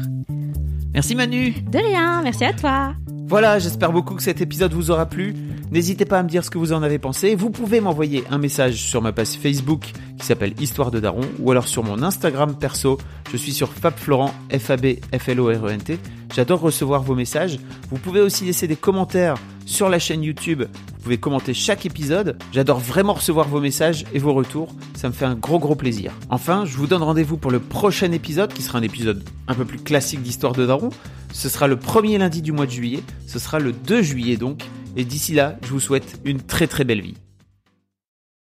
[0.92, 1.54] Merci Manu.
[1.70, 2.94] De rien, merci à toi.
[3.30, 5.36] Voilà, j'espère beaucoup que cet épisode vous aura plu.
[5.70, 7.36] N'hésitez pas à me dire ce que vous en avez pensé.
[7.36, 11.52] Vous pouvez m'envoyer un message sur ma page Facebook qui s'appelle Histoire de Daron ou
[11.52, 12.98] alors sur mon Instagram perso.
[13.30, 16.00] Je suis sur FabFlorent, F-A-B-F-L-O-R-E-N-T.
[16.34, 17.60] J'adore recevoir vos messages.
[17.92, 20.64] Vous pouvez aussi laisser des commentaires sur la chaîne YouTube.
[20.64, 22.36] Vous pouvez commenter chaque épisode.
[22.50, 24.74] J'adore vraiment recevoir vos messages et vos retours.
[24.94, 26.10] Ça me fait un gros gros plaisir.
[26.30, 29.64] Enfin, je vous donne rendez-vous pour le prochain épisode qui sera un épisode un peu
[29.64, 30.90] plus classique d'Histoire de Daron.
[31.32, 33.02] Ce sera le premier lundi du mois de juillet.
[33.26, 34.64] Ce sera le 2 juillet donc.
[34.96, 37.14] Et d'ici là, je vous souhaite une très très belle vie.